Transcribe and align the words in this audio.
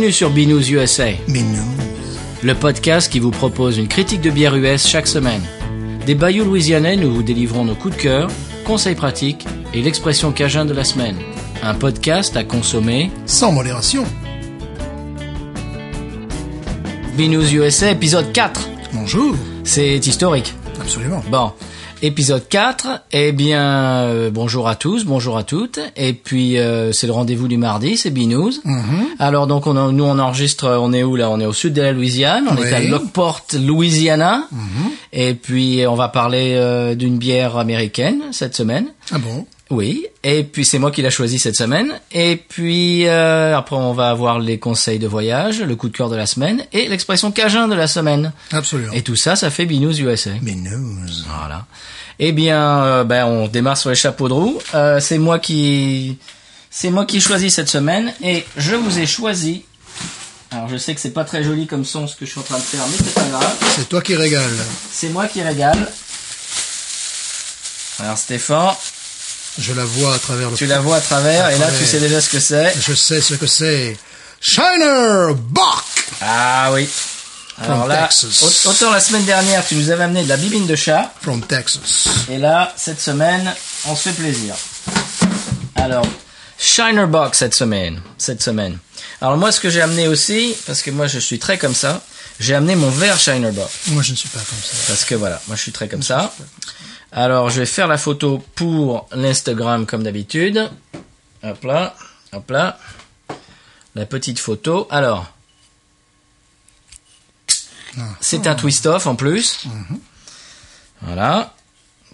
Bienvenue 0.00 0.16
sur 0.16 0.30
Binous 0.30 0.70
USA, 0.70 1.08
Mais 1.28 1.42
nous, 1.42 1.76
le 2.42 2.54
podcast 2.54 3.12
qui 3.12 3.20
vous 3.20 3.30
propose 3.30 3.76
une 3.76 3.86
critique 3.86 4.22
de 4.22 4.30
bière 4.30 4.56
US 4.56 4.86
chaque 4.86 5.06
semaine. 5.06 5.42
Des 6.06 6.14
bayous 6.14 6.46
louisianais, 6.46 6.96
nous 6.96 7.12
vous 7.12 7.22
délivrons 7.22 7.66
nos 7.66 7.74
coups 7.74 7.98
de 7.98 8.00
cœur, 8.00 8.30
conseils 8.64 8.94
pratiques 8.94 9.46
et 9.74 9.82
l'expression 9.82 10.32
cajun 10.32 10.64
de 10.64 10.72
la 10.72 10.84
semaine. 10.84 11.16
Un 11.62 11.74
podcast 11.74 12.34
à 12.38 12.44
consommer. 12.44 13.10
sans 13.26 13.52
modération. 13.52 14.04
Binous 17.18 17.52
USA, 17.52 17.90
épisode 17.90 18.32
4. 18.32 18.70
Bonjour. 18.94 19.36
C'est 19.64 19.98
historique. 19.98 20.54
Absolument. 20.80 21.22
Bon, 21.30 21.52
épisode 22.02 22.48
4, 22.48 23.02
eh 23.12 23.32
bien, 23.32 23.62
euh, 23.62 24.30
bonjour 24.30 24.68
à 24.68 24.74
tous, 24.74 25.04
bonjour 25.04 25.36
à 25.36 25.42
toutes. 25.44 25.78
Et 25.96 26.12
puis, 26.12 26.58
euh, 26.58 26.92
c'est 26.92 27.06
le 27.06 27.12
rendez-vous 27.12 27.48
du 27.48 27.56
mardi, 27.56 27.96
c'est 27.96 28.10
Binous. 28.10 28.60
Alors, 29.18 29.46
donc, 29.46 29.66
on 29.66 29.74
nous, 29.92 30.04
on 30.04 30.18
enregistre, 30.18 30.78
on 30.80 30.92
est 30.92 31.02
où 31.02 31.16
là? 31.16 31.30
On 31.30 31.40
est 31.40 31.46
au 31.46 31.52
sud 31.52 31.74
de 31.74 31.82
la 31.82 31.92
Louisiane, 31.92 32.46
on 32.50 32.56
est 32.56 32.72
à 32.72 32.80
Oui. 32.80 32.88
Lockport, 32.88 33.42
Louisiana. 33.54 34.48
Et 35.12 35.34
puis, 35.34 35.84
on 35.86 35.94
va 35.94 36.08
parler 36.08 36.54
euh, 36.54 36.94
d'une 36.94 37.18
bière 37.18 37.56
américaine 37.56 38.22
cette 38.32 38.56
semaine. 38.56 38.86
Ah 39.12 39.18
bon? 39.18 39.46
Oui, 39.70 40.06
et 40.24 40.42
puis 40.42 40.64
c'est 40.64 40.80
moi 40.80 40.90
qui 40.90 41.00
l'a 41.00 41.10
choisi 41.10 41.38
cette 41.38 41.54
semaine. 41.54 42.00
Et 42.10 42.36
puis 42.36 43.06
euh, 43.06 43.56
après 43.56 43.76
on 43.76 43.92
va 43.92 44.10
avoir 44.10 44.40
les 44.40 44.58
conseils 44.58 44.98
de 44.98 45.06
voyage, 45.06 45.60
le 45.62 45.76
coup 45.76 45.88
de 45.88 45.96
cœur 45.96 46.10
de 46.10 46.16
la 46.16 46.26
semaine 46.26 46.66
et 46.72 46.88
l'expression 46.88 47.30
cajun 47.30 47.68
de 47.68 47.76
la 47.76 47.86
semaine. 47.86 48.32
Absolument. 48.50 48.92
Et 48.92 49.02
tout 49.02 49.14
ça, 49.14 49.36
ça 49.36 49.48
fait 49.48 49.66
Binous 49.66 50.00
USA. 50.00 50.30
Mais 50.42 50.56
nous. 50.56 50.96
Voilà. 51.38 51.66
Eh 52.18 52.32
bien, 52.32 52.82
euh, 52.82 53.04
ben 53.04 53.24
on 53.26 53.46
démarre 53.46 53.76
sur 53.76 53.90
les 53.90 53.96
chapeaux 53.96 54.28
de 54.28 54.34
roue. 54.34 54.58
Euh, 54.74 54.98
c'est 54.98 55.18
moi 55.18 55.38
qui, 55.38 56.18
c'est 56.68 56.90
moi 56.90 57.06
qui 57.06 57.20
choisis 57.20 57.54
cette 57.54 57.68
semaine 57.68 58.12
et 58.22 58.44
je 58.56 58.74
vous 58.74 58.98
ai 58.98 59.06
choisi. 59.06 59.64
Alors 60.50 60.68
je 60.68 60.76
sais 60.76 60.96
que 60.96 61.00
c'est 61.00 61.12
pas 61.12 61.24
très 61.24 61.44
joli 61.44 61.68
comme 61.68 61.84
son 61.84 62.08
ce 62.08 62.16
que 62.16 62.26
je 62.26 62.32
suis 62.32 62.40
en 62.40 62.42
train 62.42 62.58
de 62.58 62.62
faire, 62.62 62.84
mais 62.88 62.96
c'est 62.96 63.14
pas 63.14 63.28
grave. 63.28 63.56
C'est 63.76 63.88
toi 63.88 64.02
qui 64.02 64.16
régales. 64.16 64.50
C'est 64.90 65.10
moi 65.10 65.28
qui 65.28 65.42
régale. 65.42 65.92
Alors 68.00 68.18
Stéphane, 68.18 68.74
Je 69.58 69.72
la 69.72 69.84
vois 69.84 70.14
à 70.14 70.18
travers 70.18 70.50
le... 70.50 70.56
tu 70.56 70.66
la 70.66 70.80
vois 70.80 70.96
à 70.96 71.00
travers 71.00 71.44
À 71.46 71.52
et 71.54 71.58
là 71.58 71.66
tu 71.76 71.84
sais 71.84 71.98
déjà 72.00 72.20
ce 72.20 72.28
que 72.28 72.40
c'est. 72.40 72.74
Je 72.80 72.94
sais 72.94 73.20
ce 73.20 73.34
que 73.34 73.46
c'est. 73.46 73.96
Shiner 74.40 75.34
Buck 75.36 75.84
Ah 76.20 76.70
oui. 76.72 76.88
Alors 77.62 77.80
From 77.80 77.88
là, 77.88 78.02
Texas. 78.08 78.42
au- 78.66 78.70
autant 78.70 78.90
la 78.90 79.00
semaine 79.00 79.24
dernière 79.24 79.66
tu 79.66 79.74
nous 79.74 79.90
avais 79.90 80.04
amené 80.04 80.22
de 80.24 80.28
la 80.28 80.36
bibine 80.38 80.66
de 80.66 80.76
chat. 80.76 81.12
from 81.20 81.42
Texas. 81.42 82.08
Et 82.30 82.38
là, 82.38 82.72
cette 82.76 83.00
semaine, 83.00 83.52
on 83.86 83.94
se 83.94 84.08
fait 84.08 84.14
plaisir. 84.14 84.54
Alors, 85.74 86.06
Shiner 86.58 87.06
Box 87.06 87.38
cette 87.38 87.54
semaine. 87.54 88.00
Cette 88.18 88.42
semaine. 88.42 88.78
Alors 89.20 89.36
moi, 89.36 89.52
ce 89.52 89.60
que 89.60 89.68
j'ai 89.68 89.82
amené 89.82 90.08
aussi, 90.08 90.54
parce 90.66 90.80
que 90.82 90.90
moi 90.90 91.06
je 91.06 91.18
suis 91.18 91.38
très 91.38 91.58
comme 91.58 91.74
ça, 91.74 92.02
j'ai 92.38 92.54
amené 92.54 92.76
mon 92.76 92.88
verre 92.90 93.18
Shiner 93.18 93.50
Box. 93.50 93.70
Moi, 93.88 94.02
je 94.02 94.12
ne 94.12 94.16
suis 94.16 94.28
pas 94.30 94.38
comme 94.38 94.58
ça. 94.62 94.76
Parce 94.88 95.04
que 95.04 95.14
voilà, 95.14 95.40
moi 95.46 95.56
je 95.56 95.62
suis 95.62 95.72
très 95.72 95.88
comme 95.88 96.02
ça. 96.02 96.32
Alors, 97.12 97.50
je 97.50 97.60
vais 97.60 97.66
faire 97.66 97.88
la 97.88 97.98
photo 97.98 98.42
pour 98.54 99.08
l'Instagram 99.12 99.84
comme 99.86 100.02
d'habitude. 100.02 100.70
Hop 101.42 101.64
là, 101.64 101.96
hop 102.32 102.50
là. 102.50 102.78
La 103.94 104.06
petite 104.06 104.38
photo. 104.38 104.86
Alors, 104.90 105.26
c'est 108.20 108.46
un 108.46 108.54
twist-off 108.54 109.06
en 109.06 109.16
plus. 109.16 109.64
Voilà. 111.02 111.54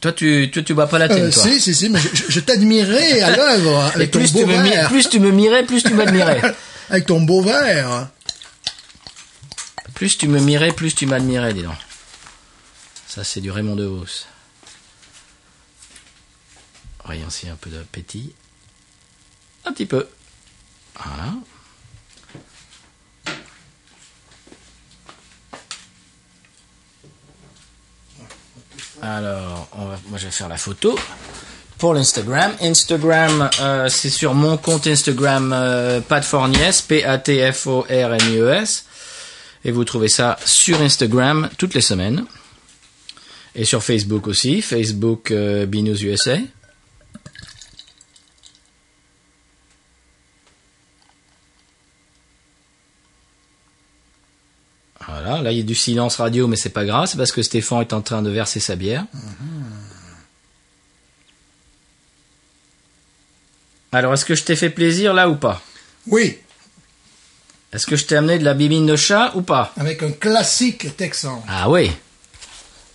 Toi, 0.01 0.13
tu, 0.13 0.51
toi, 0.53 0.63
tu 0.63 0.75
bois 0.75 0.87
pas 0.87 0.99
la 0.99 1.09
tienne, 1.09 1.25
Euh, 1.25 1.31
toi. 1.31 1.43
si, 1.43 1.61
si, 1.61 1.75
si, 1.75 1.89
mais 1.89 2.01
je, 2.29 2.41
t'admirais 2.41 3.21
à 3.23 3.35
l'œuvre 3.37 3.91
Et 3.93 3.95
avec 3.97 4.11
ton 4.11 4.19
plus 4.19 4.33
beau 4.33 4.41
tu, 4.41 4.47
me, 4.47 4.63
verre. 4.63 4.89
plus 4.89 5.09
tu 5.09 5.21
me 5.21 5.31
mirais, 5.31 5.65
plus 5.65 5.83
tu 5.83 5.95
m'admirais. 5.95 6.41
Avec 6.91 7.07
ton 7.07 7.21
beau 7.21 7.43
verre. 7.43 8.09
plus 9.95 10.17
tu 10.17 10.29
me 10.29 10.39
mirais, 10.39 10.73
plus 10.73 10.95
tu 10.95 11.07
m'admirais, 11.07 11.53
dis 11.53 11.63
donc. 11.63 11.75
Ça, 13.09 13.25
c'est 13.25 13.41
du 13.41 13.51
Raymond 13.51 13.75
DeVos. 13.75 14.27
Voyons 17.07 17.31
s'il 17.31 17.49
y 17.49 17.51
a 17.51 17.55
un 17.55 17.57
peu 17.57 17.71
d'appétit. 17.71 18.35
Un 19.65 19.73
petit 19.73 19.87
peu. 19.87 20.07
Voilà. 20.95 21.35
Alors, 29.03 29.69
moi 30.09 30.19
je 30.19 30.25
vais 30.25 30.31
faire 30.31 30.49
la 30.49 30.57
photo 30.57 30.99
pour 31.79 31.95
l'Instagram. 31.95 32.53
Instagram, 32.61 33.51
euh, 33.61 33.89
c'est 33.89 34.11
sur 34.11 34.35
mon 34.35 34.57
compte 34.57 34.87
Instagram 34.89 35.53
euh, 35.55 36.01
Pat 36.01 36.25
Fornies, 36.25 36.83
P-A-T-F-O-R-N-I-E-S. 36.89 38.85
Et 39.65 39.71
vous 39.71 39.85
trouvez 39.85 40.09
ça 40.09 40.39
sur 40.45 40.81
Instagram 40.81 41.49
toutes 41.59 41.75
les 41.75 41.81
semaines. 41.81 42.25
Et 43.55 43.65
sur 43.65 43.83
Facebook 43.83 44.27
aussi, 44.27 44.61
Facebook 44.61 45.31
euh, 45.31 45.67
USA. 45.67 46.39
Voilà, 55.09 55.41
là 55.41 55.53
il 55.53 55.59
y 55.59 55.61
a 55.61 55.65
du 55.65 55.75
silence 55.75 56.17
radio, 56.17 56.49
mais 56.49 56.57
c'est 56.57 56.71
pas 56.71 56.85
grave, 56.85 57.07
c'est 57.09 57.17
parce 57.17 57.31
que 57.33 57.43
Stéphane 57.43 57.81
est 57.83 57.93
en 57.93 58.01
train 58.03 58.23
de 58.23 58.31
verser 58.31 58.59
sa 58.61 58.75
bière. 58.77 59.05
Alors, 63.93 64.13
est-ce 64.15 64.25
que 64.25 64.35
je 64.35 64.43
t'ai 64.43 64.57
fait 64.57 64.71
plaisir 64.71 65.15
là 65.15 65.29
ou 65.29 65.37
pas? 65.37 65.63
Oui, 66.09 66.39
Est-ce 67.73 67.87
que 67.87 67.97
je 67.97 68.05
t'ai 68.07 68.17
amené 68.17 68.39
de 68.39 68.45
la 68.45 68.55
bibine 68.55 68.87
de 68.87 68.97
chat 68.97 69.33
ou 69.35 69.43
pas? 69.43 69.73
Avec 69.77 70.03
un 70.03 70.11
classique 70.13 70.97
texan. 70.97 71.43
Ah 71.49 71.69
oui. 71.69 71.91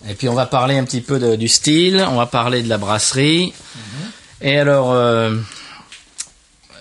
Et 0.07 0.15
puis 0.15 0.27
on 0.29 0.33
va 0.33 0.45
parler 0.47 0.77
un 0.77 0.85
petit 0.85 1.01
peu 1.01 1.19
de- 1.19 1.35
du 1.35 1.47
style, 1.47 2.03
on 2.09 2.15
va 2.15 2.25
parler 2.25 2.63
de 2.63 2.69
la 2.69 2.77
brasserie. 2.79 3.53
Et 4.41 4.57
alors, 4.57 4.91
euh, 4.93 5.35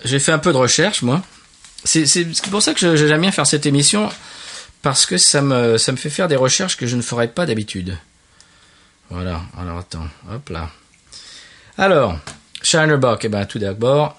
j'ai 0.03 0.19
fait 0.19 0.31
un 0.31 0.39
peu 0.39 0.51
de 0.51 0.57
recherche, 0.57 1.03
moi. 1.03 1.21
C'est 1.83 2.05
pour 2.49 2.61
ça 2.63 2.73
que 2.73 2.79
je- 2.79 2.95
j'aime 3.07 3.21
bien 3.21 3.31
faire 3.31 3.45
cette 3.45 3.65
émission, 3.67 4.09
parce 4.81 5.05
que 5.05 5.17
ça 5.17 5.41
me, 5.41 5.77
ça 5.77 5.91
me 5.91 5.97
fait 5.97 6.09
faire 6.09 6.27
des 6.27 6.35
recherches 6.35 6.77
que 6.77 6.87
je 6.87 6.95
ne 6.95 7.01
ferais 7.01 7.27
pas 7.27 7.45
d'habitude. 7.45 7.97
Voilà, 9.09 9.41
alors 9.59 9.79
attends, 9.79 10.07
hop 10.31 10.49
là. 10.49 10.69
Alors, 11.77 12.17
Shinerbuck, 12.63 13.25
eh 13.25 13.29
ben 13.29 13.45
tout 13.45 13.59
d'abord, 13.59 14.17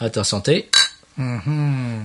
à 0.00 0.10
ta 0.10 0.24
santé. 0.24 0.70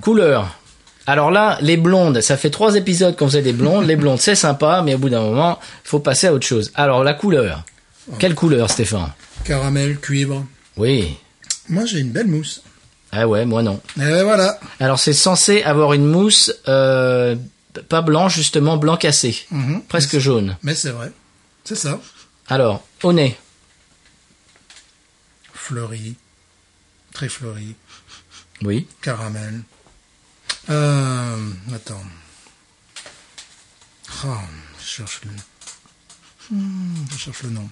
Couleur. 0.01 0.57
Alors 1.05 1.31
là, 1.31 1.57
les 1.61 1.77
blondes, 1.77 2.21
ça 2.21 2.37
fait 2.37 2.49
trois 2.49 2.75
épisodes 2.75 3.15
qu'on 3.15 3.27
faisait 3.27 3.41
des 3.41 3.53
blondes. 3.53 3.85
Les 3.85 3.95
blondes, 3.95 4.19
c'est 4.19 4.35
sympa, 4.35 4.81
mais 4.83 4.95
au 4.95 4.97
bout 4.97 5.09
d'un 5.09 5.21
moment, 5.21 5.59
il 5.85 5.87
faut 5.87 5.99
passer 5.99 6.27
à 6.27 6.33
autre 6.33 6.47
chose. 6.47 6.71
Alors 6.75 7.03
la 7.03 7.13
couleur. 7.13 7.63
Quelle 8.19 8.35
couleur, 8.35 8.69
Stéphane? 8.69 9.11
Caramel, 9.43 9.99
cuivre. 9.99 10.45
Oui. 10.77 11.17
Moi, 11.69 11.85
j'ai 11.85 11.99
une 11.99 12.11
belle 12.11 12.27
mousse. 12.27 12.61
Ah 13.11 13.27
ouais, 13.27 13.45
moi 13.45 13.61
non. 13.61 13.79
Et 13.97 14.23
voilà. 14.23 14.59
Alors 14.79 14.97
c'est 14.97 15.13
censé 15.13 15.61
avoir 15.61 15.93
une 15.93 16.05
mousse 16.05 16.51
euh, 16.67 17.35
pas 17.81 18.01
blanche, 18.01 18.35
justement 18.35 18.77
blanc 18.77 18.97
cassé, 18.97 19.45
Mhm. 19.51 19.83
presque 19.83 20.17
jaune. 20.19 20.57
Mais 20.63 20.75
c'est 20.75 20.91
vrai. 20.91 21.11
C'est 21.63 21.75
ça. 21.75 21.99
Alors, 22.47 22.85
au 23.03 23.13
nez. 23.13 23.37
Fleuri. 25.53 26.15
Très 27.13 27.29
fleuri. 27.29 27.75
Oui. 28.61 28.87
Caramel. 29.01 29.61
Euh, 30.69 31.49
attends. 31.73 32.03
Oh, 34.25 34.29
je 34.79 34.85
cherche 34.85 35.21
le... 35.25 35.31
Hmm, 36.55 37.05
je 37.11 37.17
cherche 37.17 37.43
le 37.43 37.49
nom. 37.51 37.69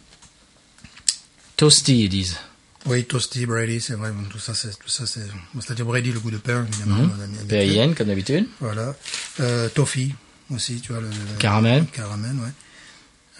Toasty, 1.57 2.03
ils 2.05 2.09
disent. 2.09 2.37
Oui, 2.85 3.05
Toasty, 3.05 3.45
Brady, 3.45 3.79
c'est 3.79 3.93
vrai. 3.93 4.11
Tout 4.31 4.39
ça, 4.39 4.53
c'est, 4.55 4.77
tout 4.79 4.89
ça, 4.89 5.05
c'est, 5.05 5.21
c'est-à-dire 5.59 5.85
Brady, 5.85 6.11
le 6.11 6.19
goût 6.19 6.31
de 6.31 6.37
pain, 6.37 6.65
évidemment. 6.65 7.07
PAIN, 7.47 7.93
comme 7.93 8.07
d'habitude. 8.07 8.47
Voilà. 8.59 8.95
Euh, 9.39 9.69
toffee, 9.69 10.13
aussi, 10.49 10.81
tu 10.81 10.91
vois, 10.91 11.01
le, 11.01 11.07
le- 11.07 11.37
Caramel. 11.39 11.79
le 11.79 11.85
caramel, 11.85 12.35
ouais. 12.35 12.51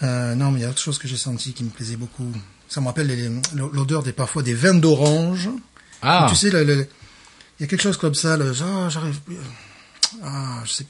Euh, 0.04 0.34
non, 0.34 0.50
mais 0.50 0.60
il 0.60 0.62
y 0.62 0.66
a 0.66 0.70
autre 0.70 0.80
chose 0.80 0.98
que 0.98 1.06
j'ai 1.06 1.16
senti 1.18 1.52
qui 1.52 1.62
me 1.64 1.70
plaisait 1.70 1.96
beaucoup. 1.96 2.32
Ça 2.68 2.80
me 2.80 2.86
rappelle 2.86 3.40
l'odeur 3.54 4.02
des, 4.02 4.12
parfois 4.12 4.42
des 4.42 4.54
vins 4.54 4.74
d'orange. 4.74 5.50
Ah, 6.00 6.26
Tu 6.30 6.34
sais, 6.36 6.48
il 6.48 6.86
y 7.60 7.64
a 7.64 7.66
quelque 7.66 7.82
chose 7.82 7.98
comme 7.98 8.14
ça, 8.14 8.36
le, 8.36 8.52
ah, 8.62 8.88
j'arrive 8.88 9.20
plus. 9.20 9.36
Ah, 10.22 10.62
je 10.64 10.72
sais. 10.72 10.86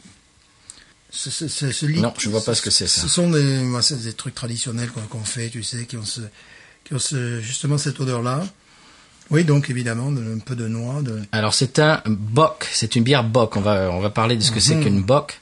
Ce 1.11 1.85
lit- 1.87 2.01
Non, 2.01 2.15
je 2.19 2.31
vois 2.31 2.43
pas 2.45 2.55
ce 2.55 2.63
que 2.63 2.71
c'est, 2.71 2.87
ça. 2.87 3.03
Ce 3.03 3.09
sont 3.09 3.29
des, 3.31 4.13
trucs 4.17 4.35
traditionnels 4.35 4.91
qu'on, 4.91 5.03
qu'on 5.03 5.25
fait, 5.25 5.51
tu 5.51 5.63
sais, 5.63 5.85
qui 5.85 5.97
ont 5.99 6.05
ce, 6.07 6.23
qui 6.85 6.95
ont 6.95 6.99
ce, 6.99 7.41
justement 7.43 7.77
cette 7.77 8.01
odeur-là. 8.01 8.47
Oui, 9.33 9.45
donc 9.45 9.69
évidemment, 9.71 10.13
de- 10.13 10.37
un 10.37 10.39
peu 10.39 10.55
de 10.55 10.69
noix, 10.69 11.03
de, 11.03 11.23
alors 11.33 11.55
c'est 11.55 11.79
un 11.81 12.03
bock, 12.07 12.69
c'est 12.73 12.95
une 12.97 13.03
bière 13.03 13.25
bock. 13.25 13.57
On 13.57 13.61
va, 13.63 13.91
on 13.91 13.99
va 14.01 14.11
parler 14.11 14.37
de 14.37 14.43
ce 14.43 14.51
que 14.53 14.61
c'est 14.61 14.79
qu'une 14.79 15.03
bock. 15.03 15.41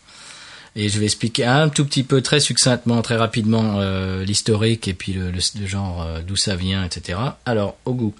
Et 0.77 0.89
je 0.89 0.99
vais 1.01 1.07
expliquer 1.07 1.45
un 1.45 1.69
tout 1.69 1.85
petit 1.85 2.05
peu, 2.05 2.23
très 2.23 2.39
succinctement, 2.39 3.03
très 3.03 3.17
rapidement, 3.17 3.81
euh, 3.81 4.25
l'historique 4.25 4.87
et 4.87 4.95
puis 4.95 5.13
le, 5.13 5.33
le- 5.33 5.41
le 5.61 5.67
genre, 5.67 6.03
euh, 6.03 6.23
d'où 6.23 6.37
ça 6.37 6.55
vient, 6.55 6.85
etc. 6.85 7.19
Alors, 7.45 7.77
au 7.85 7.93
goût. 7.95 8.15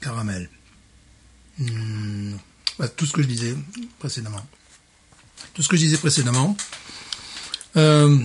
caramel. 0.00 0.48
Hmm, 1.58 2.36
bah, 2.78 2.88
tout 2.88 3.04
ce 3.04 3.12
que 3.12 3.20
je 3.22 3.26
disais 3.28 3.54
précédemment. 3.98 4.40
Tout 5.52 5.60
ce 5.62 5.68
que 5.68 5.76
je 5.76 5.82
disais 5.82 5.98
précédemment. 5.98 6.56
Euh, 7.76 8.18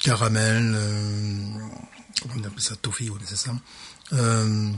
caramel, 0.00 0.74
on 2.24 2.38
appelle 2.44 2.60
ça, 2.60 2.76
toffee, 2.76 3.10
oui, 3.10 3.18
c'est 3.24 3.36
ça. 3.36 3.52
Euh, 4.12 4.70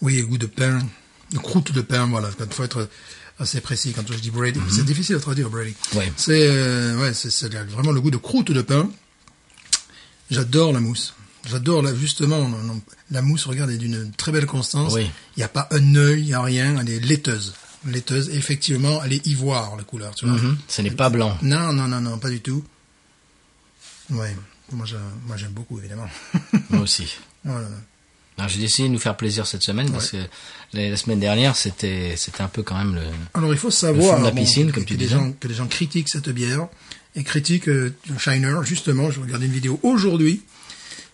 oui, 0.00 0.20
goût 0.22 0.38
de 0.38 0.46
pain, 0.46 0.78
de 1.32 1.38
croûte 1.38 1.72
de 1.72 1.80
pain, 1.80 2.06
voilà. 2.06 2.30
Il 2.38 2.52
faut 2.52 2.64
être 2.64 2.88
assez 3.38 3.60
précis 3.60 3.92
quand 3.94 4.10
je 4.10 4.18
dis 4.18 4.30
Brady. 4.30 4.60
C'est 4.70 4.84
difficile 4.84 5.16
à 5.16 5.20
traduire 5.20 5.50
Brady. 5.50 5.74
Ouais. 5.94 6.12
C'est 6.16 6.48
euh, 6.48 6.98
ouais, 7.00 7.14
c'est 7.14 7.52
vraiment 7.52 7.92
le 7.92 8.00
goût 8.00 8.10
de 8.10 8.16
croûte 8.16 8.52
de 8.52 8.62
pain. 8.62 8.90
J'adore 10.30 10.72
la 10.72 10.80
mousse. 10.80 11.14
J'adore 11.46 11.82
la, 11.82 11.94
justement 11.94 12.48
non, 12.48 12.58
non, 12.58 12.80
la 13.10 13.22
mousse. 13.22 13.46
Regarde, 13.46 13.70
elle 13.70 13.76
est 13.76 13.78
d'une 13.78 14.12
très 14.12 14.32
belle 14.32 14.46
constance. 14.46 14.92
Oui. 14.94 15.10
Il 15.36 15.40
n'y 15.40 15.44
a 15.44 15.48
pas 15.48 15.68
un 15.70 15.94
œil, 15.94 16.20
il 16.20 16.26
n'y 16.26 16.34
a 16.34 16.42
rien. 16.42 16.78
Elle 16.78 16.90
est 16.90 17.00
laiteuse, 17.00 17.54
laiteuse. 17.86 18.30
Effectivement, 18.30 19.02
elle 19.04 19.14
est 19.14 19.26
ivoire 19.26 19.76
la 19.76 19.84
couleur. 19.84 20.14
Tu 20.14 20.26
vois. 20.26 20.36
Mhm. 20.36 20.58
Ce 20.68 20.82
n'est 20.82 20.90
pas 20.90 21.08
blanc. 21.08 21.36
Non, 21.42 21.72
non, 21.72 21.88
non, 21.88 22.00
non, 22.00 22.18
pas 22.18 22.30
du 22.30 22.40
tout. 22.40 22.62
Ouais. 24.10 24.36
Moi, 24.72 24.86
j'aime 25.36 25.50
beaucoup 25.52 25.78
évidemment. 25.78 26.08
Moi 26.70 26.82
aussi. 26.82 27.16
voilà. 27.44 27.66
Alors, 28.36 28.48
J'ai 28.50 28.60
décidé 28.60 28.88
de 28.88 28.92
nous 28.92 28.98
faire 29.00 29.16
plaisir 29.16 29.46
cette 29.46 29.62
semaine 29.62 29.90
parce 29.90 30.10
que 30.10 30.18
la, 30.72 30.90
la 30.90 30.96
semaine 30.96 31.18
dernière, 31.20 31.56
c'était 31.56 32.14
c'était 32.16 32.42
un 32.42 32.48
peu 32.48 32.62
quand 32.62 32.76
même 32.78 32.94
le. 32.94 33.02
Alors 33.34 33.52
il 33.52 33.58
faut 33.58 33.70
savoir 33.70 34.16
fond 34.16 34.20
de 34.22 34.26
la 34.26 34.32
piscine, 34.32 34.68
que, 34.70 34.76
comme 34.76 34.84
tu 34.84 34.94
que 34.94 34.98
disais. 34.98 35.14
gens, 35.16 35.32
que 35.32 35.48
des 35.48 35.54
gens 35.54 35.66
critiquent 35.66 36.08
cette 36.08 36.28
bière 36.28 36.68
et 37.16 37.24
critiquent 37.24 37.68
euh, 37.68 37.92
Shiner. 38.18 38.54
Justement, 38.62 39.10
je 39.10 39.18
regardais 39.20 39.46
une 39.46 39.52
vidéo 39.52 39.80
aujourd'hui 39.82 40.42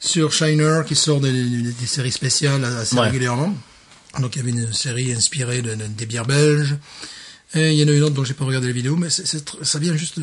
sur 0.01 0.33
Shiner 0.35 0.81
qui 0.87 0.95
sort 0.97 1.21
des, 1.21 1.33
des- 1.33 1.73
des 1.73 1.87
séries 1.87 2.13
spéciales 2.13 2.63
assez 2.65 2.95
Ouais. 2.97 3.03
régulièrement. 3.07 3.57
Donc 4.21 4.37
il 4.37 4.41
y 4.41 4.43
avait 4.43 4.51
une 4.51 4.73
série 4.75 5.11
inspirée 5.13 5.63
de, 5.63 5.75
de- 5.75 5.87
des 5.87 6.05
bières 6.07 6.27
belges. 6.27 6.77
Et 7.55 7.73
il 7.73 7.79
y 7.79 7.85
en 7.85 7.89
a 7.89 7.93
une 7.93 8.03
autre 8.03 8.15
dont 8.15 8.25
j'ai 8.25 8.35
pas 8.35 8.45
regardé 8.45 8.67
la 8.67 8.73
vidéo, 8.75 8.97
mais 8.97 9.09
ça 9.09 9.79
vient 9.79 9.97
juste 9.97 10.19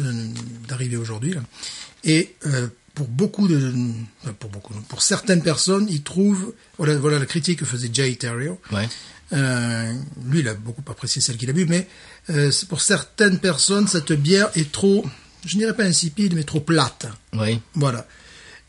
d'arriver 0.67 0.97
aujourd'hui. 0.97 1.33
là. 1.33 1.41
Et 2.03 2.35
euh, 2.45 2.67
pour 2.93 3.07
beaucoup 3.07 3.47
de, 3.47 3.73
pour 4.39 4.49
beaucoup, 4.49 4.73
pour 4.89 5.01
certaines 5.01 5.41
personnes, 5.41 5.87
ils 5.89 6.03
trouvent, 6.03 6.53
voilà, 6.77 6.97
voilà 6.97 7.19
la 7.19 7.25
critique 7.25 7.59
que 7.59 7.65
faisait 7.65 7.89
Jay 7.91 8.15
Terrio. 8.15 8.59
Ouais. 8.71 8.87
Euh, 9.33 9.93
lui, 10.25 10.39
il 10.39 10.47
a 10.47 10.53
beaucoup 10.53 10.83
apprécié 10.89 11.21
celle 11.21 11.37
qu'il 11.37 11.49
a 11.49 11.53
bu, 11.53 11.65
mais 11.65 11.87
euh, 12.29 12.51
pour 12.67 12.81
certaines 12.81 13.39
personnes, 13.39 13.87
cette 13.87 14.11
bière 14.11 14.49
est 14.55 14.71
trop, 14.71 15.05
je 15.45 15.57
dirais 15.57 15.75
pas 15.75 15.85
insipide, 15.85 16.35
mais 16.35 16.43
trop 16.43 16.59
plate. 16.59 17.07
Oui. 17.33 17.59
Voilà. 17.75 18.05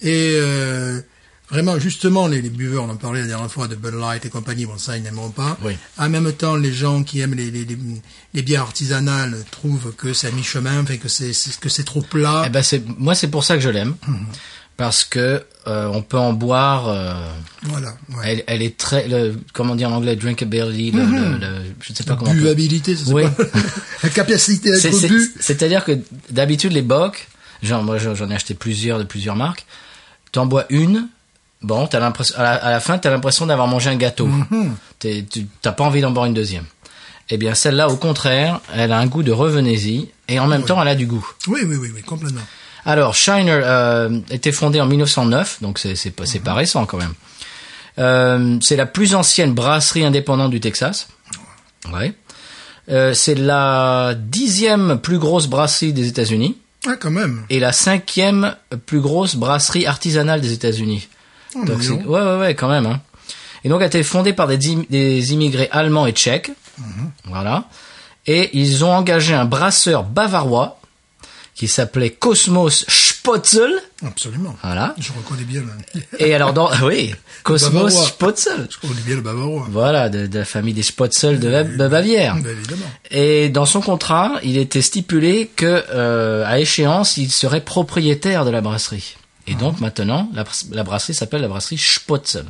Et 0.00 0.34
euh, 0.36 1.00
vraiment, 1.52 1.78
justement, 1.78 2.26
les, 2.26 2.42
les 2.42 2.50
buveurs, 2.50 2.84
on 2.84 2.88
en 2.90 2.96
parlait 2.96 3.20
la 3.20 3.26
dernière 3.28 3.50
fois 3.50 3.68
de 3.68 3.76
Bud 3.76 3.94
Light 3.94 4.24
et 4.24 4.30
compagnie, 4.30 4.66
bon 4.66 4.78
ça, 4.78 4.96
ils 4.96 5.02
n'aimeront 5.02 5.30
pas. 5.30 5.56
Oui. 5.62 5.76
En 5.98 6.08
même 6.08 6.32
temps, 6.32 6.56
les 6.56 6.72
gens 6.72 7.02
qui 7.04 7.20
aiment 7.20 7.34
les, 7.34 7.50
les, 7.50 7.64
les, 7.64 7.78
les 8.34 8.42
bières 8.42 8.62
artisanales 8.62 9.36
trouvent 9.50 9.92
que 9.94 10.12
c'est 10.12 10.28
à 10.28 10.30
mi-chemin, 10.32 10.84
fait 10.86 10.98
que 10.98 11.08
c'est 11.08 11.32
que 11.60 11.68
c'est 11.68 11.84
trop 11.84 12.02
plat. 12.02 12.44
Eh 12.46 12.48
ben 12.50 12.62
c'est 12.62 12.82
moi 12.98 13.14
c'est 13.14 13.28
pour 13.28 13.44
ça 13.44 13.54
que 13.56 13.60
je 13.62 13.68
l'aime 13.68 13.94
parce 14.76 15.04
que 15.04 15.44
euh, 15.68 15.86
on 15.92 16.02
peut 16.02 16.18
en 16.18 16.32
boire. 16.32 16.88
euh, 16.88 17.14
voilà. 17.64 17.94
Ouais. 18.16 18.24
elle, 18.24 18.44
elle 18.46 18.62
est 18.62 18.76
très 18.76 19.06
le, 19.06 19.36
comment 19.52 19.76
dire 19.76 19.90
en 19.90 19.96
anglais 19.96 20.16
drinkability. 20.16 20.90
Le, 20.90 21.04
le- 21.04 21.38
le- 21.38 21.62
je 21.80 21.92
ne 21.92 21.96
sais 21.96 22.04
pas 22.04 22.16
comment. 22.16 22.32
Buvabilité, 22.32 22.96
c'est 22.96 23.12
Oui. 23.12 23.24
La 24.02 24.08
capacité 24.08 24.70
d'être 24.72 24.80
c'est- 24.92 25.08
bu. 25.08 25.30
C'est-à-dire 25.38 25.84
que 25.84 25.92
d'habitude 26.30 26.72
les 26.72 26.82
bocs, 26.82 27.28
genre 27.62 27.82
moi 27.84 27.98
j'en 27.98 28.14
j'en 28.14 28.28
ai 28.30 28.34
acheté 28.34 28.54
plusieurs 28.54 28.98
de 28.98 29.04
plusieurs 29.04 29.36
marques. 29.36 29.66
T'en 30.32 30.46
bois 30.46 30.64
une, 30.70 31.08
bon, 31.62 31.86
t'as 31.86 32.00
l'impression 32.00 32.36
à 32.38 32.42
la, 32.42 32.52
à 32.54 32.70
la 32.70 32.80
fin 32.80 32.98
t'as 32.98 33.10
l'impression 33.10 33.46
d'avoir 33.46 33.66
mangé 33.68 33.90
un 33.90 33.96
gâteau. 33.96 34.26
Mhm. 34.26 34.74
Tu 35.00 35.24
t'as 35.60 35.72
pas 35.72 35.84
envie 35.84 36.00
d'en 36.00 36.10
boire 36.10 36.26
une 36.26 36.34
deuxième. 36.34 36.64
Eh 37.30 37.36
bien 37.38 37.54
celle-là 37.54 37.88
au 37.88 37.96
contraire, 37.96 38.60
elle 38.74 38.92
a 38.92 38.98
un 38.98 39.06
goût 39.06 39.22
de 39.22 39.32
revenez-y 39.32 40.08
et 40.28 40.38
en 40.38 40.46
même 40.46 40.64
temps 40.64 40.80
elle 40.82 40.88
a 40.88 40.94
du 40.94 41.06
goût. 41.06 41.26
Oui, 41.48 41.60
oui, 41.66 41.76
oui, 41.76 41.90
oui, 41.94 42.02
complètement. 42.02 42.42
Alors, 42.84 43.14
Shiner 43.14 43.60
euh, 43.62 44.18
était 44.30 44.50
fondé 44.50 44.80
en 44.80 44.86
1909, 44.86 45.58
donc 45.62 45.78
c'est 45.78 45.94
c'est 45.94 46.10
pas, 46.10 46.24
pas 46.44 46.54
récent 46.54 46.84
quand 46.84 46.98
même. 46.98 47.14
Euh, 47.98 48.58
c'est 48.60 48.74
la 48.76 48.86
plus 48.86 49.14
ancienne 49.14 49.54
brasserie 49.54 50.04
indépendante 50.04 50.50
du 50.50 50.58
Texas. 50.60 51.06
Ouais. 51.92 52.12
Euh, 52.88 53.14
c'est 53.14 53.36
la 53.36 54.14
dixième 54.16 54.98
plus 54.98 55.18
grosse 55.18 55.46
brasserie 55.46 55.92
des 55.92 56.08
États-Unis 56.08 56.56
Ah, 56.86 56.96
quand 56.98 57.12
même. 57.12 57.44
et 57.50 57.60
la 57.60 57.70
cinquième 57.72 58.56
plus 58.86 59.00
grosse 59.00 59.36
brasserie 59.36 59.86
artisanale 59.86 60.40
des 60.40 60.52
États-Unis. 60.52 61.08
Oh, 61.54 61.64
Donc 61.64 61.82
c'est- 61.82 61.88
donc. 61.90 62.06
ouais, 62.06 62.20
ouais, 62.20 62.38
ouais, 62.38 62.54
quand 62.54 62.68
même. 62.68 62.86
Hein. 62.86 63.00
Et 63.64 63.68
donc, 63.68 63.78
elle 63.78 63.84
a 63.84 63.86
été 63.86 64.02
fondée 64.02 64.32
par 64.32 64.48
des, 64.48 64.56
des 64.56 65.32
immigrés 65.32 65.68
allemands 65.70 66.06
et 66.06 66.12
tchèques. 66.12 66.50
Voilà. 67.26 67.64
Et 68.26 68.50
ils 68.58 68.84
ont 68.84 68.92
engagé 68.92 69.34
un 69.34 69.44
brasseur 69.44 70.04
bavarois 70.04 70.80
qui 71.54 71.68
s'appelait 71.68 72.10
Cosmos 72.10 72.84
Spotzel. 72.88 73.70
Absolument. 74.04 74.56
Voilà. 74.62 74.94
Je 74.98 75.12
reconnais 75.12 75.44
bien 75.44 75.62
le, 75.94 76.00
Et 76.18 76.34
alors, 76.34 76.52
dans, 76.52 76.70
oui, 76.82 77.14
Cosmos. 77.44 78.06
Spotzel. 78.08 78.66
je 78.70 78.78
reconnais 78.80 79.02
bien 79.06 79.16
le 79.16 79.20
bavarois. 79.20 79.66
Voilà, 79.70 80.08
de, 80.08 80.26
de 80.26 80.38
la 80.40 80.44
famille 80.44 80.74
des 80.74 80.82
Spotzel 80.82 81.38
de, 81.38 81.50
Ba- 81.50 81.62
de 81.64 81.88
Bavière. 81.88 82.36
Ben, 82.36 82.50
évidemment. 82.50 82.86
Et 83.10 83.48
dans 83.48 83.66
son 83.66 83.80
contrat, 83.80 84.32
il 84.42 84.56
était 84.56 84.82
stipulé 84.82 85.50
que, 85.54 85.84
euh, 85.90 86.44
à 86.46 86.58
échéance, 86.58 87.16
il 87.16 87.30
serait 87.30 87.60
propriétaire 87.60 88.44
de 88.44 88.50
la 88.50 88.60
brasserie. 88.60 89.16
Et 89.48 89.54
donc 89.54 89.80
maintenant, 89.80 90.28
la, 90.34 90.44
la 90.70 90.84
brasserie 90.84 91.14
s'appelle 91.14 91.40
la 91.42 91.48
brasserie 91.48 91.78
Spotzel. 91.78 92.44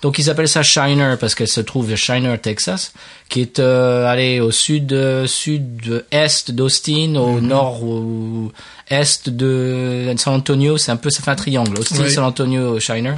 Donc 0.00 0.18
ils 0.18 0.30
appellent 0.30 0.48
ça 0.48 0.62
Shiner 0.62 1.16
parce 1.20 1.34
qu'elle 1.34 1.48
se 1.48 1.60
trouve 1.60 1.92
à 1.92 1.96
Shiner, 1.96 2.38
Texas, 2.38 2.92
qui 3.28 3.42
est 3.42 3.58
euh, 3.58 4.06
allé 4.06 4.40
au 4.40 4.50
sud 4.50 4.92
euh, 4.94 5.26
sud 5.26 6.04
est 6.10 6.50
d'Austin, 6.50 7.16
au 7.16 7.40
nord 7.42 7.82
ou 7.84 8.52
est 8.88 9.28
de 9.28 10.14
San 10.16 10.34
Antonio. 10.34 10.78
C'est 10.78 10.92
un 10.92 10.96
peu 10.96 11.10
ça 11.10 11.22
fait 11.22 11.30
un 11.30 11.36
triangle. 11.36 11.78
Austin, 11.78 12.04
Oui. 12.04 12.10
San 12.10 12.24
Antonio, 12.24 12.80
Shiner. 12.80 13.14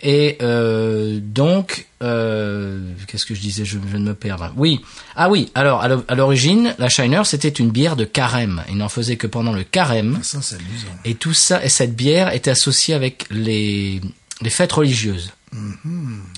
Et 0.00 0.38
euh, 0.42 1.18
donc, 1.20 1.86
euh, 2.04 2.80
qu'est-ce 3.08 3.26
que 3.26 3.34
je 3.34 3.40
disais? 3.40 3.64
Je, 3.64 3.72
je 3.72 3.78
viens 3.78 3.98
de 3.98 4.04
me 4.04 4.14
perdre. 4.14 4.52
Oui. 4.56 4.80
Ah 5.16 5.28
oui. 5.28 5.50
Alors, 5.56 5.82
à 5.82 5.88
l'o- 5.88 6.04
à 6.06 6.14
l'origine, 6.14 6.74
la 6.78 6.88
Shiner, 6.88 7.22
c'était 7.24 7.48
une 7.48 7.70
bière 7.70 7.96
de 7.96 8.04
carême. 8.04 8.62
Il 8.68 8.76
n'en 8.76 8.88
faisait 8.88 9.16
que 9.16 9.26
pendant 9.26 9.52
le 9.52 9.64
carême. 9.64 10.20
Ça, 10.22 10.38
c'est 10.40 10.54
amusant. 10.54 10.86
Et 11.04 11.16
tout 11.16 11.34
ça, 11.34 11.64
et 11.64 11.68
cette 11.68 11.96
bière 11.96 12.32
était 12.32 12.50
associée 12.52 12.94
avec 12.94 13.26
les, 13.30 14.00
les 14.40 14.50
fêtes 14.50 14.72
religieuses. 14.72 15.32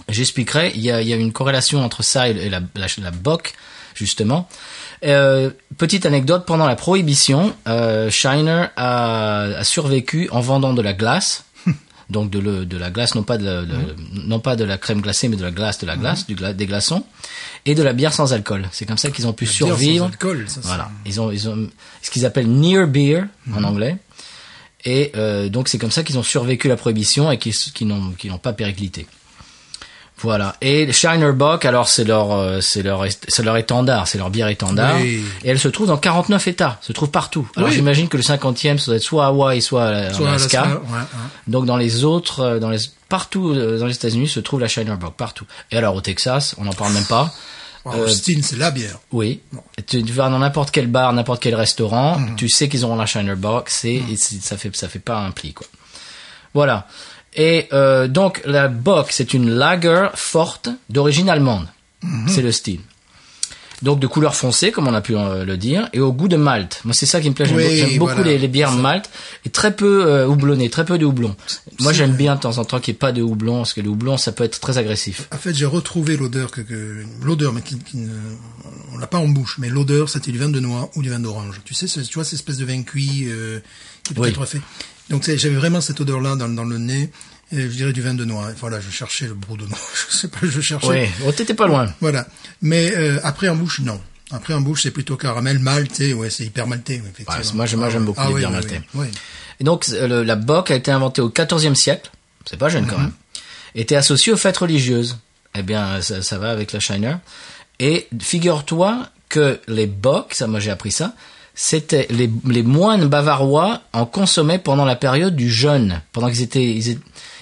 J'expliquerai. 0.08 0.72
Il 0.74 0.80
y 0.80 0.90
a, 0.90 1.02
il 1.02 1.08
y 1.08 1.12
a 1.12 1.16
une 1.16 1.32
corrélation 1.32 1.84
entre 1.84 2.02
ça 2.02 2.28
et 2.28 2.48
la, 2.48 2.60
la, 2.74 2.86
la 3.02 3.10
bock, 3.10 3.52
justement. 3.94 4.48
Euh, 5.04 5.50
petite 5.78 6.06
anecdote, 6.06 6.44
pendant 6.46 6.66
la 6.66 6.76
prohibition, 6.76 7.54
euh, 7.68 8.08
Shiner 8.10 8.66
a, 8.76 9.42
a 9.58 9.64
survécu 9.64 10.28
en 10.30 10.40
vendant 10.40 10.72
de 10.72 10.82
la 10.82 10.92
glace. 10.92 11.44
Donc 12.10 12.28
de, 12.30 12.38
le, 12.40 12.66
de 12.66 12.76
la 12.76 12.90
glace, 12.90 13.14
non 13.14 13.22
pas 13.22 13.38
de, 13.38 13.44
la, 13.44 13.62
de- 13.62 13.76
non 14.26 14.40
pas 14.40 14.56
de 14.56 14.64
la 14.64 14.76
crème 14.78 15.00
glacée, 15.00 15.28
mais 15.28 15.36
de 15.36 15.42
la 15.44 15.50
glace, 15.52 15.78
de 15.78 15.86
la 15.86 15.96
glace, 15.96 16.26
du 16.26 16.34
gla- 16.34 16.52
des 16.54 16.66
glaçons, 16.66 17.04
et 17.66 17.74
de 17.76 17.82
la 17.82 17.92
bière 17.92 18.12
sans 18.12 18.32
alcool. 18.32 18.68
C'est 18.72 18.84
comme 18.84 18.98
ça 18.98 19.10
qu'ils 19.10 19.26
ont 19.28 19.32
pu 19.32 19.44
Bière 19.44 19.54
sans 19.54 19.66
survivre. 19.66 20.04
alcool, 20.06 20.44
ça, 20.48 20.60
Voilà. 20.64 20.90
Ils 21.06 21.20
ont, 21.20 21.30
ils 21.30 21.48
ont 21.48 21.68
ce 22.02 22.10
qu'ils 22.10 22.26
appellent 22.26 22.50
near 22.50 22.88
beer 22.88 23.22
en 23.54 23.62
anglais. 23.64 23.96
Et 24.84 25.12
euh, 25.14 25.48
donc 25.50 25.68
c'est 25.68 25.78
comme 25.78 25.90
ça 25.90 26.02
qu'ils 26.02 26.18
ont 26.18 26.22
survécu 26.22 26.66
la 26.68 26.76
prohibition 26.76 27.30
et 27.30 27.38
qu'ils 27.38 27.54
qui 27.54 27.84
n'ont 27.84 28.12
qui 28.12 28.28
n'ont 28.28 28.38
pas 28.38 28.52
périclité. 28.54 29.06
Voilà. 30.22 30.56
Et 30.60 30.92
Shiner 30.92 31.32
Bock, 31.32 31.64
alors 31.64 31.88
c'est 31.88 32.04
leur 32.04 32.32
euh, 32.32 32.60
c'est 32.60 32.82
leur 32.82 33.04
est- 33.04 33.24
c'est 33.28 33.42
leur 33.42 33.56
étendard, 33.56 34.06
c'est 34.08 34.18
leur 34.18 34.30
bière 34.30 34.48
étendard. 34.48 34.96
Oui. 35.00 35.24
Et 35.44 35.48
elle 35.50 35.58
se 35.58 35.68
trouve 35.68 35.86
dans 35.86 35.96
49 35.96 36.46
États, 36.48 36.78
se 36.82 36.92
trouve 36.92 37.10
partout. 37.10 37.48
Alors 37.56 37.68
Oui. 37.70 37.74
j'imagine 37.74 38.08
que 38.08 38.16
le 38.16 38.22
50e 38.22 38.78
ça 38.78 38.86
doit 38.86 38.96
être 38.96 39.02
soit 39.02 39.26
Hawaï, 39.26 39.62
soit 39.62 39.82
euh, 39.82 40.12
Soit 40.12 40.28
Alaska. 40.28 40.60
Alaska, 40.62 40.80
ouais, 40.80 40.96
ouais. 40.98 41.04
Donc 41.46 41.66
dans 41.66 41.76
les 41.76 42.04
autres, 42.04 42.40
euh, 42.40 42.58
dans 42.58 42.70
les 42.70 42.78
partout 43.08 43.54
dans 43.54 43.86
les 43.86 43.94
États-Unis 43.94 44.28
se 44.28 44.40
trouve 44.40 44.60
la 44.60 44.68
Shiner 44.68 44.96
Bock 45.00 45.14
partout. 45.16 45.44
Et 45.72 45.76
alors 45.76 45.94
au 45.94 46.00
Texas, 46.00 46.54
on 46.58 46.64
n'en 46.64 46.72
parle 46.72 46.92
même 46.92 47.04
pas. 47.06 47.32
Wow, 47.86 47.94
Euh, 47.94 48.04
Austin, 48.04 48.40
c'est 48.42 48.58
la 48.58 48.70
bière. 48.70 48.98
Oui. 49.10 49.40
Tu, 49.86 50.02
tu 50.04 50.12
vas 50.12 50.28
dans 50.28 50.38
n'importe 50.38 50.70
quel 50.70 50.86
bar, 50.86 51.14
n'importe 51.14 51.40
quel 51.42 51.54
restaurant, 51.54 52.20
tu 52.36 52.50
sais 52.50 52.68
qu'ils 52.68 52.84
auront 52.84 52.96
la 52.96 53.06
Shiner 53.06 53.36
c'est, 53.68 53.94
et 53.94 54.16
c'est- 54.16 54.42
ça 54.42 54.58
fait, 54.58 54.76
ça 54.76 54.86
fait 54.86 54.98
pas 54.98 55.16
un 55.18 55.30
pli, 55.30 55.54
quoi. 55.54 55.66
Voilà. 56.52 56.86
Et 57.34 57.68
euh, 57.72 58.08
donc 58.08 58.42
la 58.44 58.68
Bock, 58.68 59.08
c'est 59.10 59.34
une 59.34 59.50
lager 59.50 60.08
forte 60.14 60.68
d'origine 60.88 61.28
allemande. 61.30 61.66
C'est 62.26 62.42
le 62.42 62.50
style. 62.52 62.80
Donc 63.82 63.98
de 63.98 64.06
couleur 64.06 64.34
foncée, 64.36 64.72
comme 64.72 64.88
on 64.88 64.92
a 64.94 65.00
pu 65.00 65.16
euh, 65.16 65.44
le 65.46 65.56
dire, 65.56 65.88
et 65.94 66.00
au 66.00 66.12
goût 66.12 66.28
de 66.28 66.36
malt. 66.36 66.80
Moi, 66.84 66.92
c'est 66.92 67.06
ça 67.06 67.18
qui 67.20 67.30
me 67.30 67.34
plaît. 67.34 67.46
J'aime, 67.46 67.56
Oui, 67.56 67.62
beaucoup- 67.64 67.76
j'aime 67.76 67.98
beaucoup 67.98 68.14
voilà. 68.16 68.30
les, 68.32 68.38
les 68.38 68.48
bières 68.48 68.72
malt 68.72 69.08
et 69.46 69.48
très 69.50 69.74
peu 69.74 70.04
euh, 70.06 70.26
houblonnées, 70.26 70.68
très 70.68 70.84
peu 70.84 70.98
de 70.98 71.06
houblon. 71.06 71.34
Moi, 71.78 71.94
j'aime 71.94 72.12
bien 72.14 72.36
de 72.36 72.40
temps 72.40 72.58
en 72.58 72.64
temps 72.66 72.78
qu'il 72.78 72.92
n'y 72.92 72.96
ait 72.96 72.98
pas 72.98 73.12
de 73.12 73.22
houblon, 73.22 73.58
parce 73.58 73.72
que 73.72 73.80
le 73.80 73.88
houblon, 73.88 74.18
ça 74.18 74.32
peut 74.32 74.44
être 74.44 74.60
très 74.60 74.76
agressif. 74.76 75.28
En 75.32 75.38
fait, 75.38 75.54
j'ai 75.54 75.64
retrouvé 75.64 76.18
l'odeur 76.18 76.50
que, 76.50 76.60
que 76.60 77.04
l'odeur, 77.22 77.54
mais 77.54 77.62
qui, 77.62 77.78
qui 77.78 77.96
ne, 77.96 78.10
on 78.92 78.98
l'a 78.98 79.06
pas 79.06 79.16
en 79.18 79.28
bouche, 79.28 79.56
mais 79.58 79.70
l'odeur, 79.70 80.10
c'était 80.10 80.30
du 80.30 80.38
vin 80.38 80.50
de 80.50 80.60
noix 80.60 80.90
ou 80.94 81.02
du 81.02 81.08
vin 81.08 81.18
d'orange. 81.20 81.62
Tu 81.64 81.72
sais, 81.72 81.86
ce- 81.86 82.00
tu 82.00 82.14
vois, 82.14 82.24
cette 82.24 82.34
espèce 82.34 82.58
de 82.58 82.66
vin 82.66 82.82
cuit 82.82 83.28
euh, 83.28 83.60
qui 84.04 84.12
peut 84.12 84.20
Oui. 84.22 84.28
être 84.28 84.44
fait. 84.44 84.60
Donc, 85.10 85.24
j'avais 85.24 85.54
vraiment 85.56 85.80
cette 85.80 86.00
odeur-là 86.00 86.36
dans, 86.36 86.48
dans 86.48 86.64
le 86.64 86.78
nez. 86.78 87.10
Et 87.52 87.62
je 87.62 87.66
dirais 87.66 87.92
du 87.92 88.00
vin 88.00 88.14
de 88.14 88.24
noix. 88.24 88.48
Voilà, 88.60 88.78
je 88.80 88.90
cherchais 88.90 89.26
le 89.26 89.34
brou 89.34 89.56
de 89.56 89.66
noix. 89.66 89.76
Je 90.10 90.16
sais 90.16 90.28
pas, 90.28 90.38
je 90.42 90.60
cherchais. 90.60 90.86
Oui, 90.86 91.08
oh, 91.26 91.32
t'étais 91.32 91.54
pas 91.54 91.66
loin. 91.66 91.92
Voilà. 92.00 92.26
Mais 92.62 92.92
euh, 92.96 93.18
après 93.24 93.48
en 93.48 93.56
bouche, 93.56 93.80
non. 93.80 94.00
Après 94.30 94.54
en 94.54 94.60
bouche, 94.60 94.84
c'est 94.84 94.92
plutôt 94.92 95.16
caramel 95.16 95.58
maltais. 95.58 96.12
Ouais, 96.12 96.30
c'est 96.30 96.44
hyper 96.44 96.68
maltais. 96.68 96.94
effectivement. 97.04 97.34
Ouais, 97.64 97.74
moi, 97.76 97.88
j'aime- 97.90 98.04
beaucoup 98.04 98.20
Ah 98.22 98.28
les 98.28 98.34
oui, 98.34 98.40
bières 98.40 98.52
maltais. 98.52 98.80
Et 99.58 99.64
donc, 99.64 99.88
le- 99.88 100.22
la 100.22 100.36
bock 100.36 100.70
a 100.70 100.76
été 100.76 100.92
inventée 100.92 101.20
au 101.22 101.28
XIVe 101.30 101.74
siècle. 101.74 102.10
C'est 102.48 102.56
pas 102.56 102.68
jeune 102.68 102.86
quand 102.86 102.98
même. 102.98 103.12
Était 103.74 103.96
associée 103.96 104.32
aux 104.32 104.36
fêtes 104.36 104.58
religieuses. 104.58 105.18
Eh 105.56 105.62
bien, 105.62 106.00
ça, 106.02 106.22
ça 106.22 106.38
va 106.38 106.50
avec 106.52 106.70
la 106.72 106.78
Shiner. 106.78 107.16
Et 107.80 108.06
figure-toi 108.20 109.08
que 109.28 109.60
les 109.66 109.86
bock, 109.86 110.34
ça, 110.34 110.46
moi 110.46 110.60
j'ai 110.60 110.70
appris 110.70 110.92
ça, 110.92 111.14
c'était 111.54 112.06
les, 112.10 112.30
les 112.46 112.62
moines 112.62 113.06
bavarois 113.08 113.80
en 113.92 114.06
consommaient 114.06 114.58
pendant 114.58 114.84
la 114.84 114.96
période 114.96 115.36
du 115.36 115.50
jeûne, 115.50 116.00
pendant 116.12 116.28
qu'ils 116.28 116.42
étaient, 116.42 116.64
ils 116.64 116.90
étaient, 116.90 117.00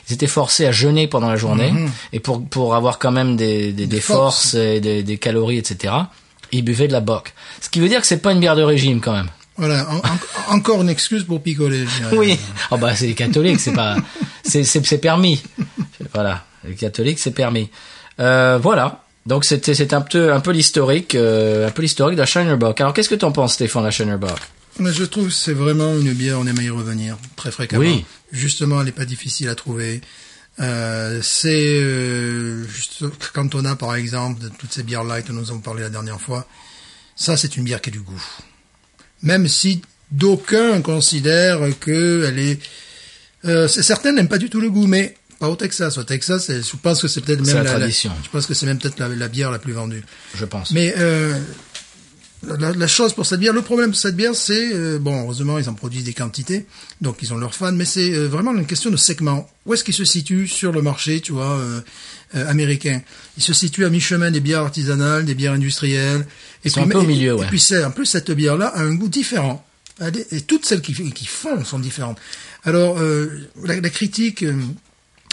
ils 0.08 0.14
étaient 0.14 0.26
forcés 0.26 0.66
à 0.66 0.72
jeûner 0.72 1.06
pendant 1.06 1.28
la 1.28 1.36
journée 1.36 1.72
et 2.12 2.20
pour 2.20 2.44
pour 2.44 2.74
avoir 2.74 2.98
quand 2.98 3.12
même 3.12 3.36
des 3.36 3.72
des, 3.72 3.86
des 3.86 4.00
forces 4.00 4.52
forces. 4.52 4.54
et 4.54 4.80
des, 4.80 5.02
des 5.02 5.18
calories, 5.18 5.58
etc. 5.58 5.94
Ils 6.50 6.62
buvaient 6.64 6.88
de 6.88 6.92
la 6.94 7.00
bock. 7.00 7.34
Ce 7.60 7.68
qui 7.68 7.78
veut 7.80 7.88
dire 7.88 8.00
que 8.00 8.06
c'est 8.06 8.22
pas 8.22 8.32
une 8.32 8.40
bière 8.40 8.56
de 8.56 8.62
régime 8.62 9.00
quand 9.00 9.12
même. 9.12 9.28
Voilà. 9.58 9.86
En- 9.90 9.96
en- 10.52 10.56
encore 10.56 10.80
une 10.82 10.88
excuse 10.88 11.24
pour 11.24 11.42
picoler. 11.42 11.84
je. 11.86 12.16
Oui. 12.16 12.38
Oh 12.70 12.76
bah 12.78 12.94
c'est 12.96 13.06
les 13.06 13.14
catholiques, 13.14 13.60
c'est 13.60 13.72
pas, 13.74 13.96
c'est 14.44 14.64
c'est 14.64 14.84
c'est 14.86 14.98
permis. 14.98 15.42
Voilà, 16.14 16.44
les 16.64 16.74
catholiques 16.74 17.18
c'est 17.18 17.32
permis. 17.32 17.68
Euh, 18.20 18.58
voilà. 18.62 19.02
Donc 19.28 19.44
c'était 19.44 19.74
c'est 19.74 19.92
un 19.92 20.00
peu 20.00 20.32
un 20.32 20.40
peu 20.40 20.52
l'historique, 20.52 21.14
euh, 21.14 21.68
un 21.68 21.70
peu 21.70 21.82
l'historique 21.82 22.16
de 22.16 22.22
la 22.22 22.26
Shinerbock. 22.26 22.80
Alors 22.80 22.94
qu'est-ce 22.94 23.10
que 23.10 23.14
t'en 23.14 23.30
penses, 23.30 23.54
Stéphane, 23.54 23.82
de 23.82 23.86
la 23.88 23.90
Shinerbock 23.90 24.38
Mais 24.78 24.90
je 24.92 25.04
trouve 25.04 25.26
que 25.28 25.34
c'est 25.34 25.52
vraiment 25.52 25.92
une 25.98 26.14
bière, 26.14 26.38
on 26.40 26.46
aime 26.46 26.60
y 26.62 26.70
revenir 26.70 27.18
très 27.36 27.50
fréquemment. 27.50 27.82
Oui. 27.82 28.06
Justement, 28.32 28.80
elle 28.80 28.86
n'est 28.86 28.92
pas 28.92 29.04
difficile 29.04 29.50
à 29.50 29.54
trouver. 29.54 30.00
Euh, 30.60 31.20
c'est 31.22 31.78
euh, 31.82 32.66
juste 32.66 33.04
quand 33.34 33.54
on 33.54 33.64
a 33.66 33.76
par 33.76 33.94
exemple 33.94 34.40
de 34.42 34.48
toutes 34.48 34.72
ces 34.72 34.82
bières 34.82 35.04
light 35.04 35.26
dont 35.28 35.34
nous 35.34 35.50
avons 35.50 35.60
parlé 35.60 35.82
la 35.82 35.90
dernière 35.90 36.20
fois, 36.20 36.48
ça 37.14 37.36
c'est 37.36 37.56
une 37.58 37.64
bière 37.64 37.82
qui 37.82 37.90
a 37.90 37.92
du 37.92 38.00
goût. 38.00 38.24
Même 39.22 39.46
si 39.46 39.82
d'aucuns 40.10 40.80
considèrent 40.80 41.60
que 41.78 42.24
elle 42.26 42.38
est, 42.38 42.58
euh, 43.44 43.68
c'est- 43.68 43.82
certains 43.82 44.12
n'aiment 44.12 44.26
pas 44.28 44.38
du 44.38 44.48
tout 44.48 44.60
le 44.60 44.70
goût, 44.70 44.86
mais 44.86 45.14
pas 45.38 45.48
au 45.48 45.56
Texas. 45.56 45.98
Au 45.98 46.04
Texas, 46.04 46.50
je 46.50 46.76
pense 46.82 47.00
que 47.02 47.08
c'est 47.08 47.20
peut-être 47.20 47.44
même 47.46 47.62
la 47.62 47.64
tradition. 47.64 48.12
je 48.24 48.28
pense 48.30 48.46
que 48.46 48.54
c'est 48.54 48.66
même 48.66 48.78
peut-être 48.78 48.98
la, 48.98 49.08
la 49.08 49.28
bière 49.28 49.50
la 49.50 49.58
plus 49.58 49.72
vendue. 49.72 50.02
Je 50.34 50.44
pense. 50.44 50.70
Mais 50.72 50.94
euh, 50.98 51.38
la, 52.46 52.72
la 52.72 52.86
chose 52.86 53.12
pour 53.14 53.26
cette 53.26 53.40
bière, 53.40 53.52
le 53.52 53.62
problème 53.62 53.90
de 53.90 53.96
cette 53.96 54.14
bière, 54.16 54.34
c'est 54.34 54.72
euh, 54.72 54.98
bon, 55.00 55.22
heureusement 55.22 55.58
ils 55.58 55.68
en 55.68 55.74
produisent 55.74 56.04
des 56.04 56.12
quantités, 56.12 56.66
donc 57.00 57.18
ils 57.22 57.32
ont 57.32 57.36
leurs 57.36 57.54
fans, 57.54 57.72
mais 57.72 57.84
c'est 57.84 58.12
euh, 58.14 58.26
vraiment 58.28 58.54
une 58.54 58.66
question 58.66 58.90
de 58.90 58.96
segment. 58.96 59.48
Où 59.66 59.74
est-ce 59.74 59.82
qu'il 59.82 59.94
se 59.94 60.04
situe 60.04 60.46
sur 60.46 60.70
le 60.72 60.80
marché, 60.80 61.20
tu 61.20 61.32
vois, 61.32 61.58
euh, 61.58 61.80
américain? 62.48 63.02
Il 63.36 63.42
se 63.42 63.52
situe 63.52 63.84
à 63.84 63.90
mi-chemin 63.90 64.30
des 64.30 64.40
bières 64.40 64.60
artisanales, 64.62 65.24
des 65.24 65.34
bières 65.34 65.52
industrielles. 65.54 66.26
Et 66.64 66.68
Ils 66.68 66.70
sont 66.70 66.82
un 66.82 66.88
peu 66.88 66.98
au 66.98 67.02
et- 67.02 67.06
milieu, 67.06 67.34
ouais. 67.34 67.44
Et 67.46 67.48
puis 67.48 67.60
c'est 67.60 67.84
en 67.84 67.90
plus 67.90 68.06
cette 68.06 68.30
bière-là 68.30 68.68
a 68.68 68.82
un 68.82 68.94
goût 68.94 69.08
différent. 69.08 69.64
Elle 70.00 70.16
est- 70.16 70.32
et 70.32 70.40
toutes 70.42 70.64
celles 70.64 70.80
qui, 70.80 70.94
qui 71.12 71.26
font 71.26 71.64
sont 71.64 71.80
différentes. 71.80 72.18
Alors 72.64 72.98
euh, 73.00 73.48
la, 73.64 73.80
critique 73.90 74.44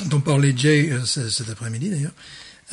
dont 0.06 0.20
parlait 0.20 0.54
Jay 0.56 0.90
euh, 0.92 1.06
cet 1.06 1.50
après-midi 1.50 1.90
d'ailleurs, 1.90 2.12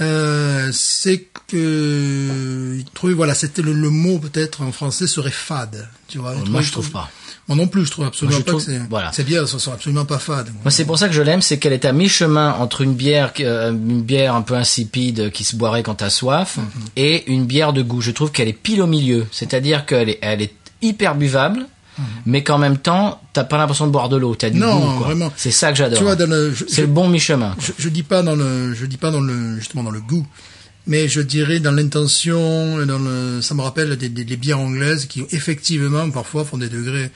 euh, 0.00 0.70
c'est 0.72 1.26
que 1.48 2.76
il 2.78 2.84
trouvait 2.94 3.12
voilà 3.14 3.34
c'était 3.34 3.62
le, 3.62 3.72
le 3.72 3.90
mot 3.90 4.18
peut-être 4.18 4.62
en 4.62 4.72
français 4.72 5.06
serait 5.06 5.30
fade 5.30 5.86
tu 6.08 6.18
vois 6.18 6.34
moi, 6.48 6.62
je 6.62 6.72
trouve 6.72 6.90
pas. 6.90 7.10
moi 7.46 7.56
non 7.56 7.66
plus 7.66 7.84
je 7.86 7.90
trouve 7.90 8.06
absolument 8.06 8.36
Moi, 8.36 8.40
je 8.40 8.44
pas 8.44 8.50
trouve- 8.52 8.64
que 8.66 8.72
c'est 8.72 8.88
voilà. 8.88 9.12
ces 9.12 9.22
bières 9.24 9.42
ne 9.42 9.46
sont 9.46 9.72
absolument 9.72 10.04
pas 10.06 10.18
fades 10.18 10.48
Moi, 10.62 10.70
c'est 10.70 10.84
pour 10.86 10.98
ça 10.98 11.08
que 11.08 11.14
je 11.14 11.20
l'aime, 11.22 11.42
c'est 11.42 11.58
qu'elle 11.58 11.72
est 11.74 11.84
à 11.84 11.92
mi-chemin 11.92 12.52
entre 12.54 12.80
une 12.80 12.94
bière, 12.94 13.32
euh, 13.40 13.70
une 13.70 14.02
bière 14.02 14.34
un 14.34 14.42
peu 14.42 14.54
insipide 14.54 15.30
qui 15.30 15.44
se 15.44 15.56
boirait 15.56 15.82
quand 15.82 15.96
t'as 15.96 16.10
soif, 16.10 16.56
Mhm. 16.56 16.64
et 16.96 17.30
une 17.32 17.44
bière 17.46 17.72
de 17.72 17.82
goût. 17.82 18.00
Je 18.00 18.10
trouve 18.12 18.30
qu'elle 18.32 18.48
est 18.48 18.52
pile 18.54 18.80
au 18.82 18.86
milieu. 18.86 19.26
C'est-à-dire 19.30 19.84
qu'elle 19.86 20.08
est, 20.10 20.18
elle 20.22 20.42
est 20.42 20.54
hyper 20.80 21.14
buvable, 21.14 21.66
mais 22.26 22.42
qu'en 22.42 22.58
même 22.58 22.78
temps, 22.78 23.20
t'as 23.32 23.44
pas 23.44 23.58
l'impression 23.58 23.86
de 23.86 23.92
boire 23.92 24.08
de 24.08 24.16
l'eau. 24.16 24.34
T'as 24.34 24.50
du 24.50 24.58
Mhm. 24.58 24.64
Non, 24.64 24.78
goût, 24.80 24.96
quoi. 24.98 25.06
vraiment. 25.08 25.32
C'est 25.36 25.50
ça 25.50 25.70
que 25.72 25.78
j'adore. 25.78 25.98
tu 25.98 26.04
vois 26.04 26.16
dans 26.16 26.28
le 26.28 26.52
je, 26.54 26.64
C'est 26.68 26.80
le 26.82 26.86
bon 26.86 27.08
mi-chemin. 27.08 27.54
je, 27.58 27.72
je 27.78 27.88
dis 27.88 28.02
pas 28.02 28.22
dans 28.22 28.34
le 28.36 28.74
je 28.74 28.86
dis 28.86 28.96
pas 28.96 29.10
dans 29.10 29.20
le 29.20 29.56
justement 29.58 29.82
dans 29.84 29.90
le 29.90 30.00
goût 30.00 30.26
mais 30.86 31.06
je 31.08 31.20
dirais 31.20 31.60
dans 31.60 31.70
l'intention 31.70 32.84
dans 32.86 32.98
le 32.98 33.40
ça 33.40 33.54
me 33.54 33.62
rappelle 33.62 33.96
des, 33.96 34.08
des, 34.08 34.24
des 34.24 34.36
bières 34.36 34.58
anglaises 34.58 35.06
qui 35.06 35.24
effectivement 35.30 36.10
parfois 36.10 36.44
font 36.44 36.58
des 36.58 36.68
degrés 36.68 37.10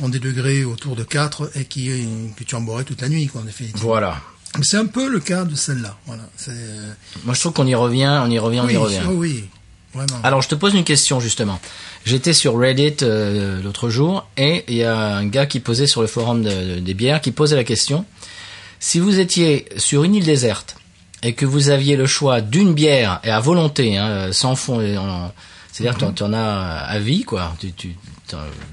ont 0.00 0.08
des 0.08 0.20
degrés 0.20 0.64
autour 0.64 0.94
de 0.94 1.02
4 1.02 1.50
et 1.56 1.64
qui 1.64 1.90
que 2.36 2.44
tu 2.44 2.54
en 2.54 2.60
boirais 2.60 2.84
toute 2.84 3.00
la 3.02 3.08
nuit 3.08 3.26
quoi 3.26 3.40
en 3.40 3.46
effet 3.48 3.66
Voilà. 3.74 4.20
c'est 4.62 4.76
un 4.76 4.86
peu 4.86 5.08
le 5.08 5.18
cas 5.20 5.44
de 5.44 5.54
celle-là 5.56 5.96
voilà 6.06 6.22
c'est 6.36 6.52
euh, 6.52 6.92
Moi, 7.24 7.34
je 7.34 7.40
trouve 7.40 7.52
qu'on 7.54 7.66
y 7.66 7.74
revient, 7.74 8.20
on 8.24 8.30
y 8.30 8.38
revient, 8.38 8.60
on 8.60 8.66
oui, 8.66 8.74
y 8.74 8.76
revient. 8.76 9.00
oh 9.08 9.12
oui 9.14 9.44
vraiment 9.94 10.20
Alors, 10.22 10.42
je 10.42 10.48
te 10.48 10.54
pose 10.54 10.74
une 10.74 10.84
question 10.84 11.18
justement. 11.18 11.58
J'étais 12.04 12.32
sur 12.32 12.56
Reddit 12.58 12.96
euh, 13.02 13.60
l'autre 13.62 13.90
jour 13.90 14.26
et 14.36 14.64
il 14.68 14.76
y 14.76 14.84
a 14.84 14.96
un 14.96 15.26
gars 15.26 15.46
qui 15.46 15.60
posait 15.60 15.86
sur 15.86 16.00
le 16.00 16.06
forum 16.06 16.42
de- 16.42 16.74
de- 16.76 16.80
des 16.80 16.94
bières 16.94 17.20
qui 17.20 17.32
posait 17.32 17.56
la 17.56 17.64
question 17.64 18.04
si 18.80 18.98
vous 19.00 19.18
étiez 19.18 19.66
sur 19.76 20.04
une 20.04 20.14
île 20.14 20.24
déserte 20.24 20.76
et 21.22 21.32
que 21.34 21.44
vous 21.44 21.68
aviez 21.68 21.96
le 21.96 22.06
choix 22.06 22.40
d'une 22.40 22.72
bière 22.74 23.20
et 23.24 23.30
à 23.30 23.40
volonté, 23.40 23.98
hein, 23.98 24.28
sans 24.32 24.54
fond, 24.54 24.80
c'est-à-dire 25.72 25.98
que 25.98 26.04
tu 26.12 26.22
en 26.22 26.32
as 26.32 26.76
à 26.88 26.98
vie, 27.00 27.24
quoi. 27.24 27.54
Tu, 27.60 27.72
tu, 27.72 27.96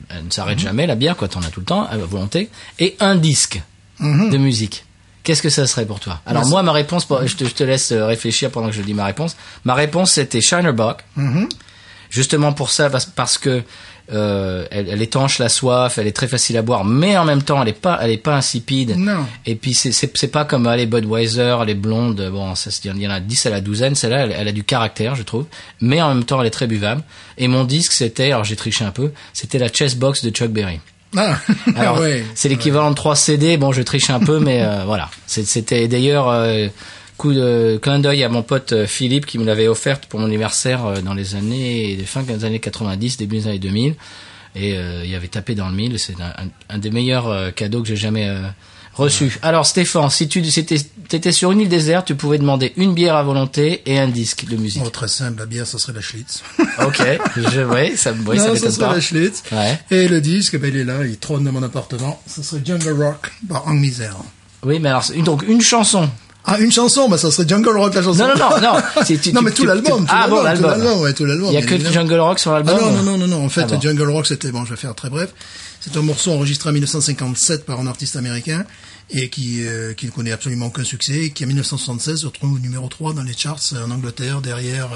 elle 0.09 0.25
ne 0.25 0.29
s'arrête 0.29 0.59
jamais 0.59 0.85
la 0.85 0.93
bière, 0.95 1.15
quoi. 1.17 1.27
T'en 1.27 1.41
as 1.41 1.49
tout 1.49 1.59
le 1.61 1.65
temps 1.65 1.87
à 1.87 1.97
volonté 1.97 2.49
et 2.79 2.95
un 2.99 3.15
disque 3.15 3.61
Mhm. 3.99 4.29
de 4.29 4.37
musique. 4.37 4.85
Qu'est-ce 5.23 5.41
que 5.41 5.49
ça 5.49 5.65
serait 5.65 5.85
pour 5.87 5.99
toi? 5.99 6.21
Alors 6.27 6.43
Moi, 6.43 6.51
moi, 6.51 6.63
ma 6.63 6.71
réponse, 6.73 7.07
je 7.25 7.35
te, 7.35 7.45
je 7.45 7.53
te 7.53 7.63
laisse 7.63 7.91
réfléchir 7.93 8.51
pendant 8.51 8.67
que 8.67 8.75
je 8.75 8.81
dis 8.83 8.93
ma 8.93 9.05
réponse. 9.05 9.35
Ma 9.63 9.73
réponse, 9.73 10.11
c'était 10.11 10.39
Shinerbock. 10.41 11.03
Justement 12.09 12.53
pour 12.53 12.69
ça, 12.71 12.89
parce, 12.89 13.37
que 13.37 13.63
euh, 14.11 14.65
elle, 14.71 14.87
elle 14.89 15.01
étanche 15.01 15.39
la 15.39 15.49
soif, 15.49 15.97
elle 15.97 16.07
est 16.07 16.15
très 16.15 16.27
facile 16.27 16.57
à 16.57 16.61
boire, 16.61 16.85
mais 16.85 17.17
en 17.17 17.25
même 17.25 17.41
temps, 17.41 17.61
elle 17.61 17.69
est 17.69 17.73
pas, 17.73 17.99
elle 18.01 18.11
est 18.11 18.17
pas 18.17 18.35
insipide. 18.35 18.95
Non. 18.97 19.25
Et 19.45 19.55
puis 19.55 19.73
c'est 19.73 19.91
c'est 19.91 20.27
pas 20.27 20.45
comme 20.45 20.67
euh, 20.67 20.75
les 20.75 20.85
Budweiser, 20.85 21.57
les 21.65 21.73
blondes. 21.73 22.29
Bon, 22.31 22.53
ça 22.55 22.71
se 22.71 22.81
dit, 22.81 22.89
il 22.93 23.01
y 23.01 23.07
en 23.07 23.11
a 23.11 23.19
10 23.19 23.45
à 23.47 23.49
la 23.49 23.61
douzaine. 23.61 23.95
Celle-là, 23.95 24.25
elle, 24.25 24.35
elle 24.37 24.47
a 24.47 24.51
du 24.51 24.63
caractère, 24.63 25.15
je 25.15 25.23
trouve. 25.23 25.45
Mais 25.81 26.01
en 26.01 26.13
même 26.13 26.23
temps, 26.23 26.39
elle 26.39 26.47
est 26.47 26.51
très 26.51 26.67
buvable. 26.67 27.01
Et 27.37 27.47
mon 27.47 27.63
disque, 27.63 27.91
c'était, 27.91 28.31
alors 28.31 28.43
j'ai 28.43 28.55
triché 28.55 28.85
un 28.85 28.91
peu, 28.91 29.11
c'était 29.33 29.59
la 29.59 29.71
Chessbox 29.71 30.23
de 30.23 30.29
Chuck 30.29 30.51
Berry. 30.51 30.79
ah 31.17 31.37
Alors, 31.75 31.99
ouais 31.99 32.23
c'est 32.35 32.49
l'équivalent 32.49 32.91
de 32.91 32.95
3 32.95 33.15
CD. 33.15 33.57
Bon, 33.57 33.71
je 33.71 33.81
triche 33.81 34.09
un 34.09 34.19
peu, 34.19 34.39
mais 34.39 34.61
euh, 34.61 34.83
voilà. 34.85 35.09
C'était 35.25 35.87
d'ailleurs 35.87 36.29
euh, 36.29 36.67
coup 37.17 37.33
de 37.33 37.79
clin 37.81 37.99
d'œil 37.99 38.23
à 38.23 38.29
mon 38.29 38.43
pote 38.43 38.73
euh, 38.73 38.87
Philippe 38.87 39.25
qui 39.25 39.37
me 39.37 39.45
l'avait 39.45 39.67
offerte 39.67 40.05
pour 40.05 40.19
mon 40.19 40.25
anniversaire 40.25 40.85
euh, 40.85 41.01
dans 41.01 41.13
les 41.13 41.35
années 41.35 41.97
fin 42.05 42.23
des 42.23 42.45
années 42.45 42.59
90, 42.59 43.17
début 43.17 43.37
des 43.37 43.47
années 43.47 43.59
2000. 43.59 43.95
Et 44.55 44.77
euh, 44.77 45.03
il 45.05 45.13
avait 45.13 45.27
tapé 45.27 45.53
dans 45.53 45.67
le 45.67 45.75
mille. 45.75 45.99
C'est 45.99 46.15
un, 46.69 46.77
des 46.77 46.89
meilleurs 46.89 47.27
euh, 47.27 47.51
cadeaux 47.51 47.81
que 47.81 47.89
j'ai 47.89 47.97
jamais 47.97 48.29
euh, 48.29 48.47
reçu. 48.93 49.37
Alors 49.41 49.65
Stéphane, 49.65 50.09
si 50.09 50.29
tu 50.29 50.39
étais, 50.39 50.77
étais 51.11 51.31
sur 51.33 51.51
une 51.51 51.59
île 51.59 51.69
déserte, 51.69 52.07
tu 52.07 52.15
pouvais 52.15 52.37
demander 52.37 52.71
une 52.77 52.93
bière 52.93 53.15
à 53.15 53.23
volonté 53.23 53.81
et 53.85 53.99
un 53.99 54.07
disque 54.07 54.45
de 54.45 54.55
musique. 54.55 54.81
Oh, 54.85 54.89
très 54.89 55.09
simple, 55.09 55.39
la 55.39 55.45
bière, 55.45 55.67
ça 55.67 55.77
serait 55.77 55.91
la 55.91 56.01
Schlitz. 56.01 56.41
ok, 56.79 57.03
je, 57.35 57.61
oui, 57.61 57.97
ça, 57.97 58.11
ça 58.11 58.13
non, 58.13 58.25
ça 58.37 58.53
m'étonne 58.53 58.71
serait 58.71 58.87
pas. 58.87 58.93
la 58.93 59.01
Schlitz. 59.01 59.43
Ouais. 59.51 59.79
Et 59.91 60.07
le 60.07 60.21
disque, 60.21 60.57
ben, 60.57 60.71
il 60.73 60.79
est 60.79 60.85
là, 60.85 61.05
il 61.05 61.17
trône 61.17 61.43
dans 61.43 61.51
mon 61.51 61.63
appartement. 61.63 62.21
Ça 62.25 62.41
serait 62.41 62.61
Jungle 62.63 62.93
Rock 63.03 63.31
par 63.49 63.67
Hank 63.67 63.79
Misère. 63.79 64.15
Oui, 64.63 64.79
mais 64.79 64.89
alors 64.89 65.05
donc 65.25 65.43
une 65.47 65.61
chanson. 65.61 66.09
Ah, 66.47 66.59
une 66.59 66.71
chanson, 66.71 67.09
bah, 67.09 67.17
ça 67.17 67.31
serait 67.31 67.47
Jungle 67.47 67.75
Rock, 67.77 67.95
la 67.95 68.03
chanson. 68.03 68.27
Non, 68.27 68.35
non, 68.35 68.49
non, 68.61 68.73
non. 68.75 69.03
Tu- 69.05 69.33
non, 69.33 69.41
mais 69.41 69.51
tout 69.51 69.65
l'album, 69.65 70.05
Ah 70.09 70.27
bon, 70.27 70.43
l'album, 70.43 70.61
tout 70.63 70.67
l'album. 70.69 70.85
l'album, 70.85 71.01
ouais, 71.03 71.13
tout 71.13 71.25
l'album. 71.25 71.47
Il 71.49 71.53
y 71.53 71.57
a 71.57 71.61
que. 71.63 71.77
Jungle 71.91 72.19
Rock 72.19 72.39
sur 72.39 72.51
Ah 72.51 72.61
l'album 72.61 72.77
non, 72.79 72.91
non, 72.91 73.03
non, 73.03 73.17
non, 73.17 73.27
non. 73.27 73.45
En 73.45 73.49
fait, 73.49 73.61
Ah 73.63 73.67
bon. 73.75 73.81
Jungle 73.81 74.09
Rock, 74.09 74.27
c'était, 74.27 74.51
bon, 74.51 74.63
je 74.65 74.69
vais 74.71 74.75
faire 74.75 74.93
très 74.95 75.09
bref. 75.09 75.31
C'est 75.81 75.97
un 75.97 76.01
morceau 76.01 76.31
enregistré 76.31 76.69
en 76.69 76.73
1957 76.73 77.65
par 77.65 77.79
un 77.79 77.87
artiste 77.87 78.15
américain 78.15 78.63
et 79.11 79.29
qui, 79.29 79.65
euh, 79.65 79.93
qui 79.93 80.05
ne 80.07 80.11
connaît 80.11 80.31
absolument 80.31 80.67
aucun 80.67 80.83
succès 80.83 81.25
et 81.25 81.29
qui, 81.31 81.43
en 81.43 81.47
1976, 81.47 82.21
se 82.21 82.25
retrouve 82.25 82.59
numéro 82.59 82.87
3 82.87 83.13
dans 83.13 83.21
les 83.23 83.33
charts 83.33 83.59
euh, 83.73 83.85
en 83.85 83.91
Angleterre, 83.91 84.41
derrière 84.41 84.89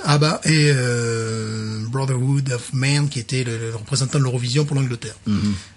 euh, 0.00 0.08
ABBA 0.08 0.40
et 0.44 0.70
euh, 0.74 1.84
Brotherhood 1.88 2.52
of 2.52 2.72
Man, 2.72 3.08
qui 3.08 3.18
était 3.18 3.44
le, 3.44 3.58
le 3.58 3.76
représentant 3.76 4.18
de 4.18 4.24
l'Eurovision 4.24 4.64
pour 4.64 4.76
l'Angleterre. 4.76 5.16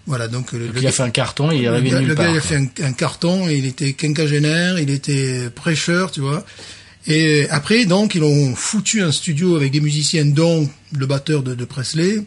Voilà, 0.07 0.27
donc, 0.27 0.51
le, 0.51 0.67
Donc, 0.67 0.75
le 0.75 0.81
il 0.81 0.87
a 0.87 0.91
fait 0.91 1.03
un 1.03 1.09
carton, 1.09 1.51
il 1.51 1.59
est 1.59 1.63
le 1.63 1.69
arrivé 1.69 1.91
nulle 1.91 2.07
le 2.09 2.15
part. 2.15 2.25
gars, 2.25 2.31
il 2.31 2.37
a 2.37 2.41
fait 2.41 2.55
un, 2.55 2.67
un 2.85 2.93
carton, 2.93 3.47
et 3.49 3.55
il 3.55 3.65
était 3.65 3.93
quinquagénaire, 3.93 4.79
il 4.79 4.89
était 4.89 5.49
prêcheur, 5.49 6.11
tu 6.11 6.21
vois. 6.21 6.45
Et 7.07 7.47
après, 7.49 7.85
donc, 7.85 8.15
ils 8.15 8.23
ont 8.23 8.55
foutu 8.55 9.01
un 9.01 9.11
studio 9.11 9.55
avec 9.55 9.71
des 9.71 9.81
musiciens, 9.81 10.25
dont 10.25 10.69
le 10.95 11.05
batteur 11.05 11.41
de, 11.43 11.55
de 11.55 11.65
Presley, 11.65 12.23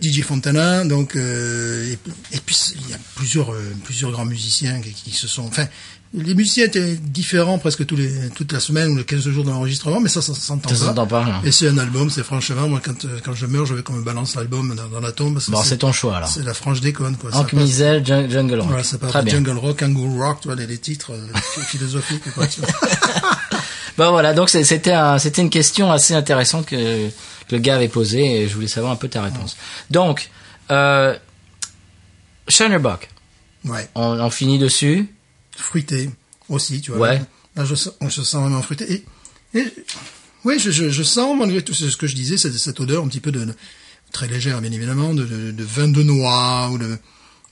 DJ 0.00 0.22
Fontana, 0.22 0.84
donc, 0.84 1.16
euh, 1.16 1.90
et, 1.92 2.36
et 2.36 2.40
puis 2.44 2.56
il 2.74 2.90
y 2.90 2.94
a 2.94 2.98
plusieurs, 3.14 3.52
euh, 3.52 3.60
plusieurs 3.84 4.10
grands 4.10 4.24
musiciens 4.24 4.80
qui, 4.80 4.92
qui 4.92 5.10
se 5.10 5.28
sont, 5.28 5.42
enfin, 5.42 5.66
les 6.14 6.34
musiciens 6.34 6.66
étaient 6.66 6.94
différents 6.96 7.58
presque 7.58 7.86
tous 7.86 7.96
les, 7.96 8.28
toute 8.30 8.52
la 8.52 8.60
semaine 8.60 8.90
ou 8.90 8.96
les 8.98 9.04
15 9.04 9.28
jours 9.30 9.44
de 9.44 9.50
l'enregistrement, 9.50 9.98
mais 10.00 10.10
ça, 10.10 10.20
ça, 10.20 10.34
s'entend 10.34 10.68
Ça 10.68 10.74
pas. 10.74 10.80
s'entend 10.86 11.06
pas. 11.06 11.24
hein. 11.24 11.40
Et 11.44 11.52
c'est 11.52 11.68
un 11.68 11.78
album, 11.78 12.10
c'est 12.10 12.22
franchement, 12.22 12.68
moi, 12.68 12.80
quand, 12.84 13.04
euh, 13.06 13.18
quand 13.24 13.32
je 13.34 13.46
meurs, 13.46 13.64
je 13.64 13.74
vais 13.74 13.82
qu'on 13.82 13.94
me 13.94 14.02
balance 14.02 14.34
l'album 14.34 14.74
dans, 14.74 14.88
dans 14.88 15.00
la 15.00 15.12
tombe. 15.12 15.40
Bon, 15.48 15.62
c'est 15.62 15.78
ton 15.78 15.92
choix 15.92 16.18
alors. 16.18 16.28
c'est 16.28 16.42
la 16.42 16.52
franche 16.54 16.80
déconne, 16.82 17.16
quoi. 17.16 17.30
Ça 17.32 17.38
Hank 17.38 17.54
Mizel, 17.54 18.04
Jun- 18.04 18.28
Jungle 18.28 18.60
Rock. 18.60 18.68
Voilà, 18.68 18.82
ça 18.84 18.98
bien. 19.22 19.34
Jungle 19.36 19.56
Rock, 19.58 19.78
Kangaroo 19.78 20.18
Rock, 20.18 20.40
tu 20.42 20.48
vois, 20.48 20.56
les, 20.56 20.66
les 20.66 20.78
titres 20.78 21.12
euh, 21.12 21.26
philosophiques, 21.66 22.30
quoi. 22.34 22.46
tu 22.46 22.60
vois. 22.60 22.68
Bah 23.98 24.08
voilà, 24.10 24.32
donc 24.32 24.48
c'était 24.48 24.92
un, 24.92 25.18
c'était 25.18 25.42
une 25.42 25.50
question 25.50 25.92
assez 25.92 26.14
intéressante 26.14 26.64
que, 26.64 27.08
que 27.08 27.12
le 27.52 27.58
gars 27.58 27.74
avait 27.76 27.88
posée 27.88 28.40
et 28.42 28.48
je 28.48 28.54
voulais 28.54 28.66
savoir 28.66 28.90
un 28.90 28.96
peu 28.96 29.06
ta 29.06 29.22
réponse. 29.22 29.54
Donc, 29.90 30.30
euh, 30.70 31.14
Shinerbuck, 32.48 33.08
ouais. 33.66 33.88
on, 33.94 34.18
on 34.18 34.30
finit 34.30 34.58
dessus. 34.58 35.08
Fruité 35.56 36.10
aussi, 36.48 36.80
tu 36.80 36.90
vois. 36.92 37.00
Ouais. 37.08 37.22
Là, 37.56 37.64
je, 37.64 37.74
je 37.74 38.22
sens 38.22 38.34
vraiment 38.42 38.62
fruité. 38.62 39.04
Et, 39.54 39.58
et 39.58 39.64
oui, 40.44 40.58
je, 40.58 40.70
je, 40.70 40.90
je 40.90 41.02
sens, 41.02 41.36
malgré 41.38 41.62
tout 41.62 41.74
ce 41.74 41.96
que 41.96 42.06
je 42.06 42.14
disais, 42.14 42.36
cette, 42.36 42.54
cette 42.58 42.80
odeur 42.80 43.04
un 43.04 43.08
petit 43.08 43.20
peu 43.20 43.30
de, 43.32 43.44
de- 43.44 43.54
très 44.12 44.28
légère, 44.28 44.60
bien 44.60 44.72
évidemment, 44.72 45.14
de, 45.14 45.24
de, 45.24 45.50
de 45.52 45.64
vin 45.64 45.88
de 45.88 46.02
noix 46.02 46.68
ou 46.70 46.78
de, 46.78 46.98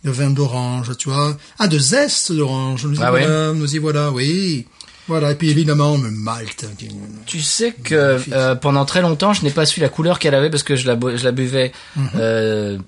de 0.04 0.10
vin 0.10 0.30
d'orange, 0.30 0.96
tu 0.98 1.08
vois. 1.08 1.36
Ah, 1.58 1.68
de 1.68 1.78
zeste 1.78 2.32
d'orange. 2.32 2.84
Nous 2.86 2.98
y 2.98 3.02
Ah 3.02 3.10
voilà, 3.10 3.52
nous 3.52 3.74
y 3.74 3.78
voilà, 3.78 4.10
oui. 4.10 4.66
Voilà, 5.08 5.32
et 5.32 5.34
puis 5.34 5.50
évidemment, 5.50 5.96
le 5.96 6.10
malt. 6.10 6.66
qui- 6.78 6.88
Tu 7.26 7.40
sais 7.42 7.72
que 7.72 8.20
euh, 8.32 8.54
pendant 8.54 8.84
très 8.84 9.00
longtemps, 9.02 9.32
je 9.32 9.42
n'ai 9.42 9.50
pas 9.50 9.66
su 9.66 9.80
la 9.80 9.88
couleur 9.88 10.18
qu'elle 10.18 10.34
avait 10.34 10.50
parce 10.50 10.62
que 10.62 10.76
je 10.76 10.86
la, 10.86 10.98
je 11.16 11.24
la 11.24 11.32
buvais 11.32 11.72
euh, 12.14 12.78
à- 12.78 12.80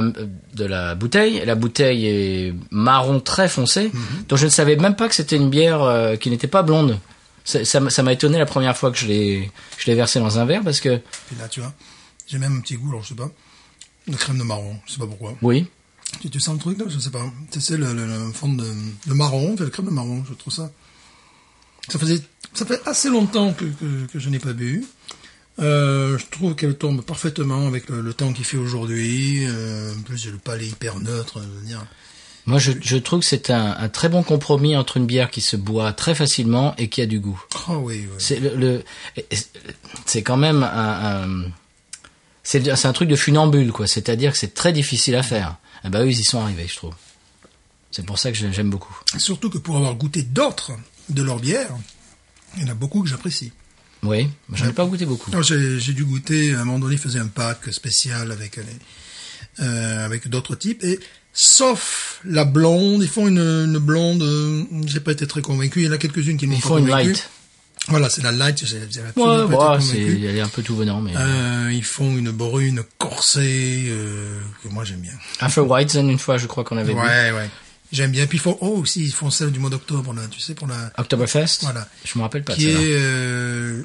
de 0.00 0.64
la 0.64 0.94
bouteille. 0.94 1.44
La 1.44 1.54
bouteille 1.54 2.06
est 2.06 2.54
marron 2.70 3.20
très 3.20 3.48
foncé, 3.48 3.90
donc 4.28 4.38
je 4.38 4.44
ne 4.46 4.50
savais 4.50 4.76
même 4.76 4.96
pas 4.96 5.08
que 5.08 5.14
c'était 5.14 5.36
une 5.36 5.50
bière 5.50 5.82
euh, 5.82 6.16
qui 6.16 6.30
n'était 6.30 6.46
pas 6.48 6.62
blonde. 6.62 6.98
Ça 7.44 7.64
ça 7.64 8.02
m'a 8.02 8.12
étonné 8.12 8.38
la 8.38 8.46
première 8.46 8.76
fois 8.76 8.90
que 8.92 8.98
je 8.98 9.06
l'ai 9.06 9.50
je 9.78 9.86
l'ai 9.90 9.96
versé 9.96 10.20
dans 10.20 10.38
un 10.38 10.44
verre 10.44 10.62
parce 10.62 10.80
que 10.80 10.96
Puis 11.26 11.36
là, 11.38 11.48
tu 11.48 11.60
vois, 11.60 11.72
j'ai 12.28 12.38
même 12.38 12.56
un 12.58 12.60
petit 12.60 12.76
goût, 12.76 12.88
alors 12.90 13.02
je 13.02 13.08
sais 13.08 13.14
pas, 13.14 13.30
de 14.06 14.16
crème 14.16 14.38
de 14.38 14.44
marron, 14.44 14.76
je 14.86 14.92
sais 14.92 14.98
pas 14.98 15.06
pourquoi. 15.06 15.34
oui, 15.42 15.66
Tu, 16.20 16.30
tu 16.30 16.38
sens 16.40 16.54
le 16.54 16.60
truc 16.60 16.78
là? 16.78 16.84
Je 16.88 16.98
sais 17.00 17.10
pas. 17.10 17.24
Tu 17.50 17.60
sais, 17.60 17.76
le, 17.76 17.92
le, 17.92 18.06
le 18.06 18.32
fond 18.32 18.48
de, 18.52 18.64
de 19.06 19.12
marron, 19.14 19.56
fait 19.56 19.64
le 19.64 19.70
crème 19.70 19.86
de 19.86 19.90
marron, 19.90 20.22
je 20.28 20.34
trouve 20.34 20.52
ça. 20.52 20.70
Ça 21.88 21.98
faisait, 21.98 22.20
ça 22.54 22.64
fait 22.64 22.80
assez 22.86 23.10
longtemps 23.10 23.52
que, 23.52 23.64
que, 23.64 24.06
que 24.12 24.18
je 24.20 24.28
n'ai 24.30 24.38
pas 24.38 24.52
bu. 24.52 24.84
Euh, 25.58 26.16
je 26.18 26.26
trouve 26.30 26.54
qu'elle 26.54 26.76
tombe 26.78 27.02
parfaitement 27.02 27.66
avec 27.66 27.88
le, 27.88 28.00
le 28.00 28.14
temps 28.14 28.32
qu'il 28.32 28.44
fait 28.44 28.56
aujourd'hui. 28.56 29.44
Euh, 29.46 29.94
en 29.94 30.02
plus, 30.02 30.26
le 30.26 30.38
palais 30.38 30.66
hyper 30.66 30.98
neutre. 30.98 31.40
Je 31.42 31.48
veux 31.60 31.66
dire. 31.66 31.84
moi 32.46 32.58
je, 32.58 32.72
je 32.80 32.96
trouve 32.96 33.20
que 33.20 33.26
c'est 33.26 33.50
un, 33.50 33.76
un 33.78 33.88
très 33.90 34.08
bon 34.08 34.22
compromis 34.22 34.76
entre 34.76 34.96
une 34.96 35.06
bière 35.06 35.30
qui 35.30 35.40
se 35.42 35.56
boit 35.56 35.92
très 35.92 36.14
facilement 36.14 36.74
et 36.78 36.88
qui 36.88 37.02
a 37.02 37.06
du 37.06 37.20
goût. 37.20 37.40
Oh 37.68 37.74
oui, 37.82 38.06
oui. 38.10 38.14
C'est 38.18 38.40
le, 38.40 38.54
le- 38.56 38.84
c'est 40.06 40.22
quand 40.22 40.38
même 40.38 40.62
un, 40.62 41.22
un- 41.44 41.50
c'est 42.42 42.66
un 42.86 42.92
truc 42.92 43.08
de 43.08 43.16
funambule 43.16 43.72
quoi. 43.72 43.86
C'est-à-dire 43.86 44.32
que 44.32 44.38
c'est 44.38 44.54
très 44.54 44.72
difficile 44.72 45.14
à 45.16 45.22
faire. 45.22 45.56
Eh 45.84 45.90
ben 45.90 46.02
eux 46.04 46.10
ils 46.10 46.20
y 46.20 46.24
sont 46.24 46.40
arrivés, 46.40 46.66
je 46.66 46.76
trouve. 46.76 46.94
C'est 47.90 48.06
pour 48.06 48.18
ça 48.18 48.32
que 48.32 48.38
j'aime 48.38 48.70
beaucoup. 48.70 48.96
Surtout 49.18 49.50
que 49.50 49.58
pour 49.58 49.76
avoir 49.76 49.94
goûté 49.94 50.22
d'autres 50.22 50.72
de 51.10 51.22
leur 51.22 51.38
bière, 51.38 51.76
il 52.56 52.62
y 52.62 52.64
en 52.66 52.70
a 52.70 52.74
beaucoup 52.74 53.02
que 53.02 53.08
j'apprécie. 53.08 53.52
Oui, 54.04 54.28
j'en 54.52 54.66
ai 54.68 54.72
pas 54.72 54.84
goûté 54.84 55.06
beaucoup. 55.06 55.30
J'ai 55.42 55.92
dû 55.92 56.04
goûter, 56.04 56.54
à 56.54 56.60
un 56.60 56.64
moment 56.64 56.80
donné, 56.80 56.94
ils 56.94 56.98
faisaient 57.00 57.20
un 57.20 57.28
pack 57.28 57.72
spécial 57.72 58.32
avec 58.32 58.56
les, 58.56 58.64
euh, 59.64 60.04
avec 60.04 60.28
d'autres 60.28 60.56
types, 60.56 60.82
et 60.82 60.98
sauf 61.32 62.20
la 62.24 62.44
blonde, 62.44 63.02
ils 63.02 63.08
font 63.08 63.28
une, 63.28 63.38
une 63.38 63.78
blonde, 63.78 64.22
euh, 64.22 64.64
j'ai 64.86 65.00
pas 65.00 65.12
été 65.12 65.26
très 65.26 65.40
convaincu, 65.42 65.80
il 65.82 65.86
y 65.86 65.88
en 65.88 65.92
a 65.92 65.98
quelques-unes 65.98 66.36
qui 66.36 66.46
m'ont 66.46 66.56
Ils 66.56 66.60
pas 66.62 66.68
font 66.68 66.78
une 66.78 66.86
convaincu. 66.86 67.08
light. 67.10 67.30
Voilà, 67.88 68.08
c'est 68.10 68.22
la 68.22 68.30
light, 68.32 68.58
j'ai 68.64 68.80
j'ai 68.90 69.00
Ouais, 69.00 69.06
absolument 69.08 69.48
pas 69.48 69.76
ouais, 69.76 69.84
été 69.84 69.92
convaincu. 70.04 70.26
elle 70.26 70.36
est 70.36 70.40
un 70.40 70.48
peu 70.48 70.62
tout 70.62 70.76
venant 70.76 71.00
mais 71.00 71.12
Euh, 71.16 71.70
ils 71.72 71.82
font 71.84 72.16
une 72.16 72.30
brune 72.30 72.82
corsée, 72.98 73.84
euh, 73.88 74.40
que 74.62 74.68
moi 74.68 74.84
j'aime 74.84 75.00
bien. 75.00 75.12
After 75.40 75.60
Whitezen 75.62 76.08
une 76.10 76.18
fois 76.18 76.38
je 76.38 76.46
crois 76.46 76.64
qu'on 76.64 76.76
avait 76.76 76.92
vu. 76.92 76.98
Ouais, 77.00 77.30
ouais. 77.32 77.50
J'aime 77.92 78.10
bien. 78.10 78.26
Puis 78.26 78.38
ils 78.38 78.40
font, 78.40 78.56
oh, 78.62 78.68
aussi, 78.80 79.04
ils 79.04 79.12
font 79.12 79.28
celle 79.28 79.50
du 79.50 79.58
mois 79.58 79.68
d'octobre, 79.68 80.14
là, 80.14 80.22
tu 80.30 80.40
sais, 80.40 80.54
pour 80.54 80.66
la, 80.66 80.90
Oktoberfest. 80.96 81.58
Voilà. 81.60 81.86
Je 82.06 82.16
me 82.16 82.22
rappelle 82.22 82.42
pas 82.42 82.54
qui 82.54 82.70
est, 82.70 82.74
euh, 82.78 83.82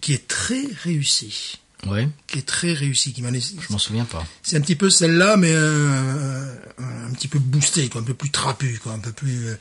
qui 0.00 0.12
est 0.14 0.26
très 0.28 0.62
réussie. 0.84 1.58
Ouais, 1.86 2.08
Qui 2.26 2.38
est 2.40 2.46
très 2.46 2.72
réussie, 2.72 3.12
qui 3.12 3.22
m'a 3.22 3.30
laissé, 3.30 3.54
je 3.60 3.72
m'en 3.72 3.78
souviens 3.78 4.04
pas. 4.04 4.24
C'est 4.42 4.56
un 4.56 4.60
petit 4.60 4.74
peu 4.74 4.90
celle-là, 4.90 5.36
mais 5.36 5.52
euh, 5.52 6.54
un 6.80 7.12
petit 7.14 7.28
peu 7.28 7.38
boosté, 7.38 7.88
quoi, 7.88 8.00
un 8.00 8.04
peu 8.04 8.14
plus 8.14 8.30
trapu, 8.30 8.80
quoi, 8.82 8.92
un 8.94 8.98
peu 8.98 9.12
plus 9.12 9.46
euh, 9.46 9.54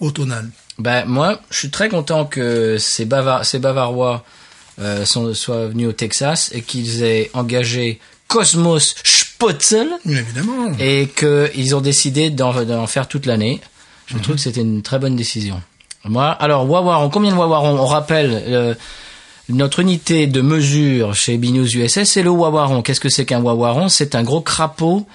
automnal. 0.00 0.48
Ben 0.78 1.04
moi, 1.04 1.42
je 1.50 1.58
suis 1.58 1.70
très 1.70 1.90
content 1.90 2.24
que 2.24 2.78
ces, 2.78 3.04
Bava- 3.04 3.44
ces 3.44 3.58
Bavarois 3.58 4.24
euh, 4.78 5.04
sont, 5.04 5.34
soient 5.34 5.66
venus 5.68 5.88
au 5.88 5.92
Texas 5.92 6.48
et 6.54 6.62
qu'ils 6.62 7.02
aient 7.02 7.30
engagé 7.34 8.00
Cosmos 8.28 8.94
Spotzel 9.04 9.88
évidemment. 10.06 10.72
et 10.78 11.08
qu'ils 11.14 11.74
ont 11.76 11.80
décidé 11.82 12.30
d'en 12.30 12.86
faire 12.86 13.08
toute 13.08 13.26
l'année. 13.26 13.60
Je 14.06 14.16
trouve 14.16 14.36
que 14.36 14.40
c'était 14.40 14.62
une 14.62 14.80
très 14.82 14.98
bonne 14.98 15.16
décision. 15.16 15.60
Moi, 16.04 16.30
alors 16.30 16.68
Wawaron, 16.68 17.10
combien 17.10 17.30
de 17.32 17.36
Wawaron 17.36 17.78
On 17.78 17.84
rappelle 17.86 18.30
euh, 18.46 18.74
notre 19.48 19.80
unité 19.80 20.26
de 20.26 20.40
mesure 20.40 21.14
chez 21.14 21.38
Binous 21.38 21.74
USS, 21.76 22.04
c'est 22.04 22.22
le 22.22 22.30
Wawaron. 22.30 22.82
Qu'est-ce 22.82 23.00
que 23.00 23.08
c'est 23.08 23.24
qu'un 23.24 23.40
Wawaron? 23.42 23.88
C'est 23.88 24.14
un 24.14 24.22
gros 24.22 24.40
crapaud 24.40 25.06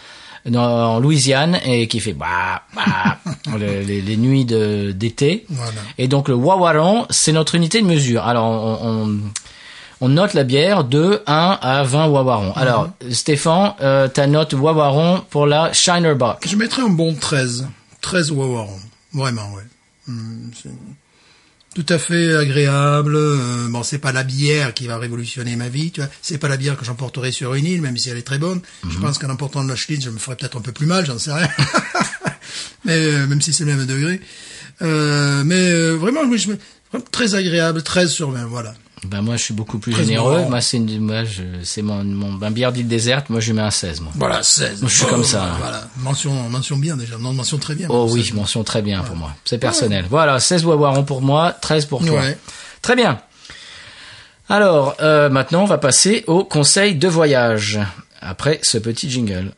en 0.54 1.00
Louisiane 1.00 1.60
et 1.66 1.88
qui 1.88 2.00
fait 2.02 2.14
bah 2.14 2.64
bah 2.76 3.18
les, 3.58 3.84
les- 3.84 4.02
les 4.02 4.18
nuits 4.18 4.44
d'été. 4.46 5.46
Voilà. 5.50 5.72
Et 5.98 6.08
donc 6.08 6.28
le 6.28 6.36
Wawaron, 6.36 7.06
c'est 7.10 7.32
notre 7.32 7.56
unité 7.56 7.82
de 7.82 7.88
mesure. 7.88 8.24
Alors 8.24 8.46
on, 8.48 8.80
on, 8.90 9.20
on 10.02 10.10
note 10.10 10.34
la 10.34 10.44
bière 10.44 10.84
de 10.84 11.22
1 11.28 11.60
à 11.62 11.84
20 11.84 12.08
Wawaron. 12.08 12.52
Alors 12.58 12.90
Stéphane, 13.12 13.74
euh, 13.82 14.08
ta 14.10 14.28
note 14.28 14.54
Wawaron 14.54 15.22
pour 15.30 15.46
la 15.48 15.72
Shinerbuck. 15.72 16.46
Je 16.48 16.56
mettrais 16.58 16.82
un 16.82 16.90
bon 16.90 17.14
13. 17.14 17.68
13 18.02 18.32
Wawaron. 18.32 18.80
Vraiment, 19.14 19.50
ouais. 19.54 19.64
Hum, 20.10 20.52
c'est 20.62 20.70
tout 21.76 21.86
à 21.90 21.98
fait 21.98 22.36
agréable. 22.36 23.16
Euh, 23.16 23.68
bon, 23.70 23.84
c'est 23.84 23.98
pas 23.98 24.12
la 24.12 24.24
bière 24.24 24.74
qui 24.74 24.88
va 24.88 24.98
révolutionner 24.98 25.56
ma 25.56 25.70
vie, 25.70 25.92
tu 25.92 26.02
vois. 26.02 26.10
C'est 26.22 26.38
pas 26.38 26.48
la 26.48 26.58
bière 26.58 26.78
que 26.78 26.86
j'emporterai 26.86 27.32
sur 27.32 27.54
une 27.56 27.66
île, 27.66 27.82
même 27.82 27.98
si 27.98 28.10
elle 28.10 28.18
est 28.18 28.22
très 28.24 28.38
bonne. 28.40 28.62
Je 28.90 28.98
pense 29.00 29.18
qu'en 29.18 29.30
emportant 29.30 29.64
de 29.64 29.70
la 29.70 29.76
Schlitz, 29.76 30.04
je 30.04 30.10
me 30.10 30.20
ferais 30.20 30.36
peut-être 30.36 30.58
un 30.58 30.62
peu 30.62 30.72
plus 30.72 30.86
mal, 30.86 31.06
j'en 31.06 31.18
sais 31.20 31.34
rien. 31.34 31.50
mais 32.86 32.98
euh, 32.98 33.28
même 33.28 33.42
si 33.42 33.54
c'est 33.54 33.66
le 33.66 33.76
même 33.76 33.86
degré. 33.86 34.22
Euh, 34.82 35.44
mais 35.46 35.70
euh, 35.72 35.94
vraiment, 35.96 36.22
oui, 36.24 36.38
je 36.38 36.50
me- 36.50 36.58
très 37.12 37.36
agréable, 37.36 37.82
13 37.82 38.12
sur 38.12 38.32
20, 38.32 38.46
voilà. 38.46 38.74
Ben 39.06 39.22
moi 39.22 39.36
je 39.38 39.44
suis 39.44 39.54
beaucoup 39.54 39.80
plus 39.80 39.94
généreux. 39.96 40.38
marrant. 40.38 40.50
Moi 40.50 40.62
c'est 40.62 40.78
une- 40.78 41.00
moi 41.00 41.24
je- 41.24 41.42
c'est 41.64 41.82
mon, 41.82 42.04
mon 42.04 42.32
ma 42.32 42.50
bière 42.50 42.72
d'île 42.72 42.88
déserte. 42.88 43.30
Moi 43.30 43.40
je 43.40 43.48
lui 43.48 43.54
mets 43.54 43.62
un 43.62 43.72
16 43.72 44.02
moi. 44.02 44.12
Voilà, 44.16 44.44
16. 44.44 44.82
Moi, 44.82 44.90
je 44.90 44.98
suis 44.98 45.06
comme 45.08 45.24
ça, 45.24 45.44
hein. 45.44 45.56
Voilà, 45.60 45.84
mention, 45.98 46.50
mention 46.50 46.78
bien 46.78 46.96
déjà, 46.98 47.18
non, 47.18 47.34
mention 47.34 47.58
très 47.58 47.76
bien. 47.76 47.88
Oh 47.90 48.08
oui, 48.12 48.24
16. 48.24 48.34
mention 48.34 48.64
très 48.64 48.82
bien 48.82 49.02
pour 49.04 49.16
moi. 49.16 49.36
C'est 49.46 49.58
personnel. 49.58 50.06
Voilà, 50.10 50.40
16 50.40 50.66
Wawaron 50.66 51.04
pour 51.04 51.22
moi, 51.22 51.52
13 51.52 51.86
pour 51.86 52.06
toi. 52.06 52.20
Ouais. 52.22 52.38
Très 52.82 52.96
bien. 52.96 53.20
Alors, 54.50 54.96
euh, 55.02 55.30
maintenant, 55.30 55.64
on 55.64 55.68
va 55.68 55.78
passer 55.78 56.24
au 56.28 56.44
conseil 56.44 56.96
de 56.96 57.08
voyage. 57.08 57.80
Après 58.22 58.60
ce 58.64 58.78
petit 58.78 59.10
jingle. 59.10 59.52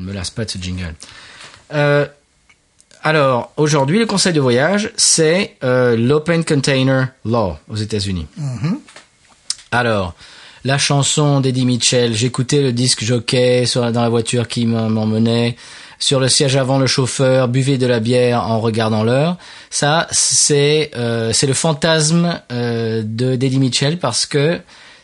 Ne 0.00 0.06
me 0.06 0.12
lasse 0.12 0.30
pas 0.30 0.44
de 0.44 0.50
ce 0.50 0.58
jingle. 0.58 0.94
Euh, 1.72 2.06
alors, 3.02 3.52
aujourd'hui, 3.56 3.98
le 3.98 4.06
conseil 4.06 4.32
de 4.32 4.40
voyage, 4.40 4.90
c'est 4.96 5.56
euh, 5.64 5.96
l'Open 5.96 6.44
Container 6.44 7.08
Law 7.24 7.56
aux 7.68 7.76
États-Unis. 7.76 8.26
Alors, 9.72 10.14
la 10.64 10.76
chanson 10.78 11.40
d'Eddie 11.40 11.64
Mitchell, 11.64 12.12
j'écoutais 12.14 12.60
le 12.60 12.72
disque 12.72 13.04
jockey 13.04 13.64
sur, 13.66 13.90
dans 13.92 14.02
la 14.02 14.08
voiture 14.08 14.48
qui 14.48 14.66
m'en- 14.66 14.90
m'emmenait. 14.90 15.56
Sur 15.98 16.18
le 16.18 16.28
siège 16.28 16.56
avant, 16.56 16.78
le 16.78 16.86
chauffeur 16.86 17.48
buvait 17.48 17.76
de 17.78 17.86
la 17.86 18.00
bière 18.00 18.42
en 18.46 18.58
regardant 18.60 19.02
l'heure. 19.04 19.36
Ça, 19.70 20.06
c'est 20.10 20.90
euh, 20.96 21.32
c'est 21.34 21.46
le 21.46 21.52
fantasme 21.54 22.40
euh, 22.52 23.02
de 23.04 23.36
d'Eddie 23.36 23.58
Mitchell 23.58 23.98
parce 23.98 24.24
que 24.26 24.58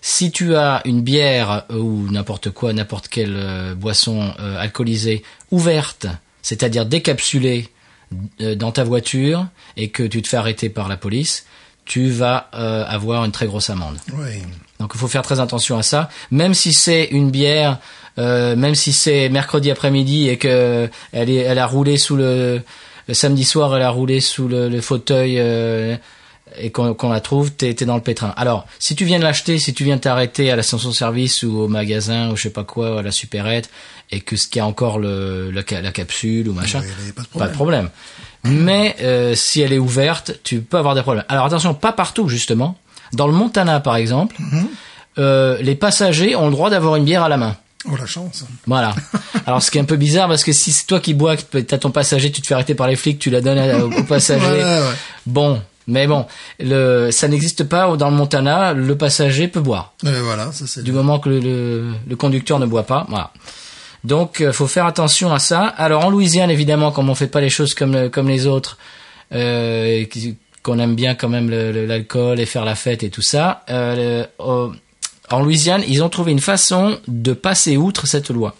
si 0.09 0.31
tu 0.31 0.55
as 0.55 0.83
une 0.85 1.01
bière 1.01 1.65
ou 1.69 2.07
n'importe 2.13 2.51
quoi, 2.51 2.73
n'importe 2.73 3.09
quelle 3.09 3.35
euh, 3.35 3.75
boisson 3.75 4.33
euh, 4.39 4.57
alcoolisée 4.57 5.25
ouverte, 5.51 6.07
c'est-à-dire 6.43 6.87
décapsulée 6.87 7.71
euh, 8.41 8.55
dans 8.55 8.71
ta 8.71 8.85
voiture 8.85 9.49
et 9.77 9.89
que 9.89 10.05
tu 10.05 10.23
te 10.23 10.29
fais 10.29 10.37
arrêter 10.37 10.69
par 10.69 10.87
la 10.87 10.97
police, 10.97 11.45
tu 11.87 12.09
vas 12.09 12.51
euh, 12.55 12.85
avoir 12.87 13.25
une 13.25 13.33
très 13.33 13.47
grosse 13.47 13.69
amende. 13.69 13.97
Oui. 14.13 14.43
Donc 14.79 14.93
il 14.95 14.99
faut 14.99 15.09
faire 15.09 15.23
très 15.23 15.41
attention 15.41 15.77
à 15.77 15.83
ça. 15.83 16.09
Même 16.31 16.55
si 16.55 16.73
c'est 16.73 17.07
une 17.07 17.33
bière, 17.33 17.81
euh, 18.19 18.55
même 18.55 18.77
si 18.77 18.93
c'est 18.93 19.29
mercredi 19.29 19.73
après-midi 19.73 20.29
et 20.29 20.37
que 20.37 20.89
elle 21.11 21.31
est, 21.31 21.35
elle 21.51 21.59
a 21.59 21.67
roulé 21.67 21.97
sous 21.97 22.15
le, 22.15 22.63
le 23.09 23.15
samedi 23.15 23.43
soir, 23.43 23.75
elle 23.75 23.83
a 23.83 23.91
roulé 23.91 24.21
sous 24.21 24.47
le, 24.47 24.69
le 24.69 24.81
fauteuil 24.81 25.41
euh, 25.41 25.97
et 26.59 26.71
qu'on 26.71 27.11
la 27.11 27.21
trouve, 27.21 27.53
t'es 27.53 27.71
es 27.71 27.85
dans 27.85 27.97
le 27.97 28.03
pétrin. 28.03 28.33
Alors, 28.37 28.67
si 28.79 28.95
tu 28.97 29.05
viens 29.05 29.19
de 29.19 29.25
l'acheter, 29.25 29.59
si 29.59 29.75
tu 29.75 29.85
viens 29.85 29.99
t'arrêter 29.99 30.51
à 30.51 30.57
la 30.57 30.63
station-service 30.63 31.43
ou 31.43 31.59
au 31.61 31.69
magasin 31.69 32.31
ou 32.31 32.37
je 32.37 32.43
sais 32.43 32.51
pas 32.51 32.65
quoi, 32.65 33.01
à 33.01 33.03
la 33.03 33.11
supérette, 33.13 33.71
et 34.11 34.21
que 34.21 34.37
ce 34.37 34.47
qu'il 34.49 34.59
y 34.59 34.63
a 34.63 34.67
encore 34.67 34.99
le, 34.99 35.51
la, 35.51 35.63
ca- 35.69 35.83
la 35.83 35.91
capsule 35.93 36.49
ou 36.49 36.53
machin, 36.53 36.81
pas 37.15 37.23
de 37.23 37.29
pas 37.39 37.49
de 37.49 37.53
problème. 37.55 37.89
Mais 38.45 38.95
euh, 39.01 39.35
si 39.35 39.61
elle 39.61 39.73
est 39.73 39.79
ouverte, 39.79 40.39
tu 40.45 40.61
peux 40.61 40.77
avoir 40.79 40.95
des 40.95 41.03
problèmes. 41.03 41.25
Alors 41.29 41.45
attention, 41.47 41.75
pas 41.75 41.93
partout 41.93 42.29
justement. 42.29 42.77
Dans 43.13 43.27
le 43.27 43.33
Montana, 43.33 43.81
par 43.81 43.97
exemple, 43.97 44.37
euh, 45.19 45.57
les 45.61 45.75
passagers 45.75 46.37
ont 46.37 46.47
le 46.47 46.53
droit 46.53 46.71
d'avoir 46.71 46.97
une 46.97 47.05
bière 47.05 47.23
à 47.23 47.29
la 47.29 47.37
main. 47.37 47.57
Oh, 47.91 47.97
la 47.97 48.07
chance. 48.07 48.45
Voilà. 48.67 48.95
Alors 49.47 49.63
ce 49.63 49.71
qui 49.71 49.79
est 49.79 49.81
un 49.81 49.85
peu 49.85 49.97
bizarre 49.97 50.29
parce 50.29 50.43
que 50.45 50.53
si 50.53 50.73
c'est 50.73 50.87
toi 50.87 50.99
qui 51.01 51.15
bois, 51.15 51.37
que 51.37 51.59
t'as 51.59 51.79
ton 51.79 51.91
passager, 51.91 52.31
tu 52.33 52.41
te 52.43 52.47
fais 52.47 52.55
arrêter 52.55 52.75
par 52.75 52.89
les 52.89 52.97
flics, 52.97 53.19
tu 53.19 53.31
la 53.31 53.41
donnes 53.41 53.59
au, 53.83 54.03
passager. 54.05 54.41
Voilà, 54.45 54.81
ouais. 54.81 54.95
Bon, 55.27 55.63
mais 55.87 56.07
bon, 56.07 56.27
le, 56.61 57.11
ça 57.11 57.29
n'existe 57.29 57.65
pas 57.65 57.97
dans 57.97 58.11
le 58.11 58.17
Montana. 58.17 58.73
Le 58.73 58.97
passager 58.97 59.49
peut 59.49 59.61
boire 59.61 59.93
Euh, 60.05 60.21
voilà, 60.25 60.51
ça 60.53 60.67
c'est. 60.67 60.83
du 60.83 60.93
moment 60.93 61.19
que 61.19 61.29
le, 61.29 61.41
le, 61.41 61.93
le 62.07 62.17
conducteur 62.17 62.59
ne 62.59 62.67
boit 62.67 62.85
pas. 62.85 63.07
Voilà. 63.09 63.31
Donc, 64.05 64.41
euh, 64.41 64.53
faut 64.53 64.67
faire 64.69 64.87
attention 64.87 65.33
à 65.33 65.39
ça. 65.39 65.63
Alors, 65.63 66.05
en 66.05 66.11
Louisiane, 66.11 66.51
évidemment, 66.51 66.93
comme 66.93 67.09
on 67.11 67.15
fait 67.15 67.27
pas 67.27 67.41
les 67.41 67.51
choses 67.51 67.75
comme 67.75 68.11
comme 68.11 68.29
les 68.29 68.47
autres, 68.47 68.79
euh, 69.33 70.05
qu'on 70.63 70.79
aime 70.79 70.95
bien 70.95 71.15
quand 71.15 71.29
même 71.29 71.51
l'alcool 71.51 72.41
et 72.41 72.47
faire 72.47 72.65
la 72.65 72.75
fête 72.75 73.03
et 73.03 73.11
tout 73.11 73.23
ça. 73.23 73.63
euh, 73.71 74.25
au- 74.39 74.73
en 75.31 75.41
Louisiane, 75.43 75.83
ils 75.89 76.05
ont 76.05 76.09
trouvé 76.09 76.31
une 76.31 76.39
façon 76.41 76.99
de 77.09 77.33
passer 77.33 77.77
outre 77.77 78.07
cette 78.07 78.31
loi. 78.31 78.55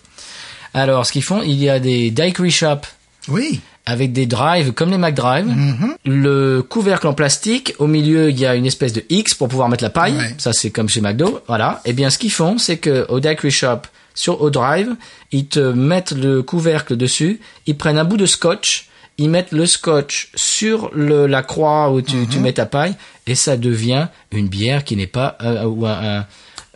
Alors, 0.75 1.07
ce 1.07 1.13
qu'ils 1.13 1.23
font, 1.23 1.43
il 1.43 1.63
y 1.63 1.69
a 1.69 1.79
des 1.79 2.11
daiquiri 2.11 2.51
shops 2.51 2.89
Oui. 3.29 3.61
Avec 3.87 4.13
des 4.13 4.27
drives 4.27 4.73
comme 4.73 4.91
les 4.91 4.99
McDrive. 4.99 5.47
Mhm. 5.47 5.95
Le 6.05 6.61
couvercle 6.63 7.07
en 7.07 7.15
plastique, 7.15 7.75
au 7.79 7.87
milieu 7.87 8.31
il 8.31 8.39
y 8.39 8.45
a 8.45 8.55
une 8.57 8.67
espèce 8.67 8.93
de 8.93 9.05
X 9.09 9.35
pour 9.35 9.49
pouvoir 9.49 9.69
mettre 9.69 9.85
la 9.85 9.91
paille. 9.91 10.17
Ouais. 10.17 10.35
Ça 10.39 10.53
c'est 10.53 10.71
comme 10.71 10.89
chez 10.89 11.01
McDo. 11.01 11.41
Voilà. 11.47 11.81
Et 11.85 11.93
bien 11.93 12.11
ce 12.11 12.19
qu'ils 12.19 12.33
font, 12.33 12.59
c'est 12.59 12.77
que 12.79 13.07
au 13.09 13.21
daiquiri 13.21 13.51
shop 13.51 13.83
sur 14.15 14.41
au 14.43 14.51
drive, 14.51 14.95
ils 15.31 15.47
te 15.47 15.61
mettent 15.61 16.13
le 16.13 16.43
couvercle 16.43 16.97
dessus, 16.97 17.41
ils 17.67 17.77
prennent 17.77 17.99
un 17.99 18.05
bout 18.05 18.17
de 18.17 18.27
scotch, 18.27 18.89
ils 19.19 19.29
mettent 19.31 19.53
le 19.53 19.67
scotch 19.67 20.31
sur 20.35 20.91
le, 20.95 21.27
la 21.27 21.43
croix 21.43 21.91
où 21.93 22.01
tu, 22.03 22.17
Mhm. 22.17 22.29
tu 22.29 22.39
mets 22.41 22.53
ta 22.55 22.67
paille 22.67 22.95
et 23.27 23.35
ça 23.35 23.57
devient 23.57 24.09
une 24.33 24.49
bière 24.49 24.85
qui 24.85 24.97
n'est 24.97 25.07
pas 25.07 25.37
euh, 25.43 25.65
ou 25.65 25.87
un, 25.87 26.25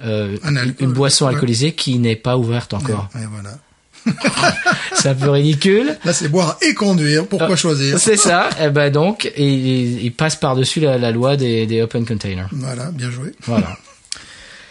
euh, 0.05 0.37
Un 0.45 0.55
une 0.79 0.93
boisson 0.93 1.27
alcoolisée 1.27 1.73
qui 1.73 1.99
n'est 1.99 2.17
pas 2.17 2.37
ouverte 2.39 2.73
encore. 2.75 3.09
Et 3.15 3.27
voilà. 3.31 3.57
C'est 4.95 5.09
un 5.11 5.15
peu 5.15 5.31
ridicule. 5.31 5.97
Là, 6.05 6.13
c'est 6.13 6.29
boire 6.29 6.57
et 6.63 6.75
conduire. 6.75 7.27
Pourquoi 7.27 7.53
Euh, 7.53 7.57
choisir 7.57 7.99
C'est 7.99 8.17
ça. 8.17 8.51
Et 8.61 8.71
ben 8.71 8.91
donc, 8.91 9.31
il, 9.37 10.13
passe 10.17 10.37
par-dessus 10.37 10.81
la, 10.81 10.99
la 10.99 11.11
loi 11.11 11.37
des, 11.37 11.67
des 11.67 11.83
open 11.83 12.05
containers. 12.07 12.49
Voilà, 12.53 12.91
bien 12.91 13.11
joué. 13.11 13.33
Voilà. 13.47 13.77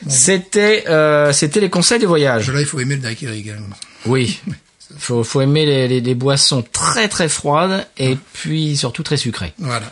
C'était 0.07 0.85
euh, 0.87 1.33
c'était 1.33 1.59
les 1.59 1.69
conseils 1.69 1.99
de 1.99 2.07
voyage. 2.07 2.49
Là, 2.51 2.61
il 2.61 2.65
faut 2.65 2.79
aimer 2.79 2.95
le 2.95 3.01
daiquiri 3.01 3.39
également. 3.39 3.75
Oui. 4.05 4.39
Faut 4.97 5.23
faut 5.23 5.41
aimer 5.41 5.65
les, 5.65 5.87
les, 5.87 6.01
les 6.01 6.15
boissons 6.15 6.63
très 6.71 7.07
très 7.09 7.27
froides 7.29 7.85
et 7.97 8.17
puis 8.33 8.77
surtout 8.77 9.03
très 9.03 9.17
sucrées. 9.17 9.53
Voilà. 9.59 9.91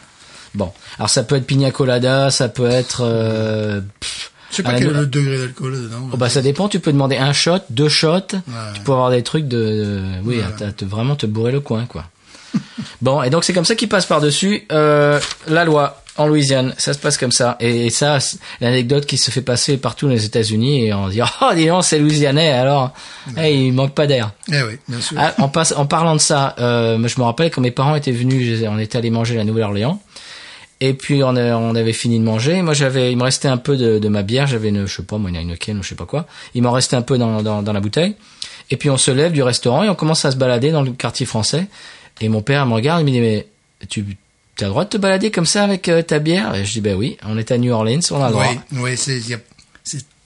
Bon, 0.56 0.72
alors 0.98 1.10
ça 1.10 1.24
peut 1.24 1.36
être 1.36 1.46
pina 1.46 1.72
colada, 1.72 2.32
ça 2.32 2.48
peut 2.50 2.70
être 2.70 3.02
euh, 3.04 3.82
pff, 4.00 4.32
Je 4.52 4.56
sais 4.58 4.64
pas 4.64 4.70
Ah, 4.74 4.78
quel 4.78 4.88
est 4.88 4.94
le- 4.94 5.06
degré 5.08 5.38
d'alcool 5.38 5.74
dedans. 5.74 6.10
oh, 6.14 6.18
bah 6.18 6.30
ça 6.30 6.42
dépend. 6.42 6.70
Tu 6.70 6.80
peux 6.80 6.92
demander 6.94 7.18
un 7.18 7.34
shot, 7.34 7.60
deux 7.70 7.90
shots. 7.90 8.08
Ouais. 8.34 8.42
Tu 8.74 8.82
peux 8.82 8.92
avoir 8.94 9.12
des 9.12 9.22
trucs 9.24 9.48
de, 9.48 9.58
de- 9.58 10.02
oui, 10.24 10.40
à, 10.42 10.72
te- 10.72 10.86
vraiment 10.86 11.16
te 11.16 11.26
bourrer 11.26 11.52
le 11.52 11.60
coin 11.60 11.86
quoi. 11.86 12.06
bon, 13.02 13.22
et 13.24 13.30
donc 13.30 13.44
c'est 13.44 13.54
comme 13.54 13.66
ça 13.66 13.76
qu'il 13.76 13.90
passe 13.90 14.06
par 14.06 14.22
dessus 14.22 14.66
euh, 14.72 15.20
la 15.48 15.66
loi 15.66 16.02
en 16.16 16.26
Louisiane. 16.28 16.74
Ça 16.78 16.94
se 16.94 16.98
passe 17.00 17.18
comme 17.18 17.32
ça. 17.34 17.58
Et, 17.60 17.88
et 17.88 17.90
ça, 17.90 18.18
l'anecdote 18.62 19.06
qui 19.06 19.18
se 19.18 19.30
fait 19.32 19.42
passer 19.42 19.78
partout 19.78 20.08
dans 20.08 20.14
les 20.14 20.26
États-Unis 20.26 20.86
et 20.88 20.94
on 20.94 21.10
dit 21.10 21.22
oh 21.22 21.46
dis 21.54 21.68
donc 21.68 21.84
c'est 21.84 22.00
louisianais 22.00 22.50
alors, 22.52 22.94
hey, 23.36 23.68
il 23.68 23.74
manque 23.74 23.94
pas 23.94 24.08
d'air. 24.08 24.32
Eh 24.52 24.62
oui, 24.64 24.78
bien 24.88 25.02
sûr. 25.02 25.18
Ah, 25.20 25.36
en, 25.40 25.50
passe, 25.50 25.74
en 25.78 25.86
parlant 25.86 26.16
de 26.16 26.22
ça, 26.22 26.56
euh, 26.60 26.98
je 27.08 27.20
me 27.20 27.26
rappelle 27.26 27.52
quand 27.52 27.62
mes 27.62 27.72
parents 27.72 27.96
étaient 27.96 28.12
venus, 28.14 28.64
on 28.68 28.80
était 28.80 28.98
allés 28.98 29.12
manger 29.12 29.36
à 29.36 29.38
la 29.40 29.44
Nouvelle-Orléans. 29.44 30.02
Et 30.80 30.94
puis 30.94 31.24
on, 31.24 31.30
on 31.30 31.76
avait 31.76 31.94
fini 31.94 32.20
de 32.20 32.24
manger. 32.24 32.62
Moi 32.62 32.74
j'avais, 32.74 33.12
il 33.12 33.18
me 33.18 33.24
restait 33.24 33.48
un 33.48 33.58
peu 33.58 33.78
de, 33.78 34.00
de 34.00 34.08
ma 34.10 34.22
bière. 34.22 34.48
J'avais 34.48 34.70
une, 34.70 34.86
je 34.86 34.96
sais 34.98 35.04
pas, 35.04 35.18
moi 35.18 35.30
une 35.30 35.36
Heineken 35.36 35.80
ou 35.80 35.84
je 35.84 35.90
sais 35.90 35.96
pas 35.96 36.06
quoi. 36.06 36.28
Il 36.54 36.62
m'en 36.62 36.72
restait 36.72 36.96
un 36.96 37.02
peu 37.02 37.18
dans, 37.18 37.42
dans, 37.42 37.64
dans 37.64 37.74
la 37.74 37.80
bouteille. 37.80 38.16
Et 38.70 38.78
puis 38.78 38.90
on 38.90 38.98
se 38.98 39.12
lève 39.12 39.32
du 39.32 39.42
restaurant 39.42 39.84
et 39.84 39.90
on 39.90 39.96
commence 39.96 40.26
à 40.26 40.32
se 40.32 40.38
balader 40.38 40.72
dans 40.72 40.84
le 40.84 40.92
quartier 40.92 41.26
français. 41.26 41.68
Et 42.22 42.30
mon 42.30 42.42
père 42.42 42.66
me 42.66 42.74
regarde, 42.74 43.02
il 43.02 43.06
me 43.06 43.12
dit 43.12 43.20
mais 43.22 43.48
tu 43.90 44.06
as 44.60 44.64
le 44.64 44.70
droit 44.70 44.84
de 44.86 44.90
te 44.90 44.98
balader 44.98 45.32
comme 45.32 45.46
ça 45.46 45.64
avec 45.64 45.88
euh, 45.88 46.02
ta 46.02 46.20
bière? 46.20 46.54
Et 46.56 46.66
je 46.66 46.74
dis 46.74 46.82
ben 46.82 46.96
oui. 46.96 47.18
On 47.26 47.38
est 47.38 47.52
à 47.52 47.58
New 47.58 47.72
Orleans, 47.72 48.00
on 48.12 48.22
a 48.22 48.28
le 48.28 48.34
droit. 48.34 48.46
oui, 48.72 48.80
oui, 48.82 48.98
c'est 48.98 49.20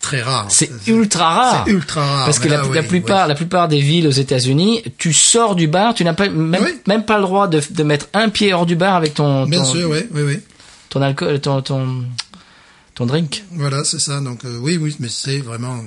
très 0.02 0.22
rare. 0.22 0.48
C'est 0.50 0.70
ultra 0.88 1.30
rare. 1.30 1.64
C'est 1.66 1.72
ultra 1.72 2.02
rare. 2.06 2.26
Parce 2.26 2.40
que 2.40 2.48
la, 2.48 2.58
là, 2.58 2.64
la 2.74 2.82
oui, 2.82 2.88
plupart, 2.88 3.28
la 3.28 3.36
plupart 3.36 3.68
des 3.68 3.80
villes 3.80 4.08
aux 4.08 4.12
États-Unis, 4.12 4.84
tu 4.98 5.14
sors 5.14 5.56
du 5.56 5.68
bar, 5.68 5.94
tu 5.94 6.04
n'as 6.04 6.14
pas 6.14 6.28
même, 6.30 6.64
Oui. 6.64 6.72
même 6.88 7.06
pas 7.06 7.18
le 7.18 7.24
droit 7.24 7.48
de, 7.48 7.62
de 7.70 7.84
mettre 7.84 8.08
un 8.14 8.30
pied 8.30 8.54
hors 8.54 8.66
du 8.66 8.76
bar 8.76 8.96
avec 8.96 9.14
ton 9.14 9.46
Bien 9.46 9.60
ton, 9.60 9.66
sûr, 9.66 9.90
oui, 9.90 10.00
oui, 10.12 10.22
oui. 10.24 10.40
ton 10.90 11.02
alcool, 11.02 11.40
ton 11.40 11.62
ton 11.62 12.04
ton 12.96 13.06
drink. 13.06 13.44
Voilà, 13.54 13.84
c'est 13.84 14.00
ça. 14.00 14.20
Donc 14.20 14.44
euh, 14.46 14.58
oui, 14.62 14.78
oui, 14.78 14.96
mais 15.00 15.08
c'est 15.10 15.38
vraiment 15.40 15.78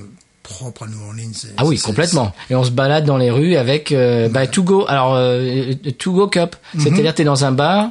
propre 0.42 0.85
à 0.85 0.87
New 0.87 1.00
Orleans. 1.07 1.33
Ah 1.57 1.64
oui, 1.64 1.79
complètement. 1.79 2.35
Et 2.50 2.55
on 2.55 2.64
se 2.64 2.70
balade 2.70 3.05
dans 3.07 3.16
les 3.16 3.31
rues 3.31 3.57
avec 3.57 3.92
euh, 3.92 4.29
bah, 4.29 4.46
to 4.46 4.62
go. 4.62 4.85
Alors 4.88 5.14
euh, 5.16 5.72
to 5.98 6.12
go 6.12 6.29
cup, 6.29 6.57
Mhm. 6.74 6.81
c'est-à-dire 6.83 7.14
t'es 7.14 7.24
dans 7.24 7.44
un 7.44 7.53
bar, 7.53 7.88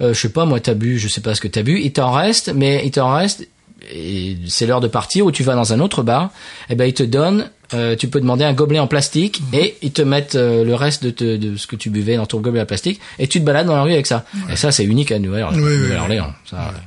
euh, 0.00 0.14
je 0.14 0.20
sais 0.20 0.28
pas 0.28 0.44
moi 0.44 0.60
t'as 0.60 0.74
bu, 0.74 0.98
je 0.98 1.08
sais 1.08 1.20
pas 1.20 1.34
ce 1.34 1.40
que 1.40 1.48
t'as 1.48 1.62
bu, 1.62 1.80
il 1.80 1.92
t'en 1.92 2.12
reste, 2.12 2.52
mais 2.54 2.82
il 2.84 2.90
t'en 2.92 3.12
reste. 3.14 3.46
Et 3.92 4.36
c'est 4.48 4.66
l'heure 4.66 4.80
de 4.80 4.88
partir 4.88 5.26
ou 5.26 5.32
tu 5.32 5.42
vas 5.42 5.54
dans 5.54 5.72
un 5.72 5.80
autre 5.80 6.02
bar. 6.02 6.30
Et 6.70 6.74
ben 6.74 6.84
ils 6.86 6.94
te 6.94 7.02
donnent, 7.02 7.50
euh, 7.74 7.96
tu 7.96 8.08
peux 8.08 8.20
demander 8.20 8.44
un 8.44 8.52
gobelet 8.52 8.78
en 8.78 8.86
plastique 8.86 9.40
Mhm. 9.52 9.58
et 9.60 9.76
ils 9.82 9.92
te 9.92 10.02
mettent 10.02 10.34
euh, 10.36 10.64
le 10.64 10.74
reste 10.74 11.02
de, 11.04 11.10
te- 11.10 11.36
de 11.36 11.56
ce 11.56 11.66
que 11.66 11.76
tu 11.76 11.90
buvais 11.90 12.16
dans 12.16 12.26
ton 12.26 12.40
gobelet 12.40 12.62
en 12.62 12.66
plastique 12.66 13.00
et 13.18 13.28
tu 13.28 13.40
te 13.40 13.44
balades 13.44 13.66
dans 13.66 13.76
la 13.76 13.82
rue 13.82 13.92
avec 13.92 14.06
ça. 14.06 14.24
Et 14.50 14.56
ça 14.56 14.72
c'est 14.72 14.84
unique 14.84 15.12
à 15.12 15.18
Nouvelle-Orléans. 15.18 15.62
Oui, 15.64 15.76
oui, 15.76 15.96
oui. 16.08 16.18
Ça, 16.50 16.56
euh, 16.56 16.78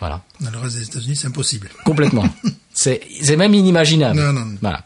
Voilà, 0.00 0.20
Dans 0.40 0.50
le 0.50 0.58
reste 0.58 0.76
des 0.78 0.84
États-Unis, 0.84 1.16
c'est 1.16 1.28
impossible. 1.28 1.68
complètement. 1.84 2.24
c'est 2.74 3.00
c'est 3.22 3.36
même 3.36 3.54
inimaginable. 3.54 4.18
Non, 4.20 4.32
non, 4.32 4.44
non. 4.44 4.56
Voilà. 4.60 4.84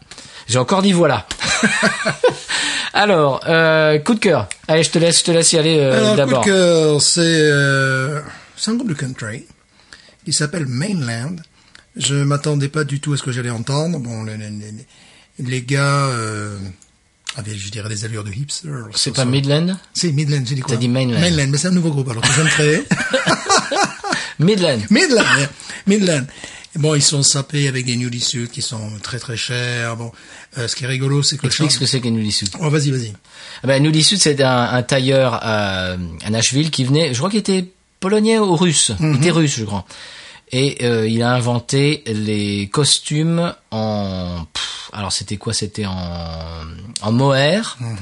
J'ai 0.48 0.58
encore 0.58 0.82
dit 0.82 0.92
voilà. 0.92 1.26
Alors, 2.92 3.40
euh, 3.46 3.98
coup 3.98 4.14
de 4.14 4.20
cœur. 4.20 4.48
Allez, 4.68 4.82
je 4.82 4.90
te 4.90 4.98
laisse, 4.98 5.18
je 5.20 5.24
te 5.24 5.30
laisse 5.30 5.52
y 5.52 5.58
aller 5.58 5.78
euh, 5.78 5.96
Alors, 5.98 6.10
coup 6.12 6.16
d'abord. 6.16 6.40
de 6.40 6.44
cœur, 6.46 7.02
c'est 7.02 7.20
euh, 7.24 8.20
c'est 8.56 8.70
un 8.70 8.74
groupe 8.74 8.88
de 8.88 8.94
country 8.94 9.44
qui 10.26 10.32
s'appelle 10.34 10.66
Mainland. 10.66 11.36
Je 11.96 12.14
m'attendais 12.16 12.68
pas 12.68 12.84
du 12.84 13.00
tout 13.00 13.14
à 13.14 13.16
ce 13.16 13.22
que 13.22 13.32
j'allais 13.32 13.48
entendre. 13.50 13.98
Bon, 14.00 14.24
les, 14.24 14.36
les, 14.36 14.50
les- 15.38 15.62
gars 15.62 16.08
euh, 16.08 16.58
avaient, 17.36 17.56
je 17.56 17.70
dirais, 17.70 17.88
des 17.88 18.04
allures 18.04 18.24
de 18.24 18.30
hipster. 18.32 18.68
C'est 18.94 19.14
pas 19.14 19.24
Midland 19.24 19.78
C'est 19.94 20.12
Midland, 20.12 20.42
j'ai 20.44 20.56
dit 20.56 20.60
quoi 20.60 20.74
T'as 20.74 20.80
dit 20.80 20.88
Mainland. 20.88 21.20
Mainland, 21.20 21.48
mais 21.50 21.56
c'est 21.58 21.68
un 21.68 21.70
nouveau 21.70 21.90
groupe, 21.90 22.10
alors 22.10 22.22
que 22.22 22.28
je 22.28 22.34
viens 22.34 22.44
de 22.44 22.48
créer. 22.50 22.82
Midland. 24.38 24.80
Midland. 24.90 25.48
Midland. 25.86 26.26
Bon, 26.74 26.94
ils 26.94 27.00
sont 27.02 27.22
sapés 27.22 27.68
avec 27.68 27.86
des 27.86 27.96
nudis 27.96 28.20
suits 28.20 28.48
qui 28.48 28.60
sont 28.60 28.90
très 29.02 29.18
très 29.18 29.38
chers. 29.38 29.96
Bon, 29.96 30.12
euh, 30.58 30.68
ce 30.68 30.76
qui 30.76 30.84
est 30.84 30.86
rigolo, 30.88 31.22
c'est 31.22 31.38
que 31.38 31.42
le 31.44 31.46
Explique 31.48 31.72
ce 31.72 31.78
que 31.78 31.86
c'est 31.86 32.02
qu'un 32.02 32.10
Nudie 32.10 32.32
Sud. 32.32 32.50
Oh, 32.60 32.68
vas-y, 32.68 32.90
vas-y. 32.90 33.14
Ah 33.62 33.68
ben, 33.68 33.82
Nudie 33.82 34.04
Sud, 34.04 34.18
c'est 34.20 34.38
un, 34.42 34.62
un 34.64 34.82
tailleur 34.82 35.34
à, 35.40 35.92
à 36.24 36.30
Nashville 36.30 36.70
qui 36.70 36.84
venait, 36.84 37.14
je 37.14 37.18
crois 37.18 37.30
qu'il 37.30 37.38
était 37.38 37.72
polonais 38.06 38.38
ou 38.38 38.54
russe. 38.56 38.92
Mhm. 39.00 39.12
Il 39.14 39.16
était 39.18 39.30
russe, 39.30 39.56
je 39.58 39.64
crois. 39.64 39.84
Et 40.52 40.78
euh, 40.82 41.08
il 41.08 41.22
a 41.24 41.30
inventé 41.32 42.04
les 42.06 42.68
costumes 42.72 43.52
en... 43.72 44.46
pff, 44.52 44.90
alors 44.92 45.10
c'était 45.10 45.36
quoi 45.38 45.52
C'était 45.52 45.86
en, 45.86 45.96
en 47.02 47.12
mohair 47.12 47.76
Mhm. 47.80 47.96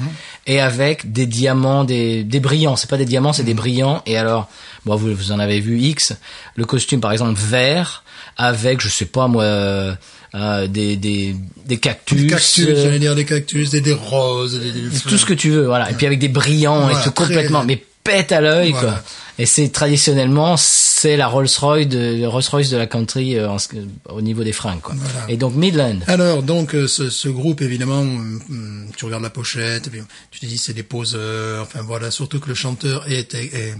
et 0.47 0.61
avec 0.61 1.11
des 1.11 1.25
diamants, 1.27 1.85
des, 1.85 2.23
des 2.23 2.41
brillants. 2.41 2.77
C'est 2.77 2.91
pas 2.91 2.99
des 2.99 3.07
diamants, 3.07 3.33
c'est 3.33 3.43
Mhm. 3.45 3.47
des 3.49 3.55
brillants. 3.55 4.03
Et 4.05 4.19
alors, 4.19 4.49
bon, 4.85 4.95
vous, 4.95 5.15
vous 5.15 5.33
en 5.33 5.39
avez 5.39 5.59
vu 5.61 5.79
X. 5.81 6.13
Le 6.57 6.67
costume, 6.67 7.01
par 7.01 7.13
exemple, 7.13 7.41
vert 7.41 8.05
avec, 8.37 8.81
je 8.83 8.89
sais 8.91 9.07
pas 9.07 9.27
moi, 9.27 9.45
euh, 9.45 9.95
euh, 10.35 10.67
des, 10.67 10.97
des, 10.97 11.35
des 11.65 11.79
cactus. 11.79 12.21
Des 12.21 12.27
cactus, 12.27 12.67
euh, 12.69 12.75
j'allais 12.83 12.99
dire 12.99 13.15
des 13.15 13.25
cactus, 13.25 13.71
des, 13.71 13.81
des 13.81 13.95
roses, 13.95 14.61
des, 14.61 14.71
des 14.73 14.99
tout 15.01 15.17
ce 15.17 15.25
que 15.25 15.33
tu 15.35 15.49
veux, 15.51 15.65
voilà. 15.67 15.91
Et 15.91 15.95
puis 15.95 16.05
avec 16.05 16.19
des 16.19 16.29
brillants 16.29 16.81
Voilà, 16.83 17.01
et 17.01 17.03
tout 17.05 17.11
très- 17.11 17.25
complètement, 17.27 17.65
mais 17.65 17.83
pète 18.05 18.31
à 18.33 18.41
l'œil, 18.41 18.71
Voilà. 18.73 18.93
quoi. 18.93 19.03
Et 19.39 19.47
c'est 19.47 19.69
traditionnellement, 19.71 20.57
c'est 20.57 21.17
la 21.17 21.27
Rolls 21.27 21.49
Royce 21.59 21.89
de, 21.89 22.17
le 22.21 22.29
Rolls 22.29 22.45
Royce 22.49 22.71
de 22.71 22.77
la 22.77 22.87
country 22.87 23.37
euh, 23.37 23.51
en 23.51 23.57
au 24.11 24.21
niveau 24.21 24.45
des 24.45 24.53
fringues, 24.53 24.81
quoi. 24.81 24.95
Voilà. 24.97 25.29
Et 25.29 25.37
donc 25.37 25.55
Midland. 25.57 25.99
Alors, 26.07 26.45
donc, 26.45 26.75
euh, 26.75 26.87
ce, 26.87 27.11
ce 27.11 27.29
groupe, 27.29 27.61
évidemment, 27.63 27.99
hum, 28.01 28.41
hum, 28.49 28.87
tu 28.97 29.07
regardes 29.07 29.25
la 29.25 29.31
pochette, 29.31 29.91
puis 29.91 30.03
tu 30.31 30.39
te 30.41 30.47
dis 30.47 30.57
c'est 30.59 30.73
des 30.75 30.85
poseurs, 30.85 31.63
enfin 31.63 31.81
voilà, 31.83 32.13
surtout 32.13 32.39
que 32.39 32.49
le 32.49 32.55
chanteur 32.55 33.11
est, 33.11 33.35
est- 33.35 33.55
est, 33.55 33.75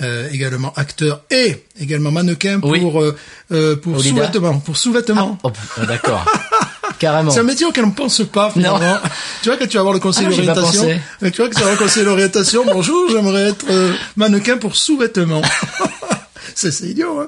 euh, 0.00 0.28
également 0.32 0.72
acteur 0.74 1.22
et 1.30 1.64
également 1.80 2.10
mannequin 2.12 2.60
pour 2.60 2.70
Oui. 2.70 2.80
euh, 2.84 3.12
euh, 3.52 3.76
pour 3.76 4.00
sous-vêtements, 4.02 4.58
pour 4.60 4.76
sous-vêtements. 4.76 5.38
Oh, 5.42 5.50
ah, 5.80 5.86
d'accord. 5.86 6.24
Carrément. 6.98 7.30
C'est 7.30 7.40
un 7.40 7.44
métier 7.44 7.66
auquel 7.66 7.84
on 7.84 7.88
ne 7.88 7.92
pense 7.92 8.22
pas 8.32 8.50
finalement. 8.50 8.78
Tu 9.42 9.48
vois 9.48 9.58
que 9.58 9.64
tu 9.64 9.74
vas 9.74 9.80
avoir 9.80 9.94
le 9.94 10.00
conseil 10.00 10.26
Ah, 10.26 10.30
d'orientation. 10.30 10.88
Euh, 11.22 11.30
Tu 11.30 11.36
vois 11.42 11.48
que 11.48 11.54
tu 11.54 11.60
vas 11.60 11.66
avoir 11.66 11.72
le 11.72 11.84
conseil 11.84 12.04
d'orientation. 12.04 12.64
Bonjour, 12.72 13.10
j'aimerais 13.10 13.48
être 13.50 13.66
euh, 13.70 13.92
mannequin 14.16 14.56
pour 14.56 14.74
sous-vêtements. 14.76 15.42
c'est 16.54 16.80
idiot. 16.82 17.20
Hein. 17.20 17.26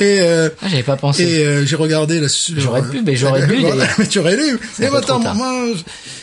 Et 0.00 0.20
euh, 0.20 0.48
Ah, 0.62 0.66
j'avais 0.70 0.82
pas 0.82 0.96
pensé. 0.96 1.24
et 1.24 1.44
euh, 1.44 1.66
j'ai 1.66 1.76
regardé 1.76 2.20
là 2.20 2.28
sur. 2.28 2.58
J'aurais 2.58 2.82
pu, 2.82 3.02
mais 3.04 3.16
j'aurais 3.16 3.44
Voilà, 3.46 3.76
d'ailleurs. 3.76 3.94
mais 3.98 4.06
tu 4.06 4.18
aurais 4.20 4.36
lu. 4.36 4.58
Peu 4.78 4.96
attends, 4.96 5.18
moi, 5.18 5.34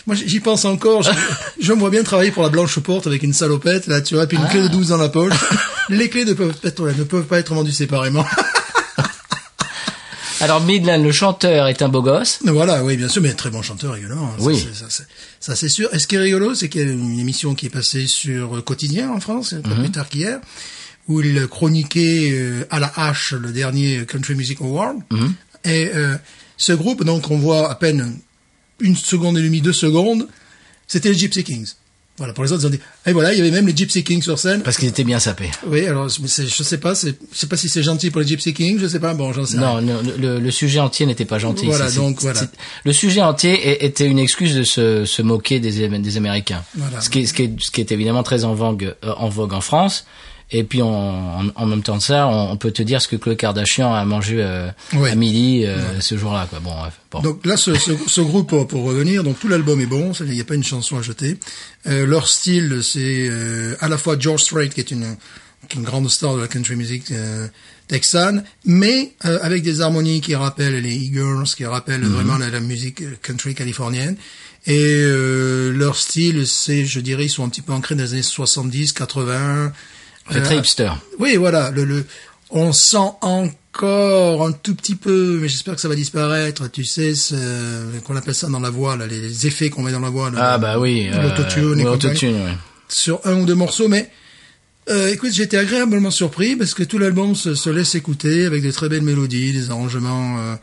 moi, 0.07 0.15
j'y 0.15 0.39
pense 0.39 0.65
encore. 0.65 1.03
Je, 1.03 1.11
je 1.59 1.73
me 1.73 1.79
vois 1.79 1.89
bien 1.89 2.03
travailler 2.03 2.31
pour 2.31 2.43
la 2.43 2.49
Blanche 2.49 2.79
Porte 2.79 3.05
avec 3.07 3.21
une 3.23 3.33
salopette 3.33 3.87
là, 3.87 4.01
tu 4.01 4.15
vois, 4.15 4.25
puis 4.27 4.37
une 4.37 4.43
Ah. 4.45 4.49
clé 4.49 4.61
de 4.61 4.67
12 4.69 4.87
dans 4.89 4.97
la 4.97 5.09
poche. 5.09 5.33
Les 5.89 6.09
clés 6.09 6.25
ne 6.25 6.33
peuvent 6.33 6.53
être, 6.63 6.81
ouais, 6.83 6.93
ne 6.97 7.03
peuvent 7.03 7.23
pas 7.25 7.39
être 7.39 7.53
vendues 7.53 7.71
séparément. 7.71 8.25
Alors 10.39 10.61
Midland, 10.61 11.01
le 11.03 11.11
chanteur, 11.11 11.67
est 11.67 11.81
un 11.81 11.89
beau 11.89 12.01
gosse. 12.01 12.39
Voilà, 12.45 12.83
oui, 12.83 12.95
bien 12.97 13.07
sûr, 13.07 13.21
mais 13.21 13.33
très 13.33 13.49
bon 13.49 13.61
chanteur 13.61 13.95
également. 13.95 14.31
Ça, 14.37 14.43
Oui. 14.45 14.57
c'est- 14.57 15.05
Ça, 15.39 15.55
c'est- 15.55 15.69
sûr. 15.69 15.89
Et 15.93 15.99
ce 15.99 16.07
qui 16.07 16.15
est 16.15 16.19
rigolo, 16.19 16.53
c'est 16.55 16.69
qu'il 16.69 16.81
y 16.81 16.83
a 16.83 16.91
une 16.91 17.19
émission 17.19 17.55
qui 17.55 17.65
est 17.67 17.69
passée 17.69 18.05
sur 18.07 18.57
euh, 18.57 18.61
Quotidien 18.61 19.11
en 19.11 19.19
France, 19.19 19.55
pas 19.63 19.69
Mhm. 19.69 19.79
plus 19.83 19.91
tard 19.91 20.09
qu'hier, 20.09 20.39
où 21.07 21.21
il 21.21 21.47
chroniquait 21.47 22.29
euh, 22.31 22.65
à 22.69 22.79
la 22.79 22.91
hache 22.95 23.33
le 23.33 23.51
dernier 23.51 24.05
Country 24.05 24.35
Music 24.35 24.59
Award. 24.61 24.97
Mhm. 25.11 25.33
Et 25.65 25.89
euh, 25.95 26.15
ce 26.57 26.73
groupe, 26.73 27.03
donc, 27.03 27.31
on 27.31 27.37
voit 27.37 27.69
à 27.71 27.75
peine 27.75 28.17
une 28.79 28.95
seconde 28.95 29.37
et 29.37 29.41
demie, 29.41 29.61
deux 29.61 29.73
secondes, 29.73 30.27
c'était 30.87 31.09
les 31.09 31.15
Gypsy 31.17 31.43
Kings. 31.43 31.69
Voilà, 32.17 32.33
pour 32.33 32.43
les 32.43 32.51
autres, 32.51 32.63
ils 32.63 32.67
ont 32.67 32.71
dit, 32.71 32.79
et 33.05 33.11
voilà, 33.11 33.31
il 33.31 33.37
y 33.37 33.41
avait 33.41 33.51
même 33.51 33.67
les 33.67 33.77
Gypsy 33.77 34.03
Kings 34.03 34.23
sur 34.23 34.39
scène. 34.39 34.61
Parce 34.63 34.77
qu'il 34.77 34.87
était 34.87 35.03
bien 35.03 35.19
sapé. 35.19 35.51
Oui, 35.67 35.85
alors, 35.85 36.09
je 36.09 36.25
sais 36.27 36.77
pas, 36.79 36.95
je 36.95 37.11
sais 37.31 37.47
pas 37.47 37.57
si 37.57 37.69
c'est 37.69 37.83
gentil 37.83 38.09
pour 38.09 38.21
les 38.21 38.27
Gypsy 38.27 38.55
Kings, 38.55 38.79
je 38.79 38.87
sais 38.87 38.99
pas, 38.99 39.13
bon, 39.13 39.33
j'en 39.33 39.45
sais 39.45 39.57
rien. 39.59 39.81
Non, 39.81 40.01
non, 40.01 40.13
le, 40.17 40.39
le 40.39 40.51
sujet 40.51 40.79
entier 40.79 41.05
n'était 41.05 41.25
pas 41.25 41.37
gentil. 41.37 41.67
Voilà, 41.67 41.91
donc, 41.91 42.19
voilà. 42.21 42.41
Le 42.83 42.93
sujet 42.93 43.21
entier 43.21 43.85
était 43.85 44.07
une 44.07 44.17
excuse 44.17 44.55
de 44.55 44.63
se, 44.63 45.05
se 45.05 45.21
moquer 45.21 45.59
des, 45.59 45.87
des 45.87 46.17
Américains. 46.17 46.63
Voilà. 46.75 47.01
Ce, 47.01 47.11
qui 47.11 47.19
est, 47.19 47.25
ce, 47.27 47.33
qui 47.33 47.43
est, 47.43 47.51
ce 47.59 47.69
qui 47.69 47.81
est 47.81 47.91
évidemment 47.91 48.23
très 48.23 48.45
en 48.45 48.55
vogue, 48.55 48.95
euh, 49.03 49.13
en 49.17 49.29
vogue 49.29 49.53
en 49.53 49.61
France. 49.61 50.05
Et 50.49 50.63
puis 50.63 50.81
en, 50.81 50.87
en, 50.87 51.43
en 51.55 51.65
même 51.65 51.83
temps 51.83 51.97
de 51.97 52.01
ça, 52.01 52.27
on, 52.27 52.51
on 52.51 52.57
peut 52.57 52.71
te 52.71 52.81
dire 52.81 53.01
ce 53.01 53.07
que 53.09 53.17
Khloé 53.17 53.35
Kardashian 53.35 53.93
a 53.93 54.05
mangé 54.05 54.37
euh, 54.39 54.69
Ouais. 54.93 55.11
à 55.11 55.15
midi 55.15 55.65
euh, 55.65 55.99
ce 55.99 56.17
jour-là. 56.17 56.47
Quoi. 56.49 56.59
Bon, 56.61 56.73
bref. 56.79 56.93
Bon. 57.11 57.19
Donc 57.21 57.45
là, 57.45 57.57
ce, 57.57 57.75
ce, 57.75 57.91
ce 58.07 58.21
groupe, 58.21 58.47
pour, 58.47 58.65
pour 58.67 58.83
revenir, 58.83 59.23
donc 59.25 59.37
tout 59.39 59.49
l'album 59.49 59.81
est 59.81 59.85
bon, 59.85 60.13
il 60.21 60.27
n'y 60.27 60.39
a 60.39 60.45
pas 60.45 60.55
une 60.55 60.63
chanson 60.63 60.97
à 60.97 61.01
jeter. 61.01 61.37
Euh, 61.87 62.05
leur 62.05 62.29
style, 62.29 62.79
c'est 62.81 63.27
euh, 63.29 63.75
à 63.81 63.89
la 63.89 63.97
fois 63.97 64.15
George 64.17 64.41
Strait, 64.43 64.69
qui 64.69 64.79
est 64.79 64.91
une, 64.91 65.17
une 65.75 65.83
grande 65.83 66.09
star 66.09 66.35
de 66.37 66.41
la 66.41 66.47
country 66.47 66.77
music 66.77 67.11
euh, 67.11 67.47
texane, 67.89 68.45
mais 68.63 69.11
euh, 69.25 69.39
avec 69.41 69.63
des 69.63 69.81
harmonies 69.81 70.21
qui 70.21 70.33
rappellent 70.35 70.81
les 70.81 70.95
Eagles, 70.95 71.43
qui 71.57 71.65
rappellent 71.65 72.05
vraiment 72.05 72.37
la, 72.37 72.49
la 72.49 72.59
musique 72.61 73.01
euh, 73.01 73.15
country 73.21 73.53
californienne. 73.53 74.15
Et 74.65 74.77
euh, 74.79 75.71
leur 75.73 75.97
style, 75.97 76.47
c'est, 76.47 76.85
je 76.85 76.99
dirais, 77.01 77.25
ils 77.25 77.29
sont 77.29 77.43
un 77.45 77.49
petit 77.49 77.61
peu 77.61 77.73
ancrés 77.73 77.95
dans 77.95 78.03
les 78.03 78.13
années 78.13 78.21
70, 78.21 78.93
80. 78.93 79.71
C'est 80.29 80.37
Euh, 80.37 80.43
très 80.43 80.57
hipster. 80.57 80.91
oui, 81.19 81.35
voilà, 81.37 81.71
le, 81.71 81.85
le, 81.85 82.05
on 82.49 82.71
sent 82.73 82.97
encore 83.21 84.45
un 84.47 84.51
tout 84.51 84.75
petit 84.75 84.95
peu, 84.95 85.37
mais 85.41 85.47
j'espère 85.47 85.75
que 85.75 85.81
ça 85.81 85.87
va 85.87 85.95
disparaître. 85.95 86.69
Tu 86.71 86.83
sais, 86.83 87.13
qu'on 88.05 88.15
appelle 88.15 88.35
ça 88.35 88.47
dans 88.47 88.59
la 88.59 88.69
voix, 88.69 88.95
là, 88.95 89.07
les, 89.07 89.21
les 89.21 89.47
effets 89.47 89.69
qu'on 89.69 89.83
met 89.83 89.91
dans 89.91 89.99
la 89.99 90.09
voix, 90.09 90.29
là, 90.31 90.53
Ah 90.53 90.57
bah 90.57 90.79
oui. 90.79 91.09
euh, 91.13 91.21
l'autotune 91.21 91.79
et 91.79 91.83
ouais, 91.85 91.91
compagnie. 91.91 91.93
autotune, 91.93 92.35
ouais. 92.45 92.57
sur 92.89 93.19
un 93.25 93.39
ou 93.41 93.45
deux 93.45 93.55
morceaux, 93.55 93.87
mais 93.87 94.09
euh, 94.89 95.11
écoute, 95.11 95.31
j'étais 95.33 95.57
agréablement 95.57 96.11
surpris 96.11 96.55
parce 96.55 96.73
que 96.73 96.83
tout 96.83 96.97
l'album 96.97 97.35
se, 97.35 97.55
se 97.55 97.69
laisse 97.69 97.93
écouter 97.95 98.45
avec 98.45 98.63
de 98.63 98.71
très 98.71 98.87
belles 98.89 99.01
mélodies, 99.03 99.51
des 99.53 99.69
arrangements 99.69 100.37
euh, 100.39 100.55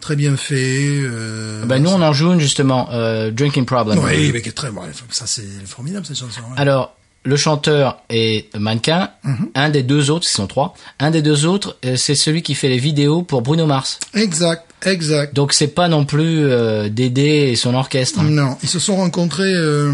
très 0.00 0.16
bien 0.16 0.36
faits. 0.36 0.56
Euh, 0.58 1.64
Bah, 1.66 1.78
nous, 1.78 1.90
on 1.90 2.00
en 2.02 2.12
joue 2.14 2.32
une 2.32 2.40
justement, 2.40 2.88
euh, 2.92 3.30
Drinking 3.30 3.66
Problem. 3.66 3.98
oui, 4.02 4.30
mais 4.32 4.40
qui 4.42 4.48
est 4.48 4.52
très 4.52 4.70
bon. 4.70 4.82
Ça, 5.10 5.26
c'est 5.26 5.44
formidable 5.66 6.06
cette 6.06 6.18
chanson. 6.18 6.40
hein. 6.50 6.54
Alors, 6.56 6.96
le 7.26 7.36
chanteur 7.36 8.00
est 8.08 8.54
mannequin. 8.56 9.10
Mhm. 9.24 9.50
Un 9.54 9.68
des 9.70 9.82
deux 9.82 10.10
autres, 10.10 10.26
ils 10.28 10.32
sont 10.34 10.46
trois. 10.46 10.74
Un 11.00 11.10
des 11.10 11.20
deux 11.22 11.44
autres, 11.44 11.76
euh, 11.84 11.96
c'est 11.96 12.14
celui 12.14 12.42
qui 12.42 12.54
fait 12.54 12.68
les 12.68 12.78
vidéos 12.78 13.22
pour 13.22 13.42
Bruno 13.42 13.66
Mars. 13.66 13.98
Exact, 14.14 14.64
exact. 14.86 15.34
Donc 15.34 15.52
c'est 15.52 15.68
pas 15.68 15.88
non 15.88 16.04
plus 16.04 16.44
euh, 16.46 16.88
Dédé 16.88 17.48
et 17.50 17.56
son 17.56 17.74
orchestre. 17.74 18.20
hein. 18.20 18.30
Non, 18.30 18.56
ils 18.62 18.68
se 18.68 18.78
sont 18.78 18.96
rencontrés, 18.96 19.52
euh, 19.54 19.92